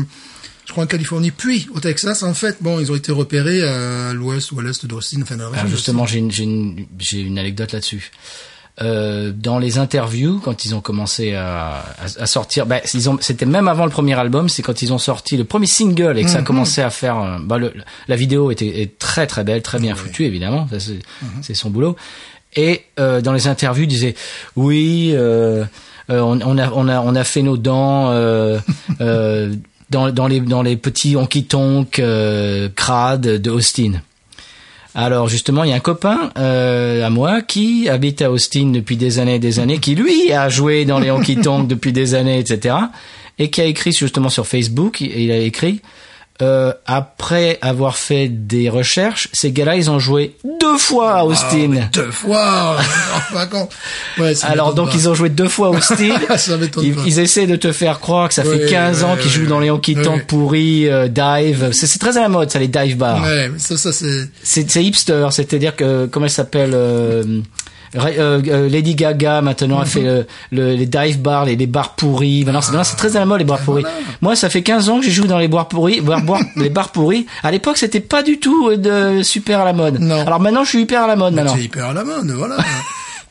je 0.67 0.73
crois 0.73 0.85
en 0.85 0.87
Californie, 0.87 1.31
puis 1.31 1.67
au 1.75 1.81
Texas. 1.81 2.23
En 2.23 2.35
fait, 2.35 2.59
bon, 2.61 2.79
ils 2.81 2.93
ont 2.93 2.97
été 2.97 3.11
repérés 3.13 3.63
à 3.67 4.13
l'ouest 4.13 4.53
ou 4.53 4.61
à 4.61 4.63
l'est 4.63 4.85
d'Austin, 4.87 5.23
enfin 5.23 5.37
d'Austin. 5.37 5.67
justement, 5.67 6.07
j'ai 6.07 6.19
une, 6.19 6.31
j'ai 6.31 6.45
une, 6.45 6.87
j'ai 6.99 7.21
une 7.21 7.39
anecdote 7.39 7.73
là-dessus. 7.73 8.11
Euh, 8.81 9.33
dans 9.37 9.59
les 9.59 9.77
interviews, 9.77 10.41
quand 10.43 10.65
ils 10.65 10.75
ont 10.75 10.81
commencé 10.81 11.35
à, 11.35 11.85
à, 11.99 12.23
à 12.23 12.27
sortir, 12.27 12.65
bah, 12.65 12.81
ils 12.95 13.11
ont, 13.11 13.19
c'était 13.21 13.45
même 13.45 13.69
avant 13.69 13.85
le 13.85 13.91
premier 13.91 14.15
album, 14.19 14.49
c'est 14.49 14.63
quand 14.63 14.81
ils 14.81 14.95
ont 14.95 14.99
sorti 14.99 15.37
le 15.37 15.45
premier 15.45 15.67
single 15.67 16.17
et 16.19 16.23
que 16.25 16.31
ça 16.31 16.39
Mhm. 16.39 16.45
a 16.45 16.47
commencé 16.47 16.81
à 16.81 16.89
faire. 16.89 17.19
euh, 17.21 17.37
Bah, 17.39 17.59
le, 17.59 17.73
la 18.09 18.17
vidéo 18.17 18.51
était 18.51 18.81
est 18.81 18.99
très 18.99 19.27
très 19.27 19.45
belle, 19.45 19.61
très 19.61 19.79
bien 19.79 19.95
foutue 19.95 20.25
évidemment, 20.25 20.67
c'est, 20.79 20.93
Mhm. 20.95 21.29
c'est 21.43 21.55
son 21.55 21.69
boulot. 21.69 21.97
Et 22.57 22.83
euh, 22.99 23.21
dans 23.21 23.35
les 23.35 23.47
interviews, 23.47 23.85
ils 23.85 23.89
disaient 23.89 24.15
oui, 24.57 25.11
euh, 25.15 25.65
euh, 26.11 26.21
on, 26.21 26.41
on 26.41 26.57
a 26.57 26.71
on 26.71 26.89
a 26.89 27.01
on 27.01 27.15
a 27.15 27.25
fait 27.25 27.43
nos 27.43 27.59
dents. 27.59 28.11
Euh, 28.11 28.59
euh, 29.03 29.55
dans, 29.91 30.11
dans 30.11 30.27
les 30.29 30.41
dans 30.41 30.63
les 30.63 30.79
petits 30.79 31.15
honky 31.17 31.45
tonk 31.45 31.99
euh, 31.99 32.71
crades 32.75 33.21
de 33.43 33.51
Austin. 33.51 34.01
Alors 34.95 35.29
justement, 35.29 35.65
il 35.65 35.71
y 35.71 35.73
a 35.73 35.77
un 35.77 35.81
copain 35.81 36.31
euh, 36.39 37.05
à 37.05 37.11
moi 37.11 37.41
qui 37.41 37.89
habite 37.89 38.21
à 38.21 38.31
Austin 38.31 38.67
depuis 38.67 38.97
des 38.97 39.19
années 39.19 39.37
et 39.37 39.39
des 39.39 39.59
années, 39.59 39.79
qui 39.79 39.95
lui 39.95 40.33
a 40.33 40.49
joué 40.49 40.85
dans 40.85 40.99
les 40.99 41.11
honky 41.13 41.37
tonk 41.37 41.67
depuis 41.67 41.93
des 41.93 42.15
années, 42.15 42.39
etc. 42.39 42.77
Et 43.39 43.51
qui 43.51 43.61
a 43.61 43.65
écrit 43.65 43.93
justement 43.93 44.29
sur 44.29 44.47
Facebook, 44.47 45.01
il 45.01 45.19
il 45.19 45.31
a 45.31 45.39
écrit 45.39 45.81
euh, 46.43 46.73
après 46.87 47.59
avoir 47.63 47.97
fait 47.97 48.29
des 48.29 48.69
recherches, 48.69 49.29
ces 49.33 49.53
gars-là, 49.53 49.77
ils 49.77 49.91
ont 49.91 49.99
joué 50.01 50.35
deux 50.61 50.77
fois 50.77 51.15
à 51.15 51.25
Austin. 51.25 51.47
Ah, 51.65 51.69
mais 51.69 51.89
deux 51.93 52.11
fois. 52.11 52.77
Ouais, 54.19 54.35
ça 54.35 54.49
Alors 54.49 54.75
donc 54.75 54.91
pas. 54.91 54.95
ils 54.97 55.09
ont 55.09 55.15
joué 55.15 55.29
deux 55.29 55.49
fois 55.49 55.69
à 55.69 55.71
Austin. 55.71 56.17
Ça 56.37 56.57
ils, 56.61 56.95
pas. 56.95 57.03
ils 57.07 57.19
essaient 57.19 57.47
de 57.47 57.57
te 57.57 57.73
faire 57.73 58.01
croire 58.01 58.29
que 58.29 58.35
ça 58.35 58.43
Ouais, 58.45 58.59
fait 58.59 58.71
15 58.71 59.05
ans 59.05 59.17
qu'ils 59.17 59.31
jouent 59.31 59.47
dans 59.47 59.61
les 59.61 59.71
honky 59.71 59.95
tonk 59.95 60.27
pourris, 60.27 60.89
euh, 60.89 61.09
dive. 61.09 61.71
C'est 61.73 61.99
très 61.99 62.17
à 62.17 62.23
la 62.23 62.29
mode, 62.29 62.51
ça 62.51 62.59
les 62.59 62.69
dive 62.69 62.97
bars. 62.97 63.23
Ouais, 63.23 63.49
mais 63.49 63.59
ça, 63.59 63.77
ça 63.77 63.93
c'est. 63.93 64.29
C'est 64.43 64.83
hipster, 64.83 65.29
c'est-à-dire 65.31 65.77
que 65.77 66.07
comment 66.07 66.27
elle 66.27 66.33
s'appelle 66.33 66.73
euh, 66.75 67.41
euh, 67.95 68.41
euh, 68.47 68.69
Lady 68.69 68.95
Gaga 68.95 69.43
maintenant 69.43 69.81
a 69.81 69.85
fait 69.85 70.01
le, 70.03 70.27
le- 70.51 70.75
les 70.75 70.87
dive 70.87 71.21
bars, 71.21 71.45
les, 71.45 71.57
les 71.57 71.67
bars 71.67 71.95
pourris. 71.95 72.45
Maintenant 72.45 72.85
c'est 72.85 72.97
très 72.97 73.17
à 73.17 73.21
la 73.21 73.27
mode 73.27 73.39
les 73.41 73.45
bars 73.45 73.61
pourris. 73.61 73.85
Moi 74.21 74.35
ça 74.37 74.49
fait 74.49 74.63
15 74.63 74.89
ans 74.89 74.99
que 75.01 75.05
j'ai 75.05 75.11
joué 75.13 75.29
dans 75.29 75.39
les 75.39 75.49
bars 75.49 75.69
pourris, 75.69 76.01
les 76.57 76.71
bars 76.71 76.91
pourris. 76.93 77.27
À 77.43 77.51
l'époque 77.51 77.77
c'était 77.79 78.01
pas 78.01 78.23
du 78.23 78.39
tout 78.39 78.69
euh, 78.71 78.77
de 79.19 79.23
super 79.23 79.61
à 79.61 79.65
la 79.65 79.73
mode. 79.73 79.99
Non. 80.01 80.27
Alors 80.27 80.41
maintenant 80.41 80.65
je 80.65 80.71
suis 80.71 80.81
hyper 80.83 81.03
à 81.03 81.07
la 81.07 81.17
mode 81.17 81.35
maintenant. 81.35 81.55
C'est 81.55 81.65
hyper 81.65 81.87
à 81.87 81.93
la 81.93 82.05
mode, 82.05 82.31
voilà. 82.31 82.57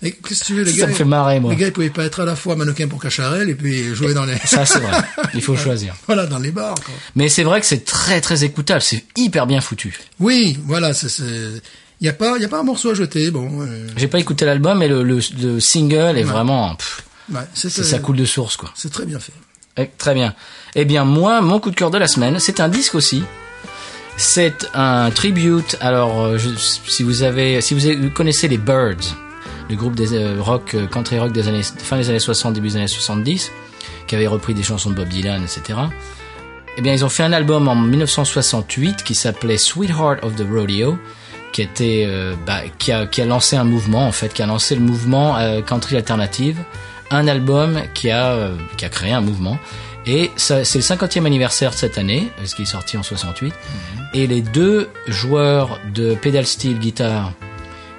Et 0.03 0.13
qu'est-ce 0.13 0.39
que 0.39 0.45
tu 0.45 0.53
veux, 0.55 0.63
les 0.63 0.71
Ça 0.71 0.77
gars 0.81 0.87
me 0.87 0.93
fait 0.93 1.05
marrer, 1.05 1.39
moi. 1.39 1.51
Les 1.51 1.57
gars, 1.57 1.67
ils 1.67 1.73
pouvaient 1.73 1.91
pas 1.91 2.03
être 2.05 2.21
à 2.21 2.25
la 2.25 2.35
fois 2.35 2.55
mannequin 2.55 2.87
pour 2.87 2.99
Cacharel 2.99 3.47
et 3.51 3.53
puis 3.53 3.93
jouer 3.93 4.15
dans 4.15 4.25
les. 4.25 4.35
Ça 4.45 4.65
c'est 4.65 4.79
vrai. 4.79 4.97
Il 5.35 5.43
faut 5.43 5.55
choisir. 5.55 5.93
voilà, 6.07 6.25
dans 6.25 6.39
les 6.39 6.49
bars. 6.49 6.73
Quoi. 6.73 6.95
Mais 7.15 7.29
c'est 7.29 7.43
vrai 7.43 7.59
que 7.61 7.67
c'est 7.67 7.85
très 7.85 8.19
très 8.19 8.43
écoutable, 8.43 8.81
c'est 8.81 9.03
hyper 9.15 9.45
bien 9.45 9.61
foutu. 9.61 9.99
Oui, 10.19 10.57
voilà, 10.65 10.95
c'est. 10.95 11.07
c'est... 11.07 11.23
Y 12.01 12.09
a 12.09 12.13
pas, 12.13 12.37
y 12.39 12.45
a 12.45 12.47
pas 12.49 12.59
un 12.59 12.63
morceau 12.63 12.89
à 12.89 12.93
jeter. 12.95 13.29
Bon, 13.31 13.61
euh, 13.61 13.87
J'ai 13.95 14.07
pas 14.07 14.19
écouté 14.19 14.43
l'album, 14.45 14.79
mais 14.79 14.87
le, 14.87 15.03
le, 15.03 15.19
le 15.39 15.59
single 15.59 16.17
est 16.17 16.23
vraiment, 16.23 16.73
pff, 16.75 17.03
ouais, 17.31 17.41
c'est, 17.53 17.69
ça 17.69 17.99
coule 17.99 18.15
de 18.17 18.25
source 18.25 18.57
quoi. 18.57 18.71
C'est 18.75 18.91
très 18.91 19.05
bien 19.05 19.19
fait. 19.19 19.33
Eh, 19.77 19.89
Très 19.97 20.13
bien. 20.13 20.33
Eh 20.75 20.83
bien, 20.85 21.05
moi, 21.05 21.41
mon 21.41 21.59
coup 21.59 21.69
de 21.71 21.75
cœur 21.75 21.91
de 21.91 21.97
la 21.97 22.07
semaine, 22.07 22.39
c'est 22.39 22.59
un 22.59 22.67
disque 22.69 22.95
aussi. 22.95 23.23
C'est 24.17 24.67
un 24.73 25.09
tribute. 25.11 25.77
Alors, 25.79 26.21
euh, 26.21 26.37
je- 26.37 26.49
si 26.57 27.03
vous 27.03 27.23
avez, 27.23 27.61
si 27.61 27.73
vous, 27.73 28.09
connaissez 28.09 28.47
les 28.47 28.57
Birds, 28.57 29.15
le 29.69 29.75
groupe 29.75 29.95
des 29.95 30.13
euh, 30.13 30.37
rock, 30.41 30.75
country 30.91 31.19
rock 31.19 31.31
des 31.31 31.47
années, 31.47 31.63
fin 31.63 31.97
des 31.97 32.09
années 32.09 32.19
60, 32.19 32.53
début 32.53 32.67
des 32.69 32.75
années 32.77 32.87
70, 32.87 33.49
qui 34.07 34.15
avait 34.15 34.27
repris 34.27 34.53
des 34.53 34.63
chansons 34.63 34.89
de 34.89 34.95
Bob 34.95 35.07
Dylan, 35.07 35.41
etc. 35.43 35.79
Eh 36.77 36.81
bien, 36.81 36.93
ils 36.93 37.05
ont 37.05 37.09
fait 37.09 37.23
un 37.23 37.33
album 37.33 37.67
en 37.67 37.75
1968 37.75 39.03
qui 39.03 39.15
s'appelait 39.15 39.57
Sweetheart 39.57 40.23
of 40.23 40.35
the 40.35 40.45
Rodeo, 40.51 40.97
qui 41.51 41.61
était, 41.61 42.05
euh, 42.07 42.35
bah, 42.45 42.61
qui 42.77 42.91
a, 42.91 43.05
qui 43.05 43.21
a 43.21 43.25
lancé 43.25 43.55
un 43.55 43.63
mouvement 43.63 44.07
en 44.07 44.11
fait, 44.11 44.33
qui 44.33 44.41
a 44.41 44.45
lancé 44.45 44.75
le 44.75 44.81
mouvement 44.81 45.37
euh, 45.37 45.61
country 45.61 45.97
alternative, 45.97 46.57
un 47.11 47.27
album 47.27 47.81
qui 47.93 48.09
a, 48.09 48.31
euh, 48.31 48.55
qui 48.77 48.85
a 48.85 48.89
créé 48.89 49.11
un 49.11 49.21
mouvement. 49.21 49.57
Et 50.07 50.31
c'est 50.35 50.59
le 50.59 50.81
50e 50.81 51.25
anniversaire 51.25 51.71
de 51.71 51.75
cette 51.75 51.97
année, 51.97 52.31
euh, 52.39 52.45
ce 52.45 52.55
qui 52.55 52.63
est 52.63 52.65
sorti 52.65 52.97
en 52.97 53.03
68. 53.03 53.53
Et 54.13 54.25
les 54.25 54.41
deux 54.41 54.89
joueurs 55.07 55.79
de 55.93 56.15
pedal 56.15 56.45
steel 56.45 56.79
guitare 56.79 57.33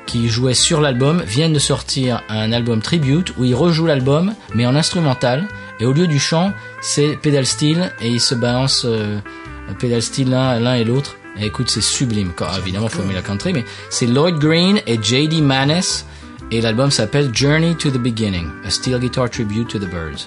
qui 0.06 0.28
jouaient 0.28 0.52
sur 0.52 0.80
l'album 0.80 1.22
viennent 1.22 1.52
de 1.52 1.60
sortir 1.60 2.22
un 2.28 2.52
album 2.52 2.82
tribute 2.82 3.36
où 3.36 3.44
ils 3.44 3.54
rejouent 3.54 3.86
l'album 3.86 4.34
mais 4.52 4.66
en 4.66 4.74
instrumental 4.74 5.46
et 5.78 5.86
au 5.86 5.92
lieu 5.92 6.08
du 6.08 6.18
chant 6.18 6.52
c'est 6.80 7.16
pedal 7.22 7.46
steel 7.46 7.92
et 8.00 8.08
ils 8.08 8.20
se 8.20 8.34
balancent 8.34 8.84
euh, 8.84 9.20
pedal 9.78 10.02
steel 10.02 10.30
l'un 10.30 10.58
l'un 10.58 10.74
et 10.74 10.82
l'autre 10.82 11.16
et 11.38 11.46
écoute 11.46 11.70
c'est 11.70 11.80
sublime 11.82 12.32
Quoi, 12.36 12.50
évidemment 12.58 12.88
faut 12.88 13.02
aimer 13.02 13.14
la 13.14 13.22
country 13.22 13.52
mais 13.52 13.64
c'est 13.90 14.06
Lloyd 14.06 14.38
Green 14.38 14.80
et 14.86 14.98
J.D. 15.02 15.40
Manis 15.40 16.04
et 16.50 16.60
l'album 16.60 16.90
s'appelle 16.90 17.30
Journey 17.34 17.74
to 17.76 17.90
the 17.90 17.98
Beginning 17.98 18.48
a 18.66 18.70
steel 18.70 18.98
guitar 18.98 19.28
tribute 19.30 19.68
to 19.68 19.78
the 19.78 19.88
Birds 19.90 20.26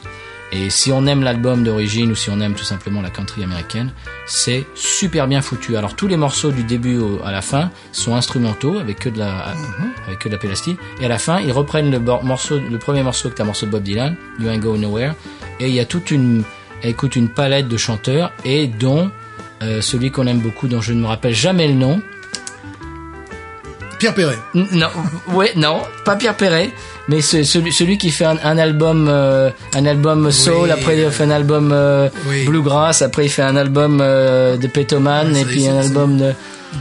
Et 0.51 0.69
si 0.69 0.91
on 0.91 1.05
aime 1.07 1.23
l'album 1.23 1.63
d'origine 1.63 2.11
ou 2.11 2.15
si 2.15 2.29
on 2.29 2.39
aime 2.39 2.53
tout 2.53 2.63
simplement 2.63 3.01
la 3.01 3.09
country 3.09 3.43
américaine, 3.43 3.91
c'est 4.27 4.63
super 4.75 5.27
bien 5.27 5.41
foutu. 5.41 5.75
Alors 5.75 5.95
tous 5.95 6.07
les 6.07 6.17
morceaux 6.17 6.51
du 6.51 6.63
début 6.63 6.97
au- 6.97 7.19
à 7.25 7.31
la 7.31 7.41
fin 7.41 7.71
sont 7.91 8.15
instrumentaux 8.15 8.77
avec 8.77 8.99
que 8.99 9.09
de 9.09 9.17
la 9.19 9.53
avec 10.07 10.19
que 10.19 10.29
de 10.29 10.33
la 10.33 10.39
pélastie. 10.39 10.77
Et 11.01 11.05
à 11.05 11.09
la 11.09 11.17
fin, 11.17 11.39
ils 11.41 11.51
reprennent 11.51 11.89
le 11.91 11.99
morceau, 11.99 12.59
le 12.59 12.77
premier 12.77 13.01
morceau 13.03 13.29
que 13.29 13.35
est 13.35 13.41
un 13.41 13.45
morceau 13.45 13.65
de 13.65 13.71
Bob 13.71 13.83
Dylan, 13.83 14.15
You 14.39 14.47
Ain't 14.49 14.59
Go 14.61 14.77
Nowhere. 14.77 15.13
Et 15.59 15.67
il 15.67 15.73
y 15.75 15.79
a 15.79 15.85
toute 15.85 16.11
une, 16.11 16.43
écoute 16.83 17.15
une 17.15 17.27
palette 17.29 17.67
de 17.67 17.77
chanteurs 17.77 18.31
et 18.45 18.67
dont 18.67 19.09
euh, 19.63 19.81
celui 19.81 20.11
qu'on 20.11 20.27
aime 20.27 20.39
beaucoup, 20.39 20.67
dont 20.67 20.81
je 20.81 20.93
ne 20.93 21.01
me 21.01 21.07
rappelle 21.07 21.33
jamais 21.35 21.67
le 21.67 21.73
nom. 21.73 22.01
Pierre 23.99 24.13
Perret. 24.13 24.37
N- 24.53 24.67
Non, 24.73 24.87
ouais, 25.33 25.53
non, 25.55 25.81
pas 26.03 26.15
Pierre 26.17 26.35
Perret, 26.35 26.69
mais 27.07 27.21
ce- 27.21 27.43
celui, 27.43 27.71
celui 27.71 27.97
qui 27.97 28.11
fait 28.11 28.25
un, 28.25 28.37
un 28.43 28.57
album, 28.57 29.07
euh, 29.09 29.49
un 29.73 29.85
album 29.85 30.31
soul, 30.31 30.53
Oui, 30.63 30.71
après 30.71 30.97
il 31.01 31.09
fait 31.11 31.23
un 31.23 31.31
album 31.31 31.71
euh, 31.71 32.09
oui. 32.27 32.45
bluegrass, 32.45 33.01
après 33.01 33.25
il 33.25 33.29
fait 33.29 33.41
un 33.41 33.55
album 33.55 33.99
euh, 34.01 34.57
de 34.57 34.67
Petoman 34.67 35.31
Ouais, 35.31 35.41
et 35.41 35.45
puis 35.45 35.67
un 35.67 35.77
album 35.79 36.17
de. 36.17 36.33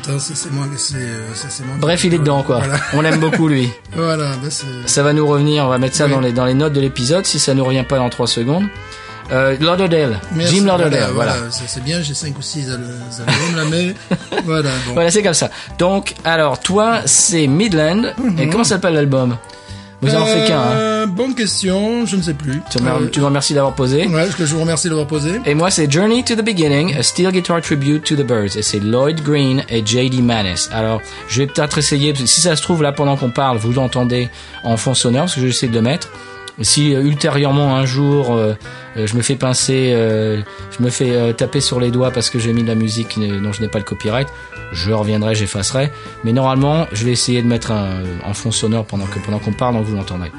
Attends, 0.02 0.18
c'est 0.18 0.34
c'est 0.36 0.50
moi, 0.50 0.66
c'est 0.76 0.94
c'est- 1.34 1.50
c'est 1.50 1.64
moi. 1.64 1.76
Bref, 1.78 2.02
il 2.02 2.14
est 2.14 2.18
dedans 2.18 2.42
quoi. 2.42 2.58
Voilà, 2.58 2.80
On 2.94 3.00
l'aime 3.00 3.20
beaucoup 3.20 3.46
lui. 3.46 3.70
voilà 3.94 4.32
c'est. 4.50 4.66
Ça 4.86 5.04
va 5.04 5.12
nous 5.12 5.24
revenir, 5.24 5.64
on 5.66 5.68
va 5.68 5.78
mettre 5.78 5.94
ça 5.94 6.06
Oui. 6.06 6.10
dans 6.10 6.20
les 6.20 6.32
dans 6.32 6.46
les 6.46 6.54
notes 6.54 6.72
de 6.72 6.80
l'épisode 6.80 7.24
si 7.26 7.38
ça 7.38 7.54
nous 7.54 7.64
revient 7.64 7.84
pas 7.88 7.98
dans 7.98 8.10
trois 8.10 8.26
secondes. 8.26 8.64
Euh, 9.32 9.56
Lauderdale, 9.58 10.20
Merci, 10.34 10.56
Jim 10.56 10.66
Lauderdale, 10.66 11.10
voilà. 11.14 11.34
C'est 11.50 11.66
c'est 11.68 11.82
bien, 11.82 12.02
j'ai 12.02 12.12
5 12.14 12.38
ou 12.38 12.42
6 12.42 12.70
albums 12.70 13.56
là, 13.56 13.62
mais 13.70 13.94
voilà, 14.44 14.68
bon. 14.86 14.92
Voilà, 14.94 15.10
c'est 15.10 15.22
comme 15.22 15.32
ça. 15.34 15.50
Donc, 15.78 16.14
alors, 16.24 16.60
toi, 16.60 17.00
c'est 17.06 17.46
Midland. 17.46 18.12
Et 18.38 18.48
comment 18.48 18.64
s'appelle 18.64 18.94
l'album? 18.94 19.36
Vous 20.02 20.14
en 20.14 20.26
faites 20.26 20.48
qu'un. 20.48 20.58
Hein. 20.60 20.72
Euh, 20.72 21.06
Bonne 21.06 21.34
question, 21.34 22.04
je 22.04 22.16
ne 22.16 22.20
sais 22.22 22.34
plus. 22.34 22.60
Tu, 22.70 22.82
me- 22.82 22.90
Euh, 22.90 23.08
tu 23.10 23.20
me 23.20 23.24
remercies 23.24 23.54
d'avoir 23.54 23.74
posé. 23.74 24.06
Ouais, 24.06 24.26
je 24.38 24.44
je 24.44 24.54
vous 24.54 24.60
remercie 24.60 24.88
d'avoir 24.88 25.06
posé. 25.06 25.40
Et 25.46 25.54
moi, 25.54 25.70
c'est 25.70 25.90
Journey 25.90 26.22
to 26.24 26.34
the 26.34 26.42
Beginning, 26.44 26.94
a 26.94 27.02
steel 27.02 27.30
guitar 27.30 27.62
tribute 27.62 28.04
to 28.04 28.14
the 28.16 28.26
Birds. 28.26 28.56
Et 28.58 28.62
c'est 28.62 28.80
Lloyd 28.80 29.22
Green 29.22 29.64
et 29.70 29.82
J.D. 29.84 30.20
Manis. 30.20 30.68
Alors, 30.72 31.00
je 31.28 31.40
vais 31.40 31.46
peut-être 31.46 31.78
essayer, 31.78 32.12
si 32.26 32.40
ça 32.42 32.54
se 32.56 32.60
trouve, 32.62 32.82
là, 32.82 32.92
pendant 32.92 33.16
qu'on 33.16 33.30
parle, 33.30 33.56
vous 33.56 33.72
l'entendez 33.72 34.28
en 34.62 34.76
fond 34.76 34.92
sonore, 34.92 35.22
parce 35.22 35.34
que 35.36 35.40
je 35.40 35.46
vais 35.46 35.50
essayer 35.52 35.68
de 35.68 35.74
le 35.76 35.82
mettre. 35.82 36.08
Si 36.62 36.94
euh, 36.94 37.02
ultérieurement, 37.02 37.74
un 37.76 37.84
jour, 37.84 38.34
euh, 38.34 38.54
euh, 38.96 39.06
je 39.06 39.16
me 39.16 39.22
fais 39.22 39.34
pincer, 39.34 39.90
euh, 39.92 40.40
je 40.76 40.84
me 40.84 40.90
fais 40.90 41.10
euh, 41.10 41.32
taper 41.32 41.60
sur 41.60 41.80
les 41.80 41.90
doigts 41.90 42.12
parce 42.12 42.30
que 42.30 42.38
j'ai 42.38 42.52
mis 42.52 42.62
de 42.62 42.68
la 42.68 42.76
musique 42.76 43.18
dont 43.18 43.52
je 43.52 43.60
n'ai 43.60 43.68
pas 43.68 43.78
le 43.78 43.84
copyright, 43.84 44.28
je 44.72 44.92
reviendrai, 44.92 45.34
j'effacerai. 45.34 45.90
Mais 46.22 46.32
normalement, 46.32 46.86
je 46.92 47.04
vais 47.04 47.10
essayer 47.10 47.42
de 47.42 47.48
mettre 47.48 47.72
un, 47.72 48.02
en 48.24 48.34
fond 48.34 48.52
sonore 48.52 48.84
pendant 48.84 49.06
que 49.06 49.18
pendant 49.18 49.40
qu'on 49.40 49.52
parle, 49.52 49.74
donc 49.74 49.86
vous 49.86 49.96
l'entendrez. 49.96 50.30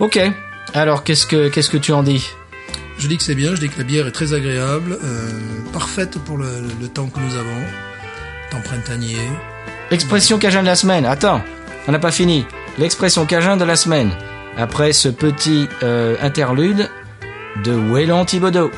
Ok. 0.00 0.18
Alors, 0.74 1.04
qu'est-ce 1.04 1.26
que 1.26 1.48
qu'est-ce 1.48 1.70
que 1.70 1.76
tu 1.76 1.92
en 1.92 2.02
dis? 2.02 2.28
Je 2.98 3.06
dis 3.06 3.16
que 3.16 3.22
c'est 3.22 3.34
bien, 3.34 3.54
je 3.54 3.60
dis 3.60 3.68
que 3.68 3.78
la 3.78 3.84
bière 3.84 4.06
est 4.06 4.12
très 4.12 4.34
agréable, 4.34 4.98
euh, 5.02 5.30
parfaite 5.72 6.18
pour 6.18 6.36
le, 6.38 6.46
le 6.80 6.88
temps 6.88 7.06
que 7.06 7.20
nous 7.20 7.34
avons, 7.36 7.62
temps 8.50 8.60
printanier. 8.62 9.16
Expression 9.90 10.38
cajun 10.38 10.62
de 10.62 10.66
la 10.66 10.76
semaine. 10.76 11.04
Attends, 11.06 11.42
on 11.86 11.92
n'a 11.92 11.98
pas 11.98 12.10
fini. 12.12 12.44
L'expression 12.78 13.24
cajun 13.26 13.56
de 13.56 13.64
la 13.64 13.76
semaine. 13.76 14.10
Après 14.56 14.92
ce 14.92 15.08
petit 15.08 15.68
euh, 15.82 16.16
interlude 16.20 16.88
de 17.64 17.72
Wellon 17.72 18.24
Thibodeau. 18.24 18.70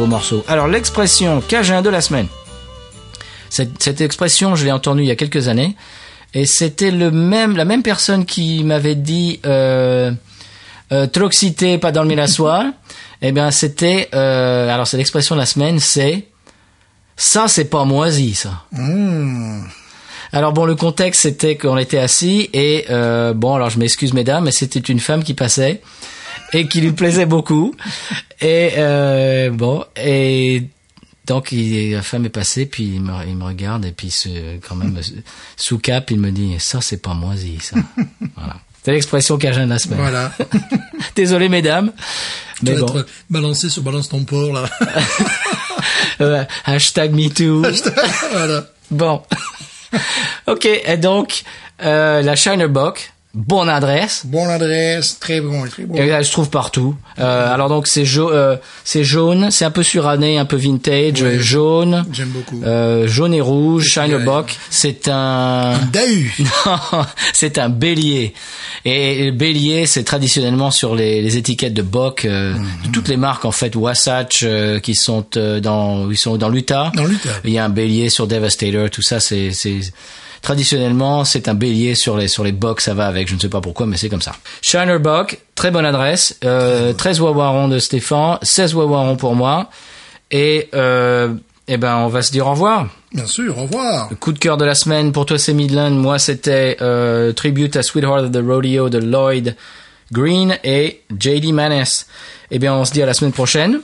Beau 0.00 0.06
morceau. 0.06 0.42
Alors 0.48 0.66
l'expression 0.66 1.42
cajun 1.46 1.82
de 1.82 1.90
la 1.90 2.00
semaine. 2.00 2.26
Cette, 3.50 3.82
cette 3.82 4.00
expression, 4.00 4.54
je 4.54 4.64
l'ai 4.64 4.72
entendue 4.72 5.02
il 5.02 5.08
y 5.08 5.10
a 5.10 5.16
quelques 5.16 5.48
années, 5.48 5.76
et 6.32 6.46
c'était 6.46 6.90
le 6.90 7.10
même, 7.10 7.56
la 7.56 7.64
même 7.64 7.82
personne 7.82 8.24
qui 8.24 8.64
m'avait 8.64 8.94
dit 8.94 9.40
euh, 9.44 10.12
euh, 10.92 11.06
trop 11.06 11.26
excité, 11.26 11.76
pas 11.78 11.92
dormir 11.92 12.16
la 12.16 12.28
soir. 12.28 12.64
Eh 13.20 13.32
bien, 13.32 13.50
c'était 13.50 14.08
euh, 14.14 14.72
alors 14.72 14.86
c'est 14.86 14.96
l'expression 14.96 15.34
de 15.34 15.40
la 15.40 15.46
semaine, 15.46 15.80
c'est 15.80 16.28
ça, 17.16 17.48
c'est 17.48 17.66
pas 17.66 17.84
moisi, 17.84 18.34
ça. 18.34 18.64
Mmh. 18.72 19.64
Alors 20.32 20.52
bon, 20.52 20.64
le 20.64 20.76
contexte 20.76 21.22
c'était 21.22 21.56
qu'on 21.56 21.76
était 21.76 21.98
assis 21.98 22.48
et 22.54 22.86
euh, 22.88 23.34
bon, 23.34 23.54
alors 23.56 23.68
je 23.68 23.78
m'excuse 23.78 24.14
mesdames, 24.14 24.44
mais 24.44 24.52
c'était 24.52 24.80
une 24.80 25.00
femme 25.00 25.24
qui 25.24 25.34
passait 25.34 25.82
et 26.52 26.66
qui 26.68 26.80
lui 26.80 26.92
plaisait 26.92 27.26
beaucoup 27.26 27.74
et 28.40 28.72
euh, 28.78 29.50
bon 29.50 29.84
et 29.96 30.64
donc 31.26 31.52
il, 31.52 31.92
la 31.92 32.02
femme 32.02 32.24
est 32.24 32.30
passée 32.30 32.66
puis 32.66 32.94
il 32.94 33.00
me, 33.00 33.12
il 33.26 33.36
me 33.36 33.44
regarde 33.44 33.84
et 33.84 33.92
puis 33.92 34.10
se, 34.10 34.58
quand 34.58 34.74
même 34.74 34.98
sous 35.56 35.78
cap 35.78 36.10
il 36.10 36.18
me 36.18 36.30
dit 36.30 36.56
ça 36.58 36.80
c'est 36.80 37.02
pas 37.02 37.14
moisi 37.14 37.58
ça. 37.60 37.76
voilà. 38.36 38.56
C'est 38.82 38.92
l'expression 38.92 39.36
cajun 39.36 39.66
de 39.66 39.70
la 39.70 39.78
semaine. 39.78 40.00
Voilà. 40.00 40.32
Désolé 41.14 41.48
mesdames. 41.48 41.92
Mais 42.62 42.74
bon. 42.74 42.86
être 42.86 43.06
balancé 43.28 43.68
sur 43.68 43.82
Balance 43.82 44.08
ton 44.08 44.24
port, 44.24 44.52
là. 44.52 44.68
Euh, 46.20 46.44
hashtag 46.66 47.14
MeToo. 47.14 47.62
voilà. 48.32 48.66
Bon. 48.90 49.22
ok, 50.46 50.66
et 50.66 50.98
donc, 50.98 51.44
euh, 51.82 52.20
la 52.20 52.36
Shiner 52.36 52.68
Bock, 52.68 53.14
bonne 53.32 53.68
adresse. 53.68 54.22
Bonne 54.24 54.48
adresse, 54.50 55.18
très 55.20 55.40
bon, 55.40 55.62
très 55.68 55.84
bon. 55.84 55.94
Et 55.94 56.06
là, 56.08 56.20
je 56.22 56.30
trouve 56.32 56.50
partout. 56.50 56.96
Euh, 57.18 57.52
alors 57.54 57.68
donc, 57.68 57.86
c'est 57.86 58.04
euh, 58.18 58.56
c'est 58.84 59.04
jaune, 59.04 59.50
c'est 59.50 59.64
un 59.64 59.70
peu 59.70 59.82
suranné, 59.84 60.38
un 60.38 60.44
peu 60.44 60.56
vintage, 60.56 61.22
Ouais. 61.22 61.38
jaune, 61.38 62.04
J'aime 62.12 62.30
beaucoup. 62.30 62.60
euh, 62.64 63.06
jaune 63.06 63.32
et 63.34 63.40
rouge. 63.40 63.84
Shiner 63.84 64.16
Ouais. 64.16 64.24
Bock, 64.24 64.56
c'est 64.70 65.08
un... 65.08 65.78
Dahu. 65.92 66.32
Non, 66.40 67.04
c'est 67.32 67.58
un 67.58 67.68
bélier. 67.68 68.34
Et 68.84 69.26
le 69.26 69.32
bélier, 69.32 69.86
c'est 69.86 70.02
traditionnellement 70.04 70.70
sur 70.70 70.94
les, 70.94 71.22
les 71.22 71.36
étiquettes 71.36 71.74
de 71.74 71.82
Bock, 71.82 72.24
euh, 72.24 72.54
de 72.84 72.90
toutes 72.90 73.08
les 73.08 73.16
marques 73.16 73.44
en 73.44 73.52
fait, 73.52 73.76
Wasatch, 73.76 74.40
euh, 74.42 74.80
qui 74.80 74.94
sont 74.94 75.24
dans, 75.62 76.10
ils 76.10 76.16
sont 76.16 76.36
dans 76.36 76.48
l'Utah. 76.48 76.90
Dans 76.94 77.04
l'Utah. 77.04 77.28
Il 77.44 77.50
y 77.52 77.58
a 77.58 77.64
un 77.64 77.68
bélier 77.68 78.08
sur 78.10 78.26
Devastator, 78.26 78.90
tout 78.90 79.02
ça, 79.02 79.20
c'est, 79.20 79.52
c'est 79.52 79.78
traditionnellement 80.42 81.24
c'est 81.26 81.48
un 81.48 81.54
bélier 81.54 81.94
sur 81.94 82.16
les 82.16 82.26
sur 82.26 82.44
les 82.44 82.52
Bock, 82.52 82.80
ça 82.80 82.94
va 82.94 83.06
avec. 83.06 83.19
Je 83.28 83.34
ne 83.34 83.40
sais 83.40 83.48
pas 83.48 83.60
pourquoi, 83.60 83.86
mais 83.86 83.96
c'est 83.96 84.08
comme 84.08 84.22
ça. 84.22 84.32
Shiner 84.62 84.98
Bock, 84.98 85.38
très 85.54 85.70
bonne 85.70 85.84
adresse, 85.84 86.38
euh, 86.44 86.92
13 86.92 87.20
wawarons 87.20 87.68
de 87.68 87.78
Stéphane, 87.78 88.38
16 88.42 88.74
wawarons 88.74 89.16
pour 89.16 89.34
moi, 89.34 89.70
et 90.30 90.68
euh, 90.74 91.34
eh 91.68 91.76
ben 91.76 91.96
on 91.96 92.08
va 92.08 92.22
se 92.22 92.32
dire 92.32 92.46
au 92.46 92.50
revoir. 92.52 92.86
Bien 93.12 93.26
sûr, 93.26 93.58
au 93.58 93.62
revoir. 93.62 94.08
Le 94.10 94.16
coup 94.16 94.32
de 94.32 94.38
cœur 94.38 94.56
de 94.56 94.64
la 94.64 94.74
semaine 94.74 95.12
pour 95.12 95.26
toi 95.26 95.38
c'est 95.38 95.54
Midland, 95.54 95.90
moi 95.90 96.18
c'était 96.18 96.76
euh, 96.80 97.32
Tribute 97.32 97.76
à 97.76 97.82
Sweetheart 97.82 98.24
of 98.24 98.32
the 98.32 98.42
Rodeo 98.44 98.88
de 98.88 98.98
Lloyd 98.98 99.56
Green 100.12 100.56
et 100.64 101.02
JD 101.18 101.52
Manis. 101.52 102.06
Eh 102.50 102.58
bien 102.58 102.74
on 102.74 102.84
se 102.84 102.92
dit 102.92 103.02
à 103.02 103.06
la 103.06 103.14
semaine 103.14 103.32
prochaine. 103.32 103.80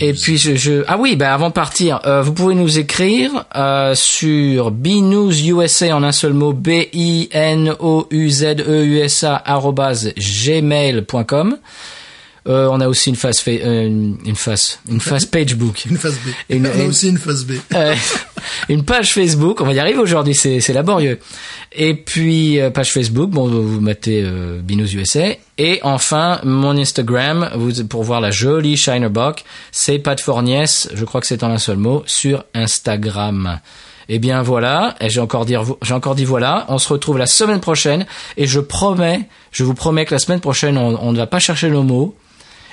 Et 0.00 0.12
puis 0.12 0.38
je, 0.38 0.54
je 0.54 0.84
ah 0.88 0.96
oui 0.98 1.16
bah 1.16 1.32
avant 1.34 1.48
de 1.48 1.54
partir 1.54 2.00
euh, 2.06 2.22
vous 2.22 2.32
pouvez 2.32 2.54
nous 2.54 2.78
écrire 2.78 3.44
euh, 3.56 3.94
sur 3.94 4.70
bnewsusa 4.70 5.96
en 5.96 6.02
un 6.02 6.12
seul 6.12 6.32
mot 6.32 6.52
b 6.52 6.68
i 6.92 7.28
n 7.30 7.74
o 7.78 8.06
u 8.10 8.30
z 8.30 8.60
e 8.66 8.84
u 8.84 8.98
s 9.00 9.24
a 9.24 9.42
gmail.com. 10.16 11.56
Euh, 12.48 12.68
on 12.72 12.80
a 12.80 12.88
aussi 12.88 13.10
une 13.10 13.16
face 13.16 13.40
fa- 13.40 13.52
euh, 13.52 13.84
une, 13.86 14.34
face 14.34 14.80
une 14.88 15.00
face 15.10 15.26
pagebook 15.26 15.84
Une 15.88 15.96
phase 15.96 16.14
B. 16.16 16.28
Une- 16.50 16.66
On 16.66 16.80
a 16.80 16.84
aussi 16.86 17.08
une 17.08 17.18
phase 17.18 17.44
B. 17.44 17.52
euh, 17.74 17.94
une 18.68 18.84
page 18.84 19.12
Facebook, 19.12 19.60
on 19.60 19.64
va 19.64 19.72
y 19.74 19.78
arriver 19.78 19.98
aujourd'hui, 20.00 20.34
c'est 20.34 20.60
c'est 20.60 20.72
laborieux. 20.72 21.20
Et 21.70 21.94
puis 21.94 22.58
euh, 22.60 22.70
page 22.70 22.90
Facebook, 22.92 23.30
bon 23.30 23.46
vous 23.48 23.80
mettez 23.80 24.22
euh, 24.24 24.60
Binous 24.60 24.92
USA. 24.94 25.28
Et 25.58 25.78
enfin 25.84 26.40
mon 26.42 26.76
Instagram, 26.76 27.48
vous 27.54 27.84
pour 27.86 28.02
voir 28.02 28.20
la 28.20 28.32
jolie 28.32 28.76
Shinerbock, 28.76 29.44
c'est 29.70 30.00
Pat 30.00 30.20
Forniès, 30.20 30.88
je 30.94 31.04
crois 31.04 31.20
que 31.20 31.28
c'est 31.28 31.44
en 31.44 31.50
un 31.50 31.58
seul 31.58 31.76
mot 31.76 32.02
sur 32.06 32.44
Instagram. 32.54 33.60
Eh 34.08 34.18
bien 34.18 34.42
voilà, 34.42 34.96
j'ai 35.00 35.20
encore 35.20 35.46
dit 35.46 35.54
j'ai 35.82 35.94
encore 35.94 36.16
dit 36.16 36.24
voilà, 36.24 36.66
on 36.68 36.78
se 36.78 36.88
retrouve 36.88 37.18
la 37.18 37.26
semaine 37.26 37.60
prochaine 37.60 38.04
et 38.36 38.48
je 38.48 38.58
promets, 38.58 39.28
je 39.52 39.62
vous 39.62 39.74
promets 39.74 40.04
que 40.06 40.12
la 40.14 40.18
semaine 40.18 40.40
prochaine 40.40 40.76
on, 40.76 40.98
on 41.00 41.12
ne 41.12 41.18
va 41.18 41.28
pas 41.28 41.38
chercher 41.38 41.70
nos 41.70 41.84
mots. 41.84 42.16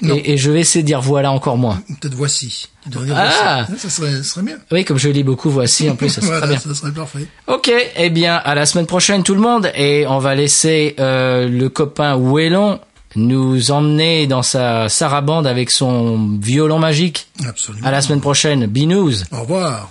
Et, 0.02 0.34
et 0.34 0.38
je 0.38 0.50
vais 0.52 0.62
essayer 0.62 0.82
de 0.84 0.88
dire 0.88 1.02
voilà 1.02 1.32
encore 1.32 1.58
moins. 1.58 1.82
Peut-être 2.00 2.14
voici. 2.16 2.68
Dire 2.86 3.02
Ah 3.16 3.66
voici. 3.68 3.82
Ça 3.82 3.90
serait, 3.90 4.12
ça 4.18 4.24
serait 4.24 4.44
bien. 4.44 4.58
Oui, 4.72 4.86
comme 4.86 4.98
je 4.98 5.10
lis 5.10 5.24
beaucoup, 5.24 5.50
voici 5.50 5.90
en 5.90 5.96
plus, 5.96 6.10
ça 6.10 6.22
sera 6.22 6.32
Voilà, 6.40 6.48
bien. 6.48 6.60
ça 6.60 6.74
serait 6.74 6.92
parfait. 6.94 7.28
Ok, 7.48 7.72
eh 7.96 8.10
bien, 8.10 8.36
à 8.38 8.56
la 8.56 8.66
semaine 8.66 8.86
prochaine 8.86 9.24
tout 9.24 9.34
le 9.36 9.42
monde, 9.42 9.72
et 9.76 10.06
on 10.08 10.20
va 10.20 10.36
laisser 10.36 10.96
euh, 11.00 11.48
le 11.50 11.68
copain 11.70 12.18
Wellon 12.18 12.80
nous 13.16 13.72
emmener 13.72 14.28
dans 14.28 14.44
sa 14.44 14.88
sarabande 14.88 15.48
avec 15.48 15.72
son 15.72 16.38
violon 16.40 16.78
magique. 16.80 17.28
Absolument. 17.48 17.88
À 17.88 17.92
la 17.92 18.02
semaine 18.02 18.22
prochaine, 18.22 18.68
Binous. 18.68 19.24
Au 19.32 19.42
revoir. 19.42 19.90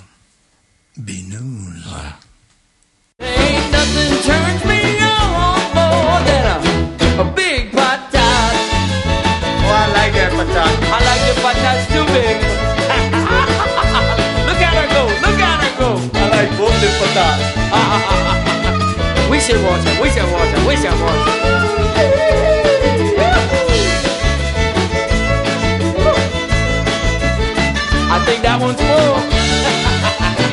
Binous. 0.96 1.38
Ain't 3.20 3.72
nothing 3.72 4.22
turns 4.24 4.64
me 4.64 4.80
on 5.02 5.74
more 5.74 6.20
than 6.24 6.44
a, 6.46 7.22
a 7.22 7.24
big 7.34 7.57
thing. 12.18 12.38
Look 14.48 14.60
at 14.66 14.74
her 14.74 14.88
go. 14.90 15.02
Look 15.22 15.38
at 15.38 15.56
her 15.62 15.72
go. 15.78 15.90
All 16.18 16.30
right, 16.34 16.50
both 16.58 16.74
live 16.82 16.96
for 16.98 17.10
that. 17.14 17.38
we 19.30 19.38
should 19.40 19.62
watch 19.64 19.84
her. 19.86 19.94
We 20.02 20.08
should 20.10 20.26
watch 20.32 20.50
her. 20.54 20.60
We 20.68 20.74
should 20.76 20.98
watch 21.00 21.28
her. 21.28 21.38
I 28.10 28.24
think 28.24 28.42
that 28.42 28.58
one's 28.60 28.80
full. 28.80 29.18